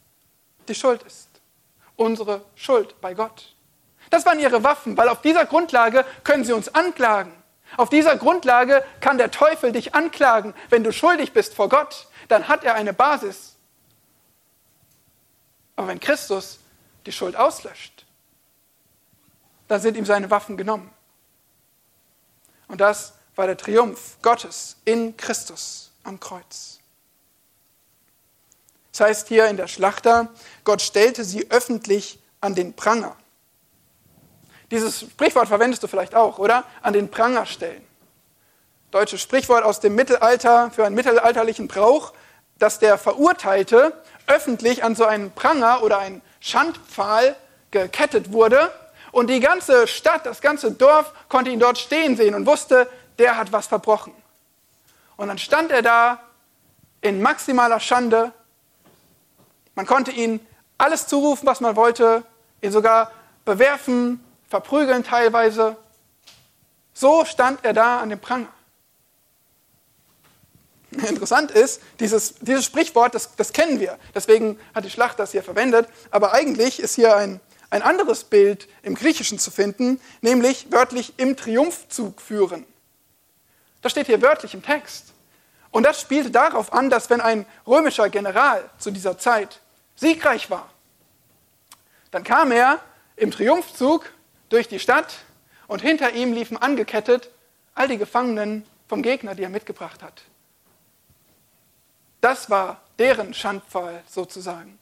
die 0.67 0.75
Schuld 0.75 1.03
ist. 1.03 1.29
Unsere 1.95 2.43
Schuld 2.55 2.99
bei 3.01 3.13
Gott. 3.13 3.55
Das 4.09 4.25
waren 4.25 4.39
ihre 4.39 4.63
Waffen, 4.63 4.97
weil 4.97 5.09
auf 5.09 5.21
dieser 5.21 5.45
Grundlage 5.45 6.05
können 6.23 6.43
sie 6.43 6.53
uns 6.53 6.73
anklagen. 6.73 7.33
Auf 7.77 7.89
dieser 7.89 8.17
Grundlage 8.17 8.83
kann 8.99 9.17
der 9.17 9.31
Teufel 9.31 9.71
dich 9.71 9.95
anklagen. 9.95 10.53
Wenn 10.69 10.83
du 10.83 10.91
schuldig 10.91 11.33
bist 11.33 11.55
vor 11.55 11.69
Gott, 11.69 12.07
dann 12.27 12.47
hat 12.47 12.63
er 12.63 12.75
eine 12.75 12.93
Basis, 12.93 13.53
aber 15.75 15.87
wenn 15.87 15.99
Christus 15.99 16.59
die 17.05 17.11
Schuld 17.11 17.35
auslöscht, 17.35 18.05
dann 19.67 19.81
sind 19.81 19.97
ihm 19.97 20.05
seine 20.05 20.29
Waffen 20.29 20.57
genommen. 20.57 20.91
Und 22.67 22.81
das 22.81 23.13
war 23.35 23.47
der 23.47 23.57
Triumph 23.57 24.17
Gottes 24.21 24.77
in 24.85 25.17
Christus 25.17 25.91
am 26.03 26.19
Kreuz. 26.19 26.79
Das 28.93 29.01
heißt 29.01 29.27
hier 29.27 29.47
in 29.47 29.57
der 29.57 29.67
Schlachter, 29.67 30.29
Gott 30.63 30.81
stellte 30.81 31.25
sie 31.25 31.51
öffentlich 31.51 32.19
an 32.39 32.55
den 32.55 32.73
Pranger. 32.73 33.15
Dieses 34.71 35.01
Sprichwort 35.01 35.47
verwendest 35.47 35.83
du 35.83 35.87
vielleicht 35.87 36.15
auch, 36.15 36.37
oder? 36.37 36.63
An 36.81 36.93
den 36.93 37.09
Pranger 37.09 37.45
stellen. 37.45 37.85
Deutsches 38.91 39.21
Sprichwort 39.21 39.63
aus 39.63 39.79
dem 39.79 39.95
Mittelalter 39.95 40.71
für 40.71 40.85
einen 40.85 40.95
mittelalterlichen 40.95 41.67
Brauch, 41.67 42.13
dass 42.59 42.79
der 42.79 42.97
Verurteilte 42.97 43.93
öffentlich 44.27 44.83
an 44.83 44.95
so 44.95 45.05
einen 45.05 45.31
Pranger 45.31 45.81
oder 45.81 45.97
einen 45.97 46.21
Schandpfahl 46.39 47.35
gekettet 47.71 48.31
wurde. 48.31 48.71
Und 49.11 49.27
die 49.27 49.39
ganze 49.39 49.87
Stadt, 49.87 50.25
das 50.25 50.41
ganze 50.41 50.71
Dorf 50.71 51.13
konnte 51.29 51.49
ihn 51.49 51.59
dort 51.59 51.79
stehen 51.79 52.15
sehen 52.15 52.35
und 52.35 52.45
wusste, 52.45 52.87
der 53.17 53.37
hat 53.37 53.51
was 53.51 53.67
verbrochen. 53.67 54.13
Und 55.17 55.27
dann 55.27 55.39
stand 55.39 55.71
er 55.71 55.81
da 55.81 56.19
in 57.01 57.21
maximaler 57.21 57.79
Schande. 57.79 58.31
Man 59.75 59.85
konnte 59.85 60.11
ihn 60.11 60.39
alles 60.77 61.07
zurufen, 61.07 61.47
was 61.47 61.61
man 61.61 61.75
wollte, 61.75 62.23
ihn 62.61 62.71
sogar 62.71 63.11
bewerfen, 63.45 64.23
verprügeln 64.49 65.03
teilweise. 65.03 65.77
So 66.93 67.25
stand 67.25 67.63
er 67.63 67.73
da 67.73 67.99
an 67.99 68.09
dem 68.09 68.19
Pranger. 68.19 68.47
Interessant 71.09 71.51
ist, 71.51 71.81
dieses, 71.99 72.35
dieses 72.39 72.65
Sprichwort, 72.65 73.15
das, 73.15 73.35
das 73.35 73.53
kennen 73.53 73.79
wir. 73.79 73.97
Deswegen 74.13 74.59
hat 74.75 74.85
die 74.85 74.89
Schlacht 74.89 75.19
das 75.19 75.31
hier 75.31 75.43
verwendet. 75.43 75.87
Aber 76.11 76.33
eigentlich 76.33 76.79
ist 76.79 76.95
hier 76.95 77.15
ein, 77.15 77.39
ein 77.69 77.81
anderes 77.81 78.23
Bild 78.25 78.67
im 78.83 78.95
Griechischen 78.95 79.39
zu 79.39 79.49
finden, 79.49 79.99
nämlich 80.21 80.71
wörtlich 80.71 81.13
im 81.17 81.35
Triumphzug 81.35 82.21
führen. 82.21 82.65
Das 83.81 83.91
steht 83.91 84.07
hier 84.07 84.21
wörtlich 84.21 84.53
im 84.53 84.61
Text. 84.61 85.13
Und 85.71 85.83
das 85.83 85.99
spielte 85.99 86.29
darauf 86.29 86.71
an, 86.71 86.91
dass 86.91 87.09
wenn 87.09 87.19
ein 87.19 87.47
römischer 87.65 88.09
General 88.09 88.69
zu 88.77 88.91
dieser 88.91 89.17
Zeit 89.17 89.59
siegreich 89.95 90.49
war, 90.49 90.69
dann 92.11 92.23
kam 92.23 92.51
er 92.51 92.79
im 93.15 93.31
Triumphzug 93.31 94.11
durch 94.49 94.67
die 94.67 94.79
Stadt 94.79 95.15
und 95.67 95.81
hinter 95.81 96.13
ihm 96.13 96.33
liefen 96.33 96.57
angekettet 96.57 97.29
all 97.75 97.87
die 97.87 97.97
Gefangenen 97.97 98.65
vom 98.87 99.01
Gegner, 99.01 99.35
die 99.35 99.43
er 99.43 99.49
mitgebracht 99.49 100.03
hat. 100.03 100.21
Das 102.21 102.49
war 102.49 102.81
deren 102.99 103.33
Schandpfahl 103.33 104.03
sozusagen. 104.07 104.77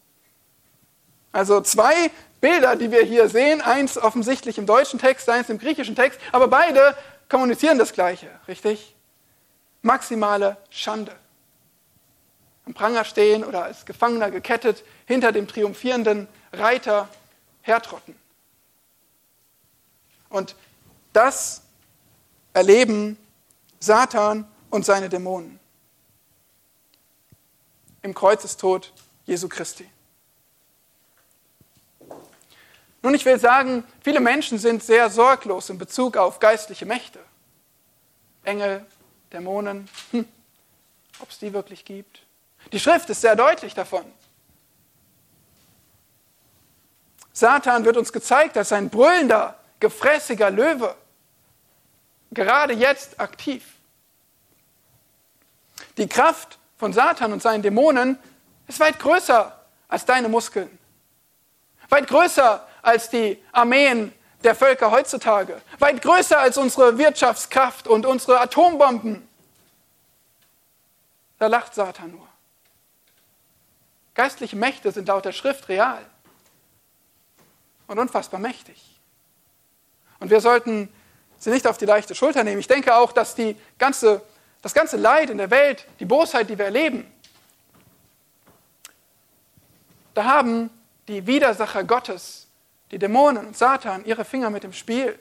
Also 1.31 1.61
zwei 1.61 2.11
Bilder, 2.41 2.75
die 2.75 2.91
wir 2.91 3.03
hier 3.03 3.29
sehen, 3.29 3.61
eins 3.61 3.97
offensichtlich 3.97 4.57
im 4.57 4.65
deutschen 4.65 4.99
Text, 4.99 5.29
eins 5.29 5.49
im 5.49 5.57
griechischen 5.57 5.95
Text, 5.95 6.19
aber 6.31 6.47
beide 6.47 6.95
kommunizieren 7.29 7.77
das 7.77 7.93
Gleiche, 7.93 8.27
richtig? 8.47 8.95
Maximale 9.81 10.57
Schande. 10.69 11.15
Am 12.71 12.73
Pranger 12.73 13.03
stehen 13.03 13.43
oder 13.43 13.65
als 13.65 13.85
Gefangener 13.85 14.31
gekettet, 14.31 14.85
hinter 15.05 15.33
dem 15.33 15.45
triumphierenden 15.45 16.29
Reiter 16.53 17.09
hertrotten. 17.63 18.15
Und 20.29 20.55
das 21.11 21.63
erleben 22.53 23.17
Satan 23.81 24.49
und 24.69 24.85
seine 24.85 25.09
Dämonen. 25.09 25.59
Im 28.03 28.13
Kreuzestod 28.13 28.93
Jesu 29.25 29.49
Christi. 29.49 29.89
Nun, 33.01 33.13
ich 33.13 33.25
will 33.25 33.37
sagen, 33.37 33.83
viele 33.99 34.21
Menschen 34.21 34.59
sind 34.59 34.81
sehr 34.81 35.09
sorglos 35.09 35.69
in 35.69 35.77
Bezug 35.77 36.15
auf 36.15 36.39
geistliche 36.39 36.85
Mächte. 36.85 37.19
Engel, 38.45 38.85
Dämonen, 39.33 39.89
hm, 40.11 40.25
ob 41.19 41.29
es 41.29 41.37
die 41.37 41.51
wirklich 41.51 41.83
gibt. 41.83 42.21
Die 42.71 42.79
Schrift 42.79 43.09
ist 43.09 43.21
sehr 43.21 43.35
deutlich 43.35 43.73
davon. 43.73 44.05
Satan 47.33 47.85
wird 47.85 47.97
uns 47.97 48.11
gezeigt 48.11 48.57
als 48.57 48.71
ein 48.71 48.89
brüllender, 48.89 49.57
gefräßiger 49.79 50.51
Löwe, 50.51 50.95
gerade 52.31 52.73
jetzt 52.73 53.19
aktiv. 53.19 53.63
Die 55.97 56.07
Kraft 56.07 56.59
von 56.77 56.93
Satan 56.93 57.33
und 57.33 57.41
seinen 57.41 57.61
Dämonen 57.61 58.17
ist 58.67 58.79
weit 58.79 58.99
größer 58.99 59.59
als 59.87 60.05
deine 60.05 60.29
Muskeln, 60.29 60.77
weit 61.89 62.07
größer 62.07 62.67
als 62.81 63.09
die 63.09 63.41
Armeen 63.51 64.13
der 64.43 64.55
Völker 64.55 64.91
heutzutage, 64.91 65.61
weit 65.79 66.01
größer 66.01 66.39
als 66.39 66.57
unsere 66.57 66.97
Wirtschaftskraft 66.97 67.87
und 67.87 68.05
unsere 68.05 68.39
Atombomben. 68.39 69.27
Da 71.37 71.47
lacht 71.47 71.73
Satan 71.75 72.11
nur. 72.11 72.30
Geistliche 74.21 74.55
Mächte 74.55 74.91
sind 74.91 75.07
laut 75.07 75.25
der 75.25 75.31
Schrift 75.31 75.67
real 75.67 76.05
und 77.87 77.97
unfassbar 77.97 78.39
mächtig. 78.39 79.01
Und 80.19 80.29
wir 80.29 80.41
sollten 80.41 80.89
sie 81.39 81.49
nicht 81.49 81.65
auf 81.65 81.79
die 81.79 81.85
leichte 81.85 82.13
Schulter 82.13 82.43
nehmen. 82.43 82.59
Ich 82.59 82.67
denke 82.67 82.95
auch, 82.95 83.13
dass 83.13 83.33
die 83.33 83.57
ganze, 83.79 84.21
das 84.61 84.75
ganze 84.75 84.97
Leid 84.97 85.31
in 85.31 85.39
der 85.39 85.49
Welt, 85.49 85.87
die 85.99 86.05
Bosheit, 86.05 86.51
die 86.51 86.57
wir 86.59 86.65
erleben, 86.65 87.11
da 90.13 90.25
haben 90.25 90.69
die 91.07 91.25
Widersacher 91.25 91.83
Gottes, 91.83 92.45
die 92.91 92.99
Dämonen 92.99 93.47
und 93.47 93.57
Satan, 93.57 94.05
ihre 94.05 94.23
Finger 94.23 94.51
mit 94.51 94.63
im 94.63 94.73
Spiel. 94.73 95.17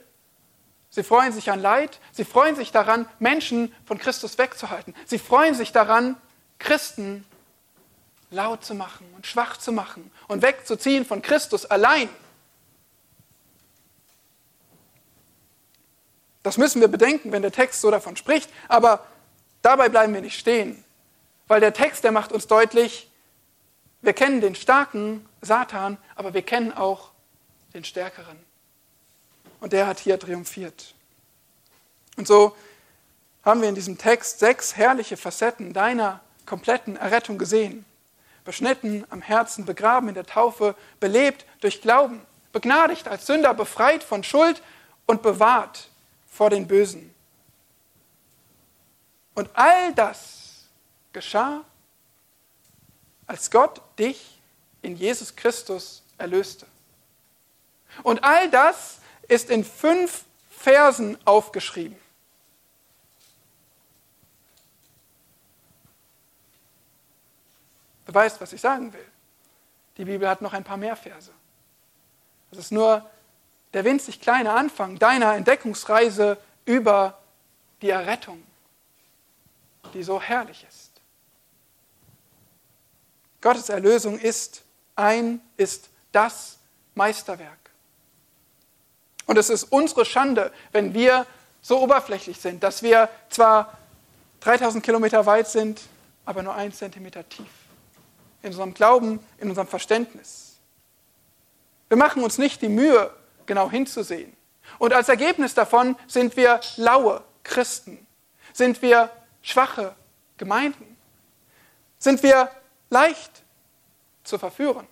Sie 0.91 1.01
freuen 1.01 1.33
sich 1.33 1.49
an 1.49 1.59
Leid, 1.59 1.99
sie 2.11 2.23
freuen 2.23 2.55
sich 2.55 2.71
daran, 2.71 3.09
Menschen 3.17 3.73
von 3.83 3.97
Christus 3.97 4.37
wegzuhalten. 4.37 4.93
Sie 5.07 5.17
freuen 5.17 5.55
sich 5.55 5.71
daran, 5.71 6.17
Christen 6.59 7.25
laut 8.31 8.65
zu 8.65 8.73
machen 8.73 9.05
und 9.15 9.27
schwach 9.27 9.57
zu 9.57 9.71
machen 9.71 10.09
und 10.27 10.41
wegzuziehen 10.41 11.05
von 11.05 11.21
Christus 11.21 11.65
allein. 11.65 12.09
Das 16.41 16.57
müssen 16.57 16.81
wir 16.81 16.87
bedenken, 16.87 17.31
wenn 17.31 17.43
der 17.43 17.51
Text 17.51 17.81
so 17.81 17.91
davon 17.91 18.15
spricht, 18.15 18.49
aber 18.67 19.05
dabei 19.61 19.89
bleiben 19.89 20.13
wir 20.13 20.21
nicht 20.21 20.39
stehen, 20.39 20.83
weil 21.47 21.59
der 21.59 21.73
Text, 21.73 22.03
der 22.03 22.11
macht 22.11 22.31
uns 22.31 22.47
deutlich, 22.47 23.09
wir 24.01 24.13
kennen 24.13 24.41
den 24.41 24.55
starken 24.55 25.27
Satan, 25.41 25.97
aber 26.15 26.33
wir 26.33 26.41
kennen 26.41 26.71
auch 26.71 27.11
den 27.73 27.83
stärkeren. 27.83 28.37
Und 29.59 29.73
der 29.73 29.85
hat 29.85 29.99
hier 29.99 30.17
triumphiert. 30.17 30.95
Und 32.17 32.27
so 32.27 32.55
haben 33.43 33.61
wir 33.61 33.69
in 33.69 33.75
diesem 33.75 33.97
Text 33.97 34.39
sechs 34.39 34.75
herrliche 34.75 35.17
Facetten 35.17 35.73
deiner 35.73 36.21
kompletten 36.47 36.95
Errettung 36.95 37.37
gesehen. 37.37 37.85
Beschnitten 38.43 39.05
am 39.09 39.21
Herzen, 39.21 39.65
begraben 39.65 40.09
in 40.09 40.15
der 40.15 40.25
Taufe, 40.25 40.75
belebt 40.99 41.45
durch 41.61 41.81
Glauben, 41.81 42.21
begnadigt 42.51 43.07
als 43.07 43.25
Sünder, 43.27 43.53
befreit 43.53 44.03
von 44.03 44.23
Schuld 44.23 44.61
und 45.05 45.21
bewahrt 45.21 45.89
vor 46.27 46.49
den 46.49 46.67
Bösen. 46.67 47.13
Und 49.35 49.49
all 49.53 49.93
das 49.93 50.65
geschah, 51.13 51.63
als 53.27 53.49
Gott 53.49 53.81
dich 53.97 54.39
in 54.81 54.95
Jesus 54.95 55.35
Christus 55.35 56.03
erlöste. 56.17 56.65
Und 58.03 58.23
all 58.23 58.49
das 58.49 58.97
ist 59.27 59.49
in 59.49 59.63
fünf 59.63 60.25
Versen 60.49 61.17
aufgeschrieben. 61.25 62.00
Du 68.11 68.15
weißt, 68.15 68.41
was 68.41 68.51
ich 68.51 68.59
sagen 68.59 68.91
will. 68.91 69.07
Die 69.95 70.03
Bibel 70.03 70.27
hat 70.27 70.41
noch 70.41 70.51
ein 70.51 70.65
paar 70.65 70.75
mehr 70.75 70.97
Verse. 70.97 71.31
Das 72.49 72.59
ist 72.59 72.71
nur 72.73 73.09
der 73.71 73.85
winzig 73.85 74.19
kleine 74.19 74.51
Anfang 74.51 74.99
deiner 74.99 75.33
Entdeckungsreise 75.35 76.37
über 76.65 77.17
die 77.81 77.89
Errettung, 77.89 78.43
die 79.93 80.03
so 80.03 80.21
herrlich 80.21 80.65
ist. 80.67 80.91
Gottes 83.39 83.69
Erlösung 83.69 84.19
ist 84.19 84.63
ein, 84.97 85.39
ist 85.55 85.87
das 86.11 86.57
Meisterwerk. 86.95 87.71
Und 89.25 89.37
es 89.37 89.49
ist 89.49 89.63
unsere 89.71 90.03
Schande, 90.03 90.51
wenn 90.73 90.93
wir 90.93 91.25
so 91.61 91.79
oberflächlich 91.79 92.41
sind, 92.41 92.61
dass 92.61 92.83
wir 92.83 93.07
zwar 93.29 93.77
3000 94.41 94.83
Kilometer 94.83 95.25
weit 95.25 95.47
sind, 95.47 95.79
aber 96.25 96.43
nur 96.43 96.53
ein 96.53 96.73
Zentimeter 96.73 97.27
tief. 97.29 97.60
In 98.41 98.49
unserem 98.49 98.73
Glauben, 98.73 99.19
in 99.37 99.49
unserem 99.49 99.67
Verständnis. 99.67 100.59
Wir 101.89 101.97
machen 101.97 102.23
uns 102.23 102.37
nicht 102.37 102.61
die 102.61 102.69
Mühe, 102.69 103.13
genau 103.45 103.69
hinzusehen. 103.69 104.35
Und 104.79 104.93
als 104.93 105.09
Ergebnis 105.09 105.53
davon 105.53 105.97
sind 106.07 106.37
wir 106.37 106.59
laue 106.77 107.23
Christen, 107.43 108.05
sind 108.53 108.81
wir 108.81 109.09
schwache 109.41 109.95
Gemeinden, 110.37 110.97
sind 111.97 112.23
wir 112.23 112.49
leicht 112.89 113.43
zu 114.23 114.37
verführen. 114.37 114.87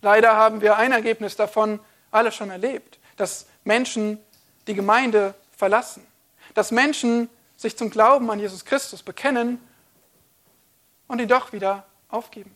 Leider 0.00 0.36
haben 0.36 0.60
wir 0.60 0.76
ein 0.76 0.92
Ergebnis 0.92 1.34
davon 1.34 1.80
alle 2.10 2.30
schon 2.30 2.50
erlebt, 2.50 2.98
dass 3.16 3.46
Menschen 3.64 4.18
die 4.66 4.74
Gemeinde 4.74 5.34
verlassen, 5.56 6.06
dass 6.52 6.70
Menschen 6.70 7.28
sich 7.56 7.76
zum 7.76 7.90
Glauben 7.90 8.30
an 8.30 8.38
Jesus 8.38 8.64
Christus 8.64 9.02
bekennen 9.02 9.60
und 11.08 11.20
ihn 11.20 11.28
doch 11.28 11.52
wieder 11.52 11.86
aufgeben. 12.08 12.54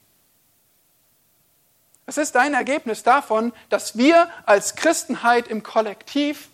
Es 2.06 2.16
ist 2.16 2.36
ein 2.36 2.54
Ergebnis 2.54 3.02
davon, 3.02 3.52
dass 3.68 3.98
wir 3.98 4.30
als 4.46 4.76
Christenheit 4.76 5.48
im 5.48 5.62
Kollektiv 5.62 6.48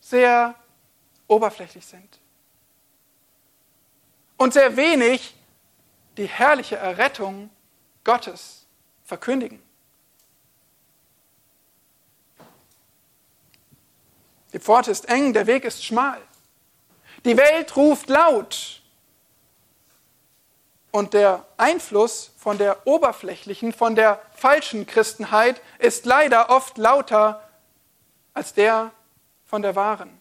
sehr 0.00 0.54
oberflächlich 1.28 1.84
sind 1.84 2.18
und 4.38 4.54
sehr 4.54 4.76
wenig 4.76 5.34
die 6.16 6.26
herrliche 6.26 6.76
Errettung 6.76 7.50
Gottes 8.04 8.64
verkündigen. 9.04 9.62
Die 14.52 14.58
Pforte 14.58 14.90
ist 14.90 15.08
eng, 15.08 15.32
der 15.32 15.46
Weg 15.46 15.64
ist 15.64 15.84
schmal. 15.84 16.20
Die 17.24 17.36
Welt 17.36 17.76
ruft 17.76 18.08
laut. 18.08 18.80
Und 20.90 21.14
der 21.14 21.46
Einfluss 21.56 22.32
von 22.36 22.58
der 22.58 22.86
oberflächlichen, 22.86 23.72
von 23.72 23.94
der 23.94 24.20
falschen 24.34 24.86
Christenheit 24.86 25.60
ist 25.78 26.04
leider 26.04 26.50
oft 26.50 26.78
lauter 26.78 27.48
als 28.34 28.54
der 28.54 28.90
von 29.46 29.62
der 29.62 29.76
wahren. 29.76 30.20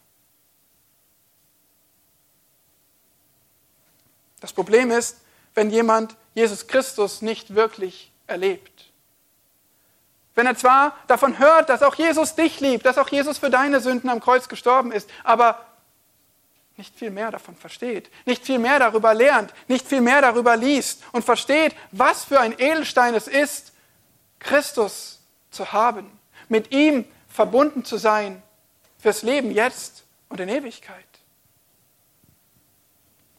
Das 4.41 4.53
Problem 4.53 4.91
ist, 4.91 5.17
wenn 5.53 5.69
jemand 5.69 6.15
Jesus 6.33 6.67
Christus 6.67 7.21
nicht 7.21 7.55
wirklich 7.55 8.11
erlebt. 8.27 8.85
Wenn 10.35 10.45
er 10.45 10.55
zwar 10.55 10.95
davon 11.07 11.37
hört, 11.39 11.69
dass 11.69 11.83
auch 11.83 11.95
Jesus 11.95 12.35
dich 12.35 12.59
liebt, 12.61 12.85
dass 12.85 12.97
auch 12.97 13.09
Jesus 13.09 13.37
für 13.39 13.49
deine 13.49 13.81
Sünden 13.81 14.09
am 14.09 14.21
Kreuz 14.21 14.47
gestorben 14.47 14.91
ist, 14.91 15.09
aber 15.23 15.65
nicht 16.79 16.97
viel 16.97 17.11
mehr 17.11 17.29
davon 17.29 17.55
versteht, 17.55 18.09
nicht 18.25 18.43
viel 18.43 18.57
mehr 18.57 18.79
darüber 18.79 19.13
lernt, 19.13 19.53
nicht 19.67 19.87
viel 19.87 20.01
mehr 20.01 20.21
darüber 20.21 20.55
liest 20.55 21.03
und 21.11 21.23
versteht, 21.23 21.75
was 21.91 22.23
für 22.23 22.39
ein 22.39 22.53
Edelstein 22.57 23.13
es 23.13 23.27
ist, 23.27 23.73
Christus 24.39 25.19
zu 25.51 25.71
haben, 25.73 26.09
mit 26.47 26.71
ihm 26.71 27.05
verbunden 27.27 27.85
zu 27.85 27.97
sein 27.97 28.41
fürs 28.97 29.21
Leben 29.21 29.51
jetzt 29.51 30.05
und 30.29 30.39
in 30.39 30.49
Ewigkeit. 30.49 31.05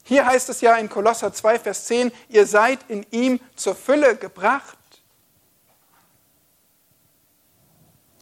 Hier 0.04 0.26
heißt 0.26 0.48
es 0.50 0.60
ja 0.60 0.76
in 0.76 0.88
Kolosser 0.88 1.32
2, 1.32 1.60
Vers 1.60 1.86
10, 1.86 2.12
ihr 2.28 2.46
seid 2.46 2.80
in 2.88 3.06
ihm 3.10 3.40
zur 3.56 3.74
Fülle 3.74 4.16
gebracht. 4.16 4.76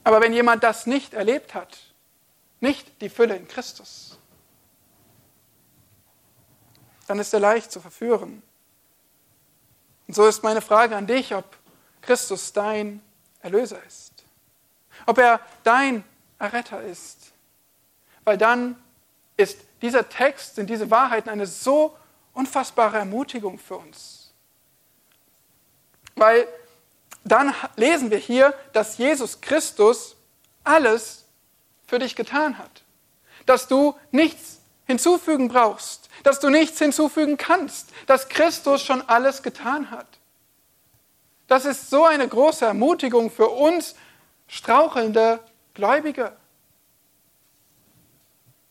Aber 0.04 0.20
wenn 0.20 0.32
jemand 0.32 0.62
das 0.62 0.86
nicht 0.86 1.14
erlebt 1.14 1.54
hat, 1.54 1.76
nicht 2.60 3.00
die 3.00 3.08
Fülle 3.08 3.36
in 3.36 3.48
Christus, 3.48 4.17
dann 7.08 7.18
ist 7.18 7.32
er 7.32 7.40
leicht 7.40 7.72
zu 7.72 7.80
verführen. 7.80 8.42
Und 10.06 10.14
so 10.14 10.26
ist 10.26 10.42
meine 10.42 10.60
Frage 10.60 10.94
an 10.94 11.06
dich, 11.06 11.34
ob 11.34 11.44
Christus 12.02 12.52
dein 12.52 13.02
Erlöser 13.40 13.82
ist. 13.86 14.12
Ob 15.06 15.18
er 15.18 15.40
dein 15.64 16.04
Erretter 16.38 16.82
ist. 16.82 17.32
Weil 18.24 18.36
dann 18.36 18.76
ist 19.36 19.58
dieser 19.80 20.08
Text, 20.08 20.56
sind 20.56 20.68
diese 20.68 20.90
Wahrheiten 20.90 21.30
eine 21.30 21.46
so 21.46 21.96
unfassbare 22.34 22.98
Ermutigung 22.98 23.58
für 23.58 23.76
uns. 23.76 24.32
Weil 26.14 26.46
dann 27.24 27.54
lesen 27.76 28.10
wir 28.10 28.18
hier, 28.18 28.54
dass 28.72 28.98
Jesus 28.98 29.40
Christus 29.40 30.16
alles 30.62 31.24
für 31.86 31.98
dich 31.98 32.16
getan 32.16 32.58
hat. 32.58 32.82
Dass 33.46 33.66
du 33.66 33.94
nichts 34.10 34.58
hinzufügen 34.86 35.48
brauchst, 35.48 36.07
dass 36.22 36.40
du 36.40 36.50
nichts 36.50 36.78
hinzufügen 36.78 37.36
kannst, 37.36 37.90
dass 38.06 38.28
Christus 38.28 38.82
schon 38.82 39.02
alles 39.08 39.42
getan 39.42 39.90
hat. 39.90 40.06
Das 41.46 41.64
ist 41.64 41.90
so 41.90 42.04
eine 42.04 42.28
große 42.28 42.64
Ermutigung 42.64 43.30
für 43.30 43.48
uns 43.48 43.94
strauchelnde 44.48 45.40
Gläubige. 45.74 46.32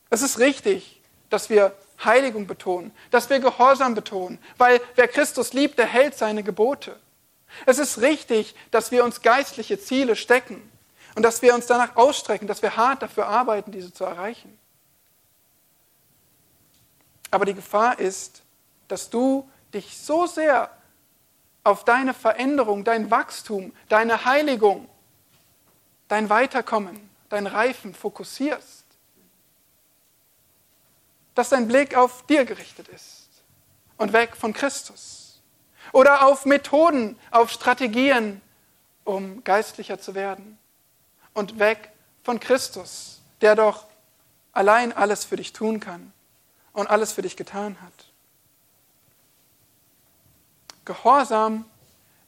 Es 0.09 0.21
ist 0.21 0.39
richtig, 0.39 1.01
dass 1.29 1.49
wir 1.49 1.73
Heiligung 2.03 2.47
betonen, 2.47 2.91
dass 3.11 3.29
wir 3.29 3.39
Gehorsam 3.39 3.95
betonen, 3.95 4.39
weil 4.57 4.79
wer 4.95 5.07
Christus 5.07 5.53
liebt, 5.53 5.79
der 5.79 5.87
hält 5.87 6.15
seine 6.15 6.43
Gebote. 6.43 6.99
Es 7.65 7.79
ist 7.79 8.01
richtig, 8.01 8.55
dass 8.71 8.91
wir 8.91 9.03
uns 9.03 9.21
geistliche 9.21 9.79
Ziele 9.79 10.15
stecken 10.15 10.69
und 11.15 11.23
dass 11.23 11.41
wir 11.41 11.55
uns 11.55 11.65
danach 11.65 11.95
ausstrecken, 11.95 12.47
dass 12.47 12.61
wir 12.61 12.77
hart 12.77 13.01
dafür 13.01 13.27
arbeiten, 13.27 13.71
diese 13.71 13.91
zu 13.91 14.03
erreichen. 14.03 14.57
Aber 17.31 17.45
die 17.45 17.53
Gefahr 17.53 17.99
ist, 17.99 18.43
dass 18.87 19.09
du 19.09 19.49
dich 19.73 19.97
so 19.97 20.25
sehr 20.25 20.71
auf 21.63 21.83
deine 21.83 22.13
Veränderung, 22.13 22.83
dein 22.83 23.11
Wachstum, 23.11 23.73
deine 23.89 24.23
Heiligung, 24.25 24.87
dein 26.07 26.29
Weiterkommen, 26.29 27.09
dein 27.29 27.47
Reifen 27.47 27.93
fokussierst, 27.93 28.85
dass 31.35 31.49
dein 31.49 31.67
Blick 31.67 31.95
auf 31.95 32.25
dir 32.25 32.45
gerichtet 32.45 32.87
ist 32.87 33.27
und 33.97 34.13
weg 34.13 34.35
von 34.37 34.53
Christus. 34.53 35.41
Oder 35.91 36.25
auf 36.25 36.45
Methoden, 36.45 37.17
auf 37.31 37.51
Strategien, 37.51 38.41
um 39.03 39.43
geistlicher 39.43 39.99
zu 39.99 40.15
werden. 40.15 40.57
Und 41.33 41.59
weg 41.59 41.91
von 42.23 42.39
Christus, 42.39 43.21
der 43.41 43.55
doch 43.55 43.85
allein 44.51 44.91
alles 44.91 45.23
für 45.23 45.37
dich 45.37 45.53
tun 45.53 45.79
kann 45.79 46.11
und 46.77 46.85
alles 46.91 47.11
für 47.11 47.23
dich 47.23 47.35
getan 47.35 47.75
hat. 47.81 48.05
Gehorsam 50.85 51.65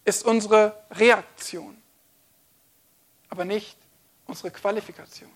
ist 0.06 0.26
unsere 0.26 0.76
Reaktion, 0.90 1.80
aber 3.30 3.46
nicht 3.46 3.78
unsere 4.26 4.50
Qualifikation. 4.50 5.30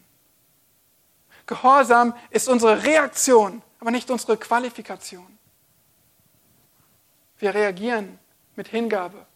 Gehorsam 1.45 2.15
ist 2.31 2.47
unsere 2.47 2.83
Reaktion, 2.83 3.61
aber 3.79 3.91
nicht 3.91 4.09
unsere 4.09 4.35
Qualifikation. 4.35 5.37
Wir 7.37 7.53
reagieren 7.53 8.17
mit 8.55 8.67
Hingabe, 8.67 9.27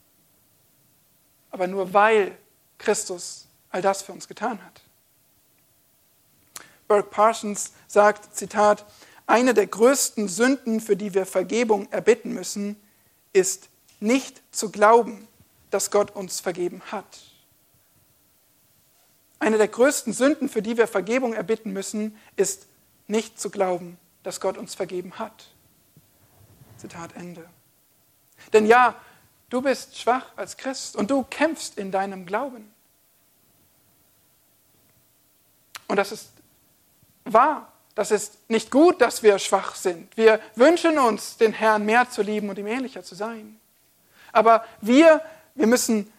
aber 1.52 1.68
nur 1.68 1.94
weil 1.94 2.36
Christus 2.80 3.48
all 3.70 3.84
das 3.84 4.02
für 4.02 4.12
uns 4.12 4.28
getan 4.28 4.60
hat. 4.66 4.82
Burke 6.88 7.10
Parsons 7.12 7.74
sagt, 7.88 8.36
Zitat, 8.36 8.84
eine 9.28 9.54
der 9.54 9.68
größten 9.68 10.30
Sünden, 10.30 10.80
für 10.80 10.96
die 10.96 11.14
wir 11.14 11.26
Vergebung 11.26 11.92
erbitten 11.92 12.34
müssen, 12.34 12.78
ist 13.34 13.70
nicht 14.00 14.42
zu 14.56 14.72
glauben, 14.72 15.28
dass 15.70 15.92
Gott 15.92 16.12
uns 16.16 16.40
vergeben 16.40 16.82
hat. 16.92 17.20
Eine 19.40 19.58
der 19.58 19.68
größten 19.68 20.14
Sünden, 20.14 20.50
für 20.50 20.62
die 20.62 20.78
wir 20.78 20.88
Vergebung 20.88 21.34
erbitten 21.34 21.72
müssen, 21.72 22.18
ist 22.38 22.68
nicht 23.08 23.40
zu 23.40 23.50
glauben, 23.50 24.00
dass 24.24 24.40
Gott 24.40 24.58
uns 24.58 24.74
vergeben 24.74 25.20
hat. 25.20 25.50
Zitat 26.78 27.16
Ende. 27.16 27.48
Denn 28.54 28.66
ja, 28.66 28.96
du 29.50 29.62
bist 29.62 29.98
schwach 29.98 30.32
als 30.38 30.58
Christ 30.58 30.96
und 30.96 31.12
du 31.12 31.24
kämpfst 31.24 31.78
in 31.78 31.92
deinem 31.92 32.26
Glauben. 32.26 32.72
Und 35.88 35.98
das 35.98 36.12
ist 36.12 36.30
wahr. 37.26 37.72
Das 37.98 38.12
ist 38.12 38.38
nicht 38.48 38.70
gut, 38.70 39.02
dass 39.02 39.24
wir 39.24 39.40
schwach 39.40 39.74
sind. 39.74 40.16
Wir 40.16 40.40
wünschen 40.54 41.00
uns, 41.00 41.38
den 41.38 41.52
Herrn 41.52 41.84
mehr 41.84 42.08
zu 42.08 42.22
lieben 42.22 42.48
und 42.48 42.60
ihm 42.60 42.68
ähnlicher 42.68 43.04
zu 43.04 43.16
sein. 43.16 43.60
Aber 44.32 44.64
wir, 44.82 45.20
wir 45.56 45.66
müssen 45.66 46.14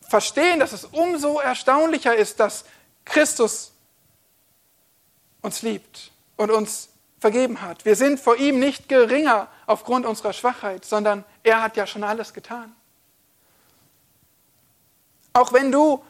verstehen, 0.00 0.60
dass 0.60 0.72
es 0.72 0.86
umso 0.86 1.40
erstaunlicher 1.40 2.16
ist, 2.16 2.40
dass 2.40 2.64
Christus 3.04 3.74
uns 5.42 5.60
liebt 5.60 6.10
und 6.38 6.50
uns 6.50 6.88
vergeben 7.20 7.60
hat. 7.60 7.84
Wir 7.84 7.96
sind 7.96 8.18
vor 8.18 8.36
ihm 8.36 8.58
nicht 8.58 8.88
geringer 8.88 9.48
aufgrund 9.66 10.06
unserer 10.06 10.32
Schwachheit, 10.32 10.86
sondern 10.86 11.22
er 11.42 11.60
hat 11.60 11.76
ja 11.76 11.86
schon 11.86 12.02
alles 12.02 12.32
getan. 12.32 12.74
Auch 15.34 15.52
wenn 15.52 15.70
du 15.70 16.02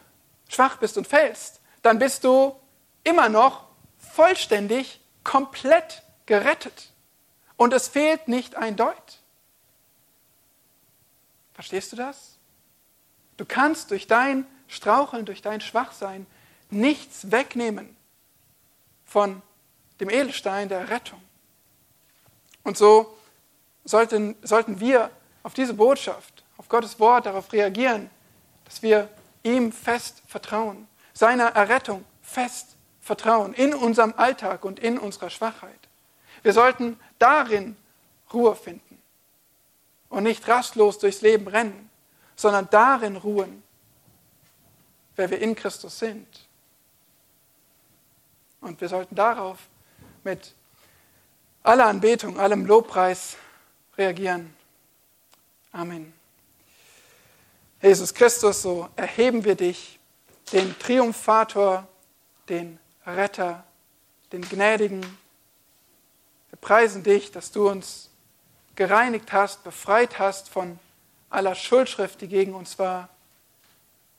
schwach 0.49 0.77
bist 0.77 0.97
und 0.97 1.09
fällst, 1.09 1.61
dann 1.83 1.99
bist 1.99 2.23
du 2.23 2.55
immer 3.03 3.29
noch 3.29 3.74
vollständig, 4.15 5.01
komplett 5.25 6.03
gerettet. 6.27 6.91
Und 7.57 7.73
es 7.73 7.89
fehlt 7.89 8.29
nicht 8.29 8.57
ein 8.57 8.77
Deut. 8.77 9.21
Verstehst 11.53 11.93
du 11.93 11.97
das? 11.97 12.37
Du 13.37 13.45
kannst 13.45 13.91
durch 13.91 14.07
dein 14.07 14.47
Straucheln, 14.69 15.25
durch 15.25 15.43
dein 15.43 15.61
Schwachsein 15.61 16.27
nichts 16.71 17.31
wegnehmen 17.31 17.97
von 19.05 19.43
dem 20.01 20.11
Edelstein 20.11 20.69
der 20.69 20.91
Rettung. 20.91 21.21
Und 22.63 22.77
so 22.77 23.17
sollten, 23.85 24.37
sollten 24.43 24.81
wir 24.81 25.11
auf 25.43 25.55
diese 25.55 25.75
Botschaft, 25.75 26.45
auf 26.57 26.69
Gottes 26.69 26.99
Wort 26.99 27.27
darauf 27.27 27.53
reagieren, 27.53 28.11
dass 28.65 28.83
wir 28.83 29.09
ihm 29.43 29.73
fest 29.73 30.23
vertrauen, 30.27 30.89
seiner 31.13 31.49
Errettung 31.49 32.05
fest 32.23 32.77
vertrauen, 33.05 33.53
in 33.53 33.75
unserem 33.75 34.15
Alltag 34.17 34.65
und 34.65 34.81
in 34.81 34.99
unserer 34.99 35.29
Schwachheit. 35.29 35.79
Wir 36.43 36.55
sollten 36.55 36.99
darin 37.19 37.77
Ruhe 38.33 38.57
finden 38.57 39.01
und 40.09 40.23
nicht 40.23 40.49
rastlos 40.49 40.99
durchs 40.99 41.21
Leben 41.21 41.47
rennen, 41.47 41.91
sondern 42.35 42.69
darin 42.71 43.17
ruhen, 43.17 43.63
wer 45.17 45.31
wir 45.31 45.39
in 45.39 45.55
Christus 45.55 45.99
sind. 45.99 46.27
Und 48.63 48.81
wir 48.81 48.89
sollten 48.89 49.15
darauf 49.15 49.59
mit 50.25 50.55
aller 51.63 51.87
Anbetung, 51.87 52.41
allem 52.41 52.65
Lobpreis 52.65 53.37
reagieren. 53.99 54.55
Amen. 55.73 56.15
Jesus 57.83 58.15
Christus, 58.15 58.63
so 58.63 58.89
erheben 58.97 59.45
wir 59.45 59.57
dich, 59.57 59.99
den 60.53 60.79
Triumphator, 60.79 61.87
den 62.49 62.79
Retter, 63.07 63.65
den 64.33 64.43
Gnädigen. 64.43 65.03
Wir 66.51 66.59
preisen 66.61 67.03
dich, 67.03 67.31
dass 67.33 67.53
du 67.53 67.69
uns 67.69 68.11
gereinigt 68.75 69.33
hast, 69.33 69.65
befreit 69.65 70.19
hast 70.19 70.49
von 70.49 70.79
aller 71.31 71.55
Schuldschrift, 71.55 72.21
die 72.21 72.29
gegen 72.29 72.55
uns 72.55 72.79
war, 72.79 73.09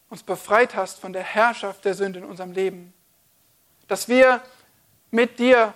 uns 0.09 0.23
befreit 0.23 0.75
hast 0.75 0.99
von 0.99 1.13
der 1.13 1.23
Herrschaft 1.23 1.86
der 1.86 1.93
Sünde 1.93 2.19
in 2.19 2.25
unserem 2.25 2.51
Leben. 2.51 2.93
Dass 3.88 4.07
wir 4.07 4.41
mit 5.11 5.39
dir 5.39 5.73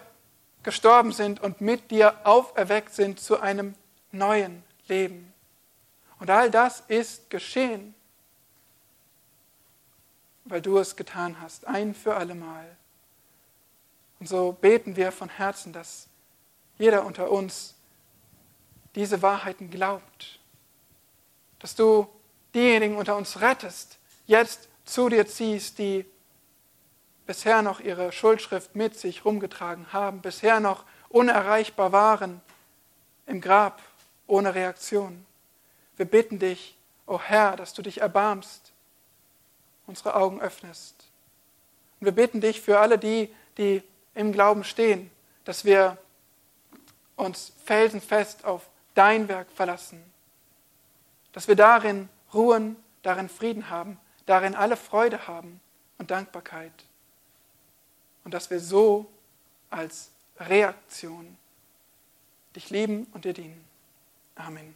gestorben 0.63 1.11
sind 1.11 1.39
und 1.39 1.61
mit 1.61 1.91
dir 1.91 2.15
auferweckt 2.25 2.93
sind 2.93 3.19
zu 3.19 3.39
einem 3.39 3.75
neuen 4.11 4.63
Leben. 4.87 5.33
Und 6.19 6.29
all 6.29 6.51
das 6.51 6.83
ist 6.87 7.29
geschehen, 7.29 7.95
weil 10.45 10.61
du 10.61 10.77
es 10.77 10.95
getan 10.95 11.39
hast, 11.41 11.65
ein 11.65 11.93
für 11.93 12.15
allemal. 12.15 12.77
Und 14.19 14.27
so 14.27 14.51
beten 14.51 14.95
wir 14.95 15.11
von 15.11 15.29
Herzen, 15.29 15.73
dass 15.73 16.07
jeder 16.77 17.05
unter 17.05 17.31
uns 17.31 17.75
diese 18.95 19.21
Wahrheiten 19.21 19.69
glaubt 19.69 20.39
dass 21.59 21.75
du 21.75 22.07
diejenigen 22.55 22.95
unter 22.97 23.15
uns 23.15 23.41
rettest, 23.41 23.99
jetzt 24.25 24.69
zu 24.85 25.09
dir 25.09 25.27
ziehst, 25.27 25.77
die 25.77 26.05
bisher 27.27 27.61
noch 27.61 27.79
ihre 27.79 28.11
Schuldschrift 28.11 28.75
mit 28.75 28.97
sich 28.97 29.23
rumgetragen 29.23 29.93
haben, 29.93 30.21
bisher 30.21 30.59
noch 30.59 30.83
unerreichbar 31.09 31.91
waren 31.91 32.41
im 33.27 33.39
Grab 33.41 33.81
ohne 34.25 34.55
Reaktion. 34.55 35.25
Wir 35.97 36.05
bitten 36.05 36.39
dich, 36.39 36.75
o 37.05 37.15
oh 37.15 37.19
Herr, 37.19 37.55
dass 37.55 37.73
du 37.73 37.81
dich 37.81 38.01
erbarmst, 38.01 38.71
unsere 39.85 40.15
Augen 40.15 40.41
öffnest. 40.41 40.95
Und 41.99 42.05
wir 42.05 42.11
bitten 42.13 42.41
dich 42.41 42.61
für 42.61 42.79
alle 42.79 42.97
die, 42.97 43.33
die 43.57 43.83
im 44.19 44.31
Glauben 44.31 44.63
stehen, 44.63 45.09
dass 45.45 45.65
wir 45.65 45.97
uns 47.15 47.53
felsenfest 47.65 48.45
auf 48.45 48.69
dein 48.93 49.27
Werk 49.27 49.47
verlassen 49.51 50.03
dass 51.33 51.47
wir 51.47 51.55
darin 51.55 52.09
ruhen, 52.33 52.75
darin 53.01 53.29
Frieden 53.29 53.69
haben, 53.69 53.97
darin 54.25 54.55
alle 54.55 54.77
Freude 54.77 55.27
haben 55.27 55.59
und 55.97 56.11
Dankbarkeit. 56.11 56.73
Und 58.23 58.33
dass 58.33 58.49
wir 58.49 58.59
so 58.59 59.09
als 59.69 60.11
Reaktion 60.39 61.37
dich 62.55 62.69
lieben 62.69 63.07
und 63.13 63.25
dir 63.25 63.33
dienen. 63.33 63.63
Amen. 64.35 64.75